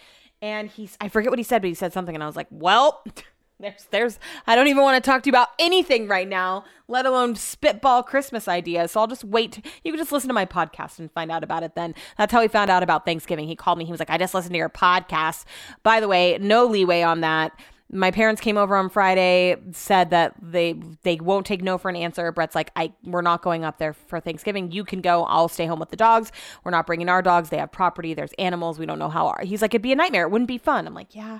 [0.46, 2.48] and he's I forget what he said, but he said something, and I was like,
[2.52, 3.04] "Well,
[3.58, 7.06] There's, there's, I don't even want to talk to you about anything right now, let
[7.06, 8.92] alone spitball Christmas ideas.
[8.92, 9.66] So I'll just wait.
[9.82, 11.96] You can just listen to my podcast and find out about it then.
[12.18, 13.48] That's how he found out about Thanksgiving.
[13.48, 13.86] He called me.
[13.86, 15.46] He was like, I just listened to your podcast.
[15.84, 17.58] By the way, no leeway on that.
[17.91, 21.95] My parents came over on Friday, said that they they won't take no for an
[21.95, 22.32] answer.
[22.32, 24.72] Brett's like, I we're not going up there for Thanksgiving.
[24.72, 25.24] You can go.
[25.26, 26.32] I'll stay home with the dogs.
[26.64, 27.49] We're not bringing our dogs.
[27.49, 28.14] They have property.
[28.14, 28.80] There's animals.
[28.80, 29.28] We don't know how.
[29.28, 30.24] Our, he's like, it'd be a nightmare.
[30.24, 30.88] It wouldn't be fun.
[30.88, 31.40] I'm like, yeah.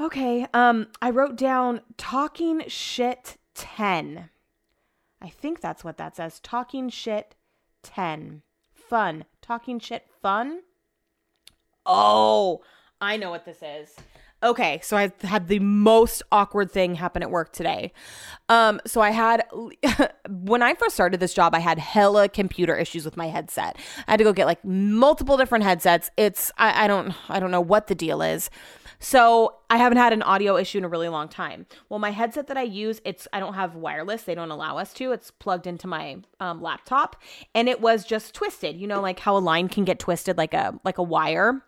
[0.00, 0.46] Okay.
[0.54, 4.30] Um, I wrote down talking shit 10.
[5.22, 6.40] I think that's what that says.
[6.40, 7.34] Talking shit
[7.82, 8.42] 10.
[8.74, 9.24] Fun.
[9.42, 10.60] Talking shit fun.
[11.86, 12.62] Oh,
[13.00, 13.94] I know what this is.
[14.46, 17.92] Okay, so I had the most awkward thing happen at work today.
[18.48, 19.44] Um, so I had
[20.30, 23.76] when I first started this job, I had hella computer issues with my headset.
[24.06, 26.12] I had to go get like multiple different headsets.
[26.16, 28.48] It's I, I don't I don't know what the deal is.
[29.00, 31.66] So I haven't had an audio issue in a really long time.
[31.88, 34.22] Well, my headset that I use, it's I don't have wireless.
[34.22, 35.10] They don't allow us to.
[35.10, 37.20] It's plugged into my um, laptop,
[37.52, 38.76] and it was just twisted.
[38.76, 41.64] You know, like how a line can get twisted, like a like a wire.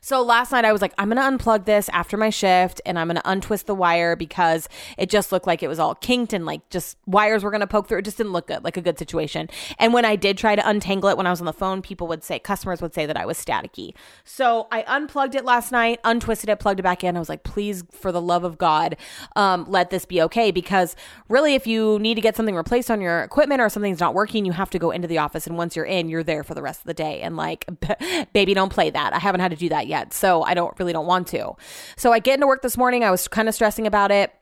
[0.00, 3.08] So last night I was like, I'm to unplug this after my shift and I'm
[3.08, 6.68] to untwist the wire because it just looked like it was all kinked and like
[6.70, 7.98] just wires were to poke through.
[7.98, 9.48] It just didn't look good, like a good situation.
[9.78, 12.06] And when I did try to untangle it when I was on the phone, people
[12.08, 13.94] would say, customers would say that I was staticky.
[14.24, 17.16] So I unplugged it last night, untwisted it, plugged it back in.
[17.16, 18.96] I was like, please, for the love of God,
[19.36, 20.50] um, let this be okay.
[20.50, 20.94] Because
[21.28, 24.44] really, if you need to get something replaced on your equipment or something's not working,
[24.44, 25.46] you have to go into the office.
[25.46, 27.20] And once you're in, you're there for the rest of the day.
[27.20, 27.66] And like,
[28.32, 29.12] baby, don't play that.
[29.12, 30.12] I haven't had to do that yet.
[30.12, 31.54] So I don't really don't want to.
[31.96, 33.02] So I get into work this morning.
[33.02, 34.32] I was kind of stressing about it.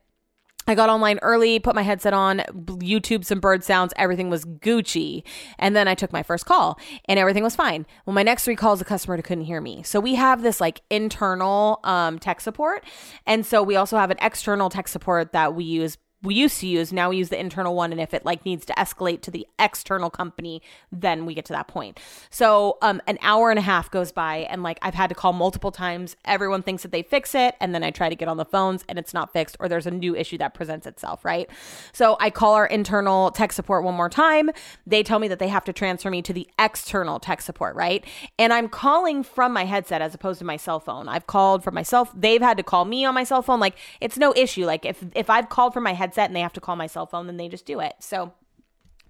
[0.68, 5.23] I got online early, put my headset on, YouTube some bird sounds, everything was Gucci.
[5.59, 7.86] And then I took my first call and everything was fine.
[8.05, 9.85] Well, my next three calls, the customer couldn't hear me.
[9.85, 12.85] So we have this like internal um, tech support.
[13.27, 16.67] And so we also have an external tech support that we use we used to
[16.67, 19.31] use now we use the internal one and if it like needs to escalate to
[19.31, 22.01] the external company then we get to that point.
[22.31, 25.33] So um an hour and a half goes by and like i've had to call
[25.33, 26.17] multiple times.
[26.25, 28.85] Everyone thinks that they fix it and then i try to get on the phones
[28.89, 31.51] and it's not fixed or there's a new issue that presents itself right?
[31.93, 34.51] So i call our internal tech support one more time.
[34.87, 38.05] They tell me that they have to transfer me to the external tech support right?
[38.39, 41.09] And i'm calling from my headset as opposed to my cell phone.
[41.09, 42.11] I've called from myself.
[42.15, 43.61] They've had to call me on my cell phone.
[43.61, 44.65] Like it's no issue.
[44.65, 46.87] Like if if i've called from my headset headset and they have to call my
[46.87, 47.97] cell phone, then they just do it.
[47.99, 48.33] So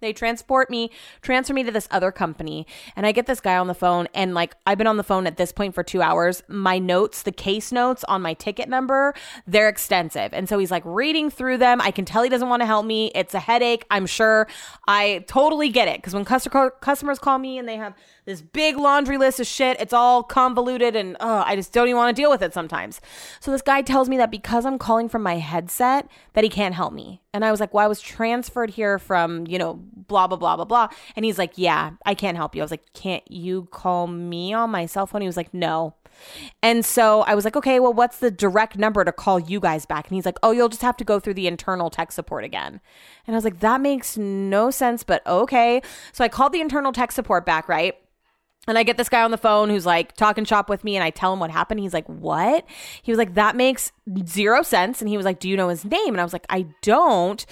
[0.00, 0.90] they transport me,
[1.22, 4.08] transfer me to this other company, and I get this guy on the phone.
[4.14, 6.42] And like, I've been on the phone at this point for two hours.
[6.48, 9.14] My notes, the case notes on my ticket number,
[9.46, 10.32] they're extensive.
[10.32, 11.80] And so he's like reading through them.
[11.80, 13.10] I can tell he doesn't want to help me.
[13.14, 14.46] It's a headache, I'm sure.
[14.86, 15.98] I totally get it.
[15.98, 17.94] Because when customer, customers call me and they have
[18.26, 19.80] this big laundry list of shit.
[19.80, 23.00] It's all convoluted and oh, I just don't even want to deal with it sometimes.
[23.40, 26.74] So this guy tells me that because I'm calling from my headset that he can't
[26.74, 27.22] help me.
[27.36, 30.56] And I was like, "Well, I was transferred here from, you know, blah blah blah
[30.56, 33.68] blah blah." And he's like, "Yeah, I can't help you." I was like, "Can't you
[33.70, 35.94] call me on my cell phone?" He was like, "No."
[36.62, 39.86] And so I was like, okay, well, what's the direct number to call you guys
[39.86, 40.08] back?
[40.08, 42.80] And he's like, oh, you'll just have to go through the internal tech support again.
[43.26, 45.82] And I was like, that makes no sense, but okay.
[46.12, 47.96] So I called the internal tech support back, right?
[48.68, 51.04] And I get this guy on the phone who's like talking shop with me, and
[51.04, 51.80] I tell him what happened.
[51.80, 52.64] He's like, What?
[53.02, 53.92] He was like, That makes
[54.24, 55.00] zero sense.
[55.00, 56.08] And he was like, Do you know his name?
[56.08, 57.44] And I was like, I don't.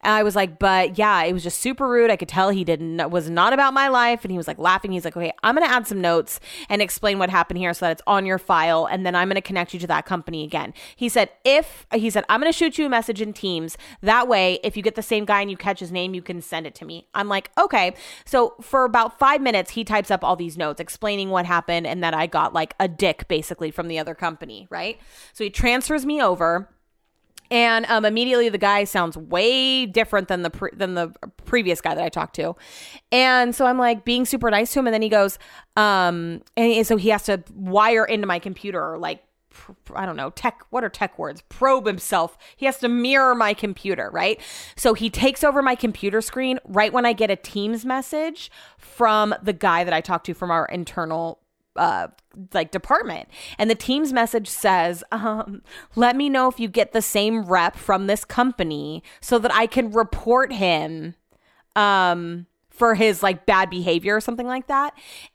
[0.00, 2.10] And I was like, But yeah, it was just super rude.
[2.10, 4.24] I could tell he didn't, was not about my life.
[4.24, 4.92] And he was like laughing.
[4.92, 7.86] He's like, Okay, I'm going to add some notes and explain what happened here so
[7.86, 8.86] that it's on your file.
[8.86, 10.72] And then I'm going to connect you to that company again.
[10.96, 13.76] He said, If, he said, I'm going to shoot you a message in Teams.
[14.00, 16.40] That way, if you get the same guy and you catch his name, you can
[16.40, 17.08] send it to me.
[17.14, 17.94] I'm like, Okay.
[18.24, 22.02] So for about five minutes, he types up all these notes explaining what happened and
[22.02, 24.98] that I got like a dick basically from the other company, right?
[25.32, 26.68] So he transfers me over
[27.52, 31.12] and um, immediately the guy sounds way different than the pre- than the
[31.44, 32.56] previous guy that I talked to,
[33.12, 35.38] and so I'm like being super nice to him, and then he goes,
[35.76, 39.22] um, and so he has to wire into my computer or like
[39.94, 41.42] I don't know, tech, what are tech words?
[41.48, 42.36] Probe himself.
[42.56, 44.40] He has to mirror my computer, right?
[44.76, 49.34] So he takes over my computer screen right when I get a Teams message from
[49.42, 51.38] the guy that I talked to from our internal
[51.76, 52.08] uh
[52.52, 55.62] like department and the team's message says um
[55.96, 59.66] let me know if you get the same rep from this company so that i
[59.66, 61.14] can report him
[61.74, 64.92] um for his like bad behavior or something like that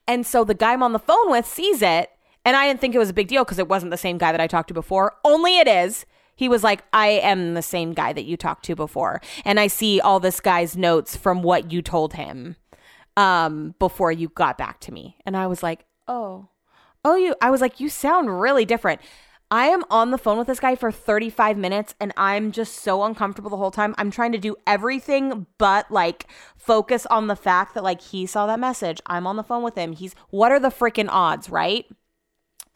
[0.08, 2.12] and so the guy i'm on the phone with sees it
[2.48, 4.32] and I didn't think it was a big deal because it wasn't the same guy
[4.32, 5.18] that I talked to before.
[5.26, 6.06] Only it is.
[6.34, 9.20] He was like, I am the same guy that you talked to before.
[9.44, 12.56] And I see all this guy's notes from what you told him
[13.18, 15.18] um, before you got back to me.
[15.26, 16.48] And I was like, oh,
[17.04, 19.02] oh, you, I was like, you sound really different.
[19.52, 23.04] I am on the phone with this guy for 35 minutes and I'm just so
[23.04, 23.94] uncomfortable the whole time.
[23.98, 28.48] I'm trying to do everything but like focus on the fact that like he saw
[28.48, 29.02] that message.
[29.06, 29.92] I'm on the phone with him.
[29.92, 31.86] He's what are the freaking odds, right?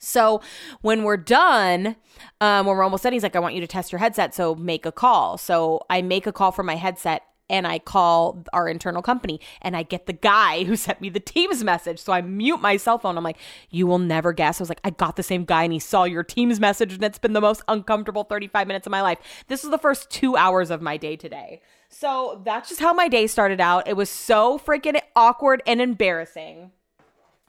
[0.02, 0.40] So
[0.80, 1.96] when we're done,
[2.40, 4.34] um, when we're almost done, he's like, I want you to test your headset.
[4.34, 5.38] So make a call.
[5.38, 9.76] So I make a call from my headset and I call our internal company and
[9.76, 12.00] I get the guy who sent me the Teams message.
[12.00, 13.16] So I mute my cell phone.
[13.16, 13.38] I'm like,
[13.70, 14.60] you will never guess.
[14.60, 17.04] I was like, I got the same guy and he saw your Teams message and
[17.04, 19.18] it's been the most uncomfortable 35 minutes of my life.
[19.46, 21.60] This is the first two hours of my day today.
[21.88, 23.86] So that's just how my day started out.
[23.86, 26.72] It was so freaking awkward and embarrassing.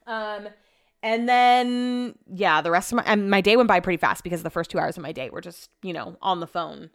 [0.05, 0.49] Um,
[1.03, 4.49] and then yeah, the rest of my my day went by pretty fast because the
[4.49, 6.89] first two hours of my day were just you know on the phone.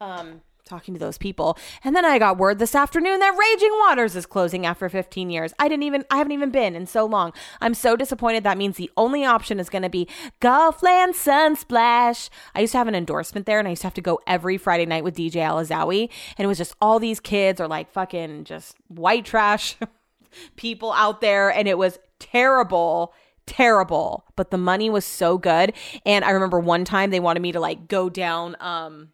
[0.00, 1.58] Um, talking to those people.
[1.82, 5.52] And then I got word this afternoon that Raging Waters is closing after 15 years.
[5.58, 7.32] I didn't even I haven't even been in so long.
[7.60, 8.44] I'm so disappointed.
[8.44, 10.08] That means the only option is going to be
[10.40, 12.30] Golfland Sunsplash.
[12.54, 14.56] I used to have an endorsement there and I used to have to go every
[14.56, 16.08] Friday night with DJ Alizawi
[16.38, 19.76] and it was just all these kids are like fucking just white trash
[20.56, 23.12] people out there and it was terrible
[23.46, 25.72] terrible but the money was so good.
[26.04, 29.10] And i remember one time they wanted me to like go down um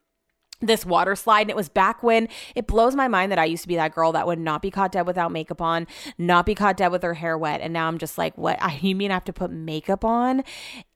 [0.61, 3.63] this water slide and it was back when it blows my mind that I used
[3.63, 5.87] to be that girl that would not be caught dead without makeup on,
[6.19, 7.61] not be caught dead with her hair wet.
[7.61, 8.59] And now I'm just like what?
[8.81, 10.43] You mean I have to put makeup on?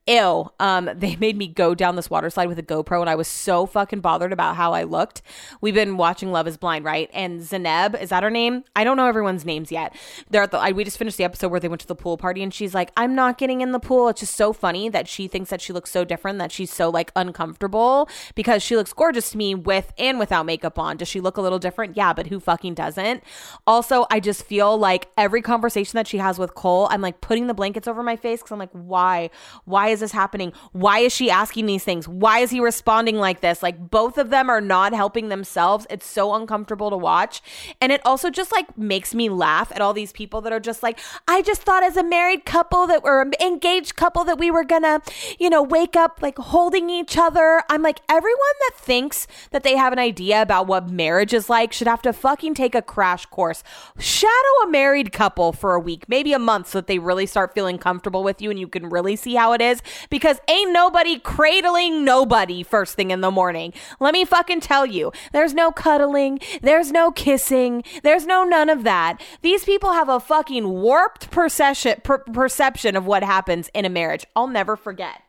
[0.07, 0.51] Ew.
[0.59, 3.27] Um, they made me go down this water slide with a GoPro, and I was
[3.27, 5.23] so fucking bothered about how I looked.
[5.61, 7.09] We've been watching Love Is Blind, right?
[7.11, 8.65] And Zanab, is that her name?
[8.75, 9.95] I don't know everyone's names yet.
[10.29, 10.59] They're at the.
[10.59, 12.75] I, we just finished the episode where they went to the pool party, and she's
[12.75, 15.59] like, "I'm not getting in the pool." It's just so funny that she thinks that
[15.59, 19.55] she looks so different, that she's so like uncomfortable because she looks gorgeous to me
[19.55, 20.97] with and without makeup on.
[20.97, 21.97] Does she look a little different?
[21.97, 23.23] Yeah, but who fucking doesn't?
[23.65, 27.47] Also, I just feel like every conversation that she has with Cole, I'm like putting
[27.47, 29.31] the blankets over my face because I'm like, why?
[29.63, 30.53] Why is this happening?
[30.73, 32.07] Why is she asking these things?
[32.07, 33.63] Why is he responding like this?
[33.63, 35.87] Like both of them are not helping themselves.
[35.89, 37.41] It's so uncomfortable to watch.
[37.81, 40.83] And it also just like makes me laugh at all these people that are just
[40.83, 44.65] like, I just thought as a married couple that were engaged couple that we were
[44.65, 45.01] gonna,
[45.39, 47.63] you know, wake up like holding each other.
[47.69, 51.71] I'm like, everyone that thinks that they have an idea about what marriage is like
[51.71, 53.63] should have to fucking take a crash course.
[53.97, 54.31] Shadow
[54.65, 57.77] a married couple for a week, maybe a month, so that they really start feeling
[57.77, 59.81] comfortable with you and you can really see how it is.
[60.09, 63.73] Because ain't nobody cradling nobody first thing in the morning.
[63.99, 65.11] Let me fucking tell you.
[65.31, 69.21] There's no cuddling, there's no kissing, there's no none of that.
[69.41, 74.25] These people have a fucking warped perception per- perception of what happens in a marriage.
[74.35, 75.21] I'll never forget.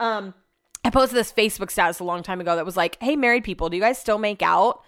[0.00, 0.34] Um
[0.84, 3.68] I posted this Facebook status a long time ago that was like, "Hey married people,
[3.70, 4.82] do you guys still make out?"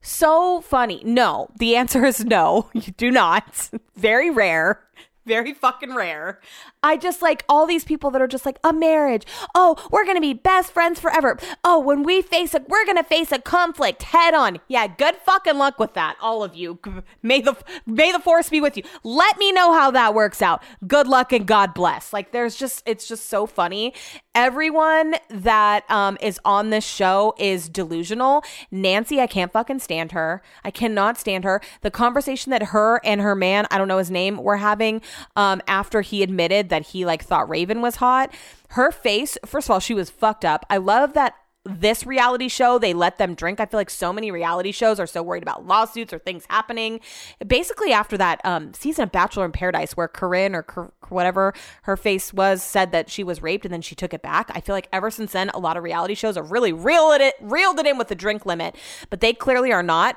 [0.00, 1.02] So funny.
[1.04, 2.70] No, the answer is no.
[2.74, 3.70] You do not.
[3.96, 4.80] Very rare
[5.28, 6.40] very fucking rare.
[6.82, 9.24] I just like all these people that are just like a marriage.
[9.54, 11.38] Oh, we're going to be best friends forever.
[11.62, 14.58] Oh, when we face a we're going to face a conflict head on.
[14.68, 16.78] Yeah, good fucking luck with that all of you.
[17.22, 17.56] May the
[17.86, 18.82] may the force be with you.
[19.04, 20.62] Let me know how that works out.
[20.86, 22.12] Good luck and God bless.
[22.12, 23.92] Like there's just it's just so funny.
[24.34, 28.42] Everyone that um is on this show is delusional.
[28.70, 30.42] Nancy, I can't fucking stand her.
[30.64, 31.60] I cannot stand her.
[31.82, 35.02] The conversation that her and her man, I don't know his name, were having
[35.36, 38.32] um, after he admitted that he like thought Raven was hot.
[38.70, 40.66] Her face, first of all, she was fucked up.
[40.68, 41.34] I love that
[41.64, 45.06] this reality show they let them drink i feel like so many reality shows are
[45.06, 47.00] so worried about lawsuits or things happening
[47.46, 51.96] basically after that um, season of bachelor in paradise where corinne or Cor- whatever her
[51.96, 54.74] face was said that she was raped and then she took it back i feel
[54.74, 57.86] like ever since then a lot of reality shows are really reeled it reeled it
[57.86, 58.74] in with the drink limit
[59.10, 60.16] but they clearly are not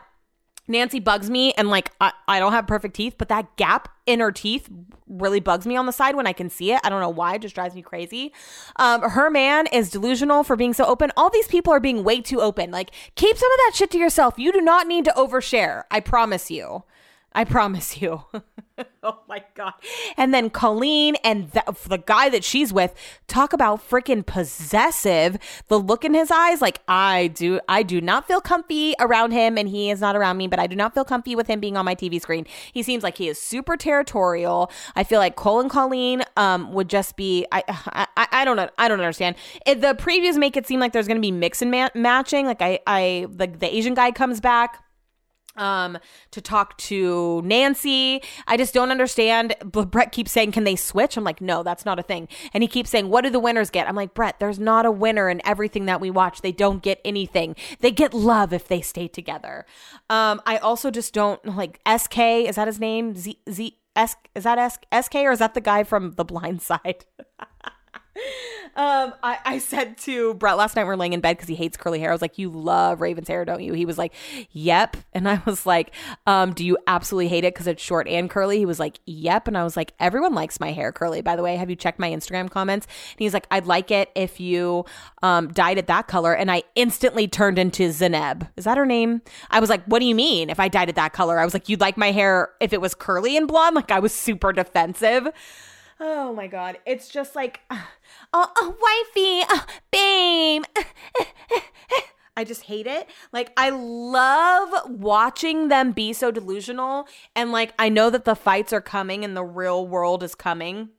[0.72, 4.20] Nancy bugs me and like I, I don't have perfect teeth, but that gap in
[4.20, 4.70] her teeth
[5.08, 6.82] really bugs me on the side when I can see it.
[6.84, 8.34] I don't know why, it just drives me crazy.
[8.78, 11.12] Um, her man is delusional for being so open.
[11.16, 12.72] All these people are being way too open.
[12.72, 14.36] Like, keep some of that shit to yourself.
[14.38, 15.84] You do not need to overshare.
[15.92, 16.84] I promise you.
[17.34, 18.24] I promise you.
[19.04, 19.74] oh my god.
[20.18, 22.94] And then Colleen and the, the guy that she's with
[23.28, 25.38] talk about freaking possessive.
[25.68, 29.58] The look in his eyes like I do I do not feel comfy around him
[29.58, 31.78] and he is not around me, but I do not feel comfy with him being
[31.78, 32.46] on my TV screen.
[32.74, 34.70] He seems like he is super territorial.
[34.96, 38.70] I feel like Cole and Colleen um would just be I I, I don't know.
[38.78, 39.38] I don't understand.
[39.66, 42.46] It, the previews make it seem like there's going to be mix and ma- matching.
[42.46, 44.84] Like I I the the Asian guy comes back
[45.56, 45.98] um
[46.32, 48.22] to talk to Nancy.
[48.48, 49.56] I just don't understand.
[49.64, 52.68] Brett keeps saying, "Can they switch?" I'm like, "No, that's not a thing." And he
[52.68, 55.42] keeps saying, "What do the winners get?" I'm like, "Brett, there's not a winner in
[55.46, 56.42] everything that we watch.
[56.42, 57.56] They don't get anything.
[57.80, 59.66] They get love if they stay together."
[60.10, 63.16] Um I also just don't like SK, is that his name?
[63.16, 66.62] Z Z S is that S, SK or is that the guy from The Blind
[66.62, 67.06] Side?
[68.74, 71.56] Um, I, I said to Brett last night, we are laying in bed because he
[71.56, 72.10] hates curly hair.
[72.10, 73.74] I was like, You love Raven's hair, don't you?
[73.74, 74.14] He was like,
[74.52, 74.98] Yep.
[75.14, 75.94] And I was like,
[76.26, 78.60] um, Do you absolutely hate it because it's short and curly?
[78.60, 79.50] He was like, Yep.
[79.50, 81.58] And I was like, Everyone likes my hair curly, by the way.
[81.58, 82.88] Have you checked my Instagram comments?
[83.12, 84.86] And he's like, I'd like it if you
[85.22, 86.34] um, dyed it that color.
[86.34, 88.50] And I instantly turned into Zanab.
[88.56, 89.22] Is that her name?
[89.50, 91.40] I was like, What do you mean if I dyed it that color?
[91.40, 93.76] I was like, You'd like my hair if it was curly and blonde?
[93.76, 95.28] Like, I was super defensive.
[96.04, 96.80] Oh my God.
[96.84, 97.88] It's just like, oh,
[98.34, 100.64] oh wifey, oh, babe.
[102.36, 103.08] I just hate it.
[103.32, 107.08] Like, I love watching them be so delusional.
[107.36, 110.90] And like, I know that the fights are coming and the real world is coming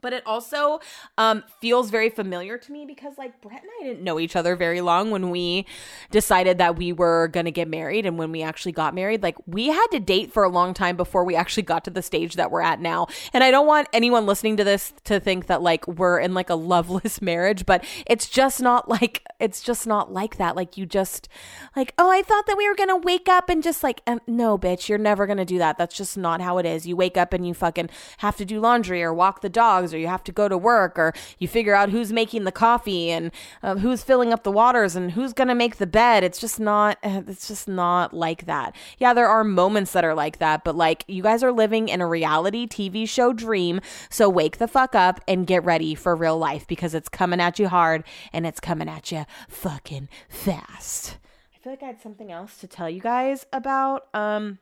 [0.00, 0.80] but it also
[1.16, 4.54] um, feels very familiar to me because like Brett and I didn't know each other
[4.56, 5.66] very long when we
[6.10, 9.22] decided that we were going to get married and when we actually got married.
[9.22, 12.02] Like we had to date for a long time before we actually got to the
[12.02, 13.08] stage that we're at now.
[13.32, 16.50] And I don't want anyone listening to this to think that like we're in like
[16.50, 20.56] a loveless marriage but it's just not like it's just not like that.
[20.56, 21.28] Like you just
[21.74, 24.20] like oh I thought that we were going to wake up and just like um,
[24.26, 25.76] no bitch you're never going to do that.
[25.76, 26.86] That's just not how it is.
[26.86, 29.98] You wake up and you fucking have to do laundry or walk the dogs or
[29.98, 33.30] you have to go to work or you figure out who's making the coffee and
[33.62, 36.60] uh, who's filling up the waters and who's going to make the bed it's just
[36.60, 40.64] not eh, it's just not like that yeah there are moments that are like that
[40.64, 44.68] but like you guys are living in a reality tv show dream so wake the
[44.68, 48.46] fuck up and get ready for real life because it's coming at you hard and
[48.46, 51.18] it's coming at you fucking fast
[51.58, 54.06] I feel like I had something else to tell you guys about.
[54.14, 54.60] Um,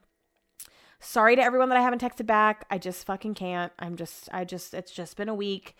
[1.06, 2.66] Sorry to everyone that I haven't texted back.
[2.68, 3.72] I just fucking can't.
[3.78, 5.76] I'm just, I just, it's just been a week.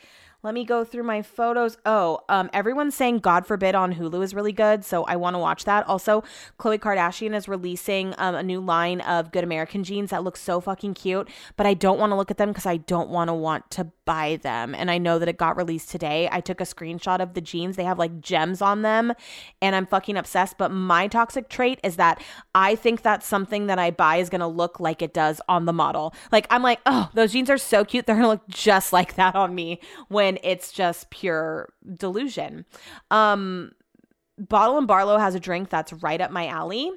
[0.47, 1.77] Let me go through my photos.
[1.85, 5.41] Oh, um, everyone's saying God Forbid on Hulu is really good, so I want to
[5.41, 5.85] watch that.
[5.89, 6.23] Also,
[6.57, 10.61] Khloe Kardashian is releasing um, a new line of Good American jeans that looks so
[10.61, 13.35] fucking cute, but I don't want to look at them because I don't want to
[13.35, 14.73] want to buy them.
[14.73, 16.29] And I know that it got released today.
[16.31, 17.75] I took a screenshot of the jeans.
[17.75, 19.13] They have like gems on them,
[19.61, 20.59] and I'm fucking obsessed.
[20.59, 22.23] But my toxic trait is that
[22.55, 25.73] I think that something that I buy is gonna look like it does on the
[25.73, 26.15] model.
[26.31, 28.07] Like I'm like, oh, those jeans are so cute.
[28.07, 32.65] They're gonna look just like that on me when it's just pure delusion.
[33.11, 33.73] Um,
[34.39, 36.91] Bottle and Barlow has a drink that's right up my alley.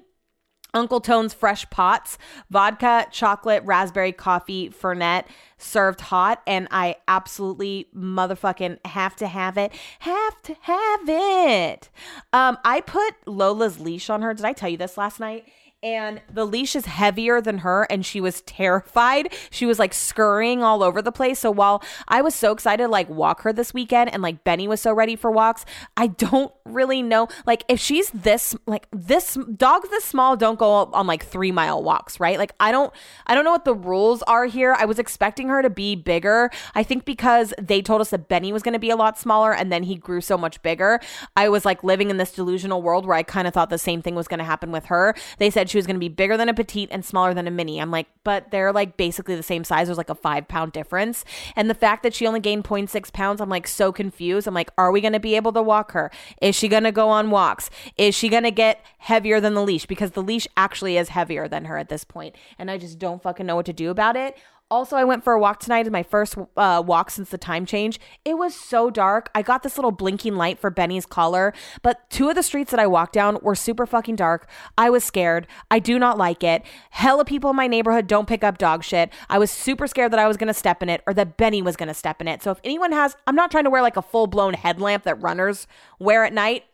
[0.73, 2.17] Uncle Tone's Fresh Pots,
[2.51, 5.25] vodka, chocolate, raspberry coffee, Fernet,
[5.57, 6.43] served hot.
[6.45, 9.71] And I absolutely motherfucking have to have it.
[9.99, 11.89] Have to have it.
[12.33, 14.33] Um, I put Lola's leash on her.
[14.33, 15.47] Did I tell you this last night?
[15.81, 19.33] And the leash is heavier than her and she was terrified.
[19.49, 21.39] She was like scurrying all over the place.
[21.39, 24.67] So while i was so excited to like walk her this weekend and like benny
[24.67, 25.65] was so ready for walks
[25.97, 30.71] i don't really know like if she's this like this dogs this small don't go
[30.71, 32.37] on like three mile walks right?
[32.37, 32.93] Like i don't
[33.27, 34.75] i don't know what the rules are here.
[34.77, 36.51] I was expecting her to be bigger.
[36.75, 39.53] I think because they told us that benny was going to be a lot smaller
[39.53, 40.99] and then he grew so much bigger
[41.35, 44.01] i was like living in this delusional world where i kind of thought the same
[44.01, 45.15] thing was going to happen with her.
[45.37, 47.51] They said she was going to be bigger than a petite and smaller than a
[47.51, 47.79] mini.
[47.79, 49.87] I'm like, but they're like basically the same size.
[49.87, 51.25] There's like a five pound difference.
[51.55, 54.47] And the fact that she only gained 0.6 pounds, I'm like so confused.
[54.47, 56.11] I'm like, are we going to be able to walk her?
[56.41, 57.69] Is she going to go on walks?
[57.97, 59.85] Is she going to get heavier than the leash?
[59.85, 63.21] Because the leash actually is heavier than her at this point, And I just don't
[63.21, 64.37] fucking know what to do about it.
[64.71, 67.99] Also, I went for a walk tonight, my first uh, walk since the time change.
[68.23, 69.31] It was so dark.
[69.33, 72.79] I got this little blinking light for Benny's collar, but two of the streets that
[72.79, 74.47] I walked down were super fucking dark.
[74.77, 75.47] I was scared.
[75.71, 76.63] I do not like it.
[76.91, 79.11] Hella people in my neighborhood don't pick up dog shit.
[79.27, 81.75] I was super scared that I was gonna step in it or that Benny was
[81.75, 82.43] gonna step in it.
[82.43, 85.19] So if anyone has, I'm not trying to wear like a full blown headlamp that
[85.19, 85.65] runners
[85.97, 86.65] wear at night.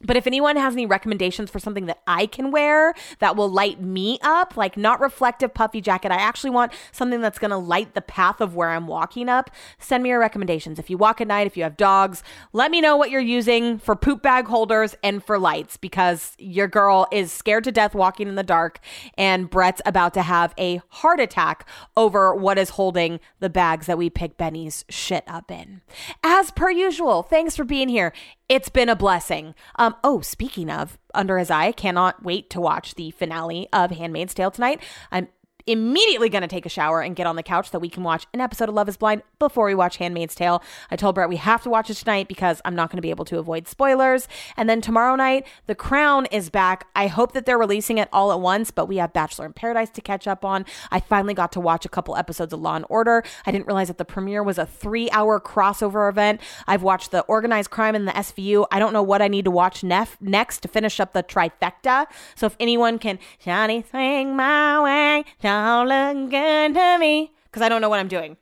[0.00, 3.82] But if anyone has any recommendations for something that I can wear that will light
[3.82, 7.94] me up, like not reflective puffy jacket, I actually want something that's going to light
[7.94, 9.50] the path of where I'm walking up.
[9.78, 10.78] Send me your recommendations.
[10.78, 12.22] If you walk at night, if you have dogs,
[12.52, 16.68] let me know what you're using for poop bag holders and for lights because your
[16.68, 18.78] girl is scared to death walking in the dark
[19.16, 23.98] and Brett's about to have a heart attack over what is holding the bags that
[23.98, 25.80] we pick Benny's shit up in.
[26.22, 28.12] As per usual, thanks for being here.
[28.48, 29.54] It's been a blessing.
[29.76, 33.90] Um, Um, oh, speaking of Under His Eye, cannot wait to watch the finale of
[33.90, 34.82] Handmaid's Tale tonight.
[35.10, 35.28] I'm
[35.68, 38.26] immediately going to take a shower and get on the couch so we can watch
[38.32, 40.62] an episode of Love is Blind before we watch Handmaid's Tale.
[40.90, 43.10] I told Brett we have to watch it tonight because I'm not going to be
[43.10, 44.26] able to avoid spoilers.
[44.56, 46.86] And then tomorrow night, The Crown is back.
[46.96, 49.90] I hope that they're releasing it all at once, but we have Bachelor in Paradise
[49.90, 50.64] to catch up on.
[50.90, 53.22] I finally got to watch a couple episodes of Law and Order.
[53.46, 56.40] I didn't realize that the premiere was a three hour crossover event.
[56.66, 58.66] I've watched the organized crime and the SVU.
[58.70, 62.06] I don't know what I need to watch nef- next to finish up the trifecta.
[62.34, 67.68] So if anyone can, Johnny, swing my way, don't look good to me because I
[67.68, 68.36] don't know what I'm doing.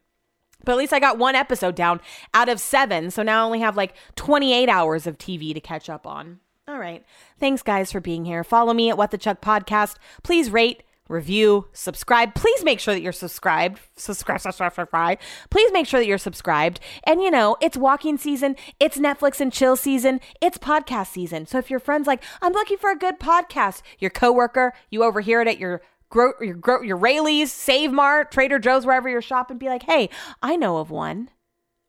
[0.65, 2.01] But at least I got one episode down
[2.35, 3.11] out of seven.
[3.11, 6.41] So now I only have like 28 hours of TV to catch up on.
[6.69, 7.05] All right.
[7.39, 8.43] Thanks, guys, for being here.
[8.43, 9.97] Follow me at What the Chuck Podcast.
[10.25, 12.35] Please rate, review, subscribe.
[12.35, 13.81] Please make sure that you're subscribed.
[13.95, 15.19] Subscribe, subscribe, subscribe.
[15.51, 16.81] Please make sure that you're subscribed.
[17.05, 21.47] And you know, it's walking season, it's Netflix and chill season, it's podcast season.
[21.47, 25.41] So if your friend's like, I'm looking for a good podcast, your coworker, you overhear
[25.43, 29.59] it at your Gro- your, gro- your Raley's, Save Mart, Trader Joe's, wherever you're shopping,
[29.59, 30.09] be like, hey,
[30.43, 31.31] I know of one.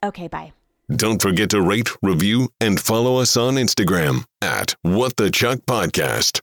[0.04, 0.54] Okay, bye.
[0.96, 6.40] Don't forget to rate, review, and follow us on Instagram at What the Chuck Podcast.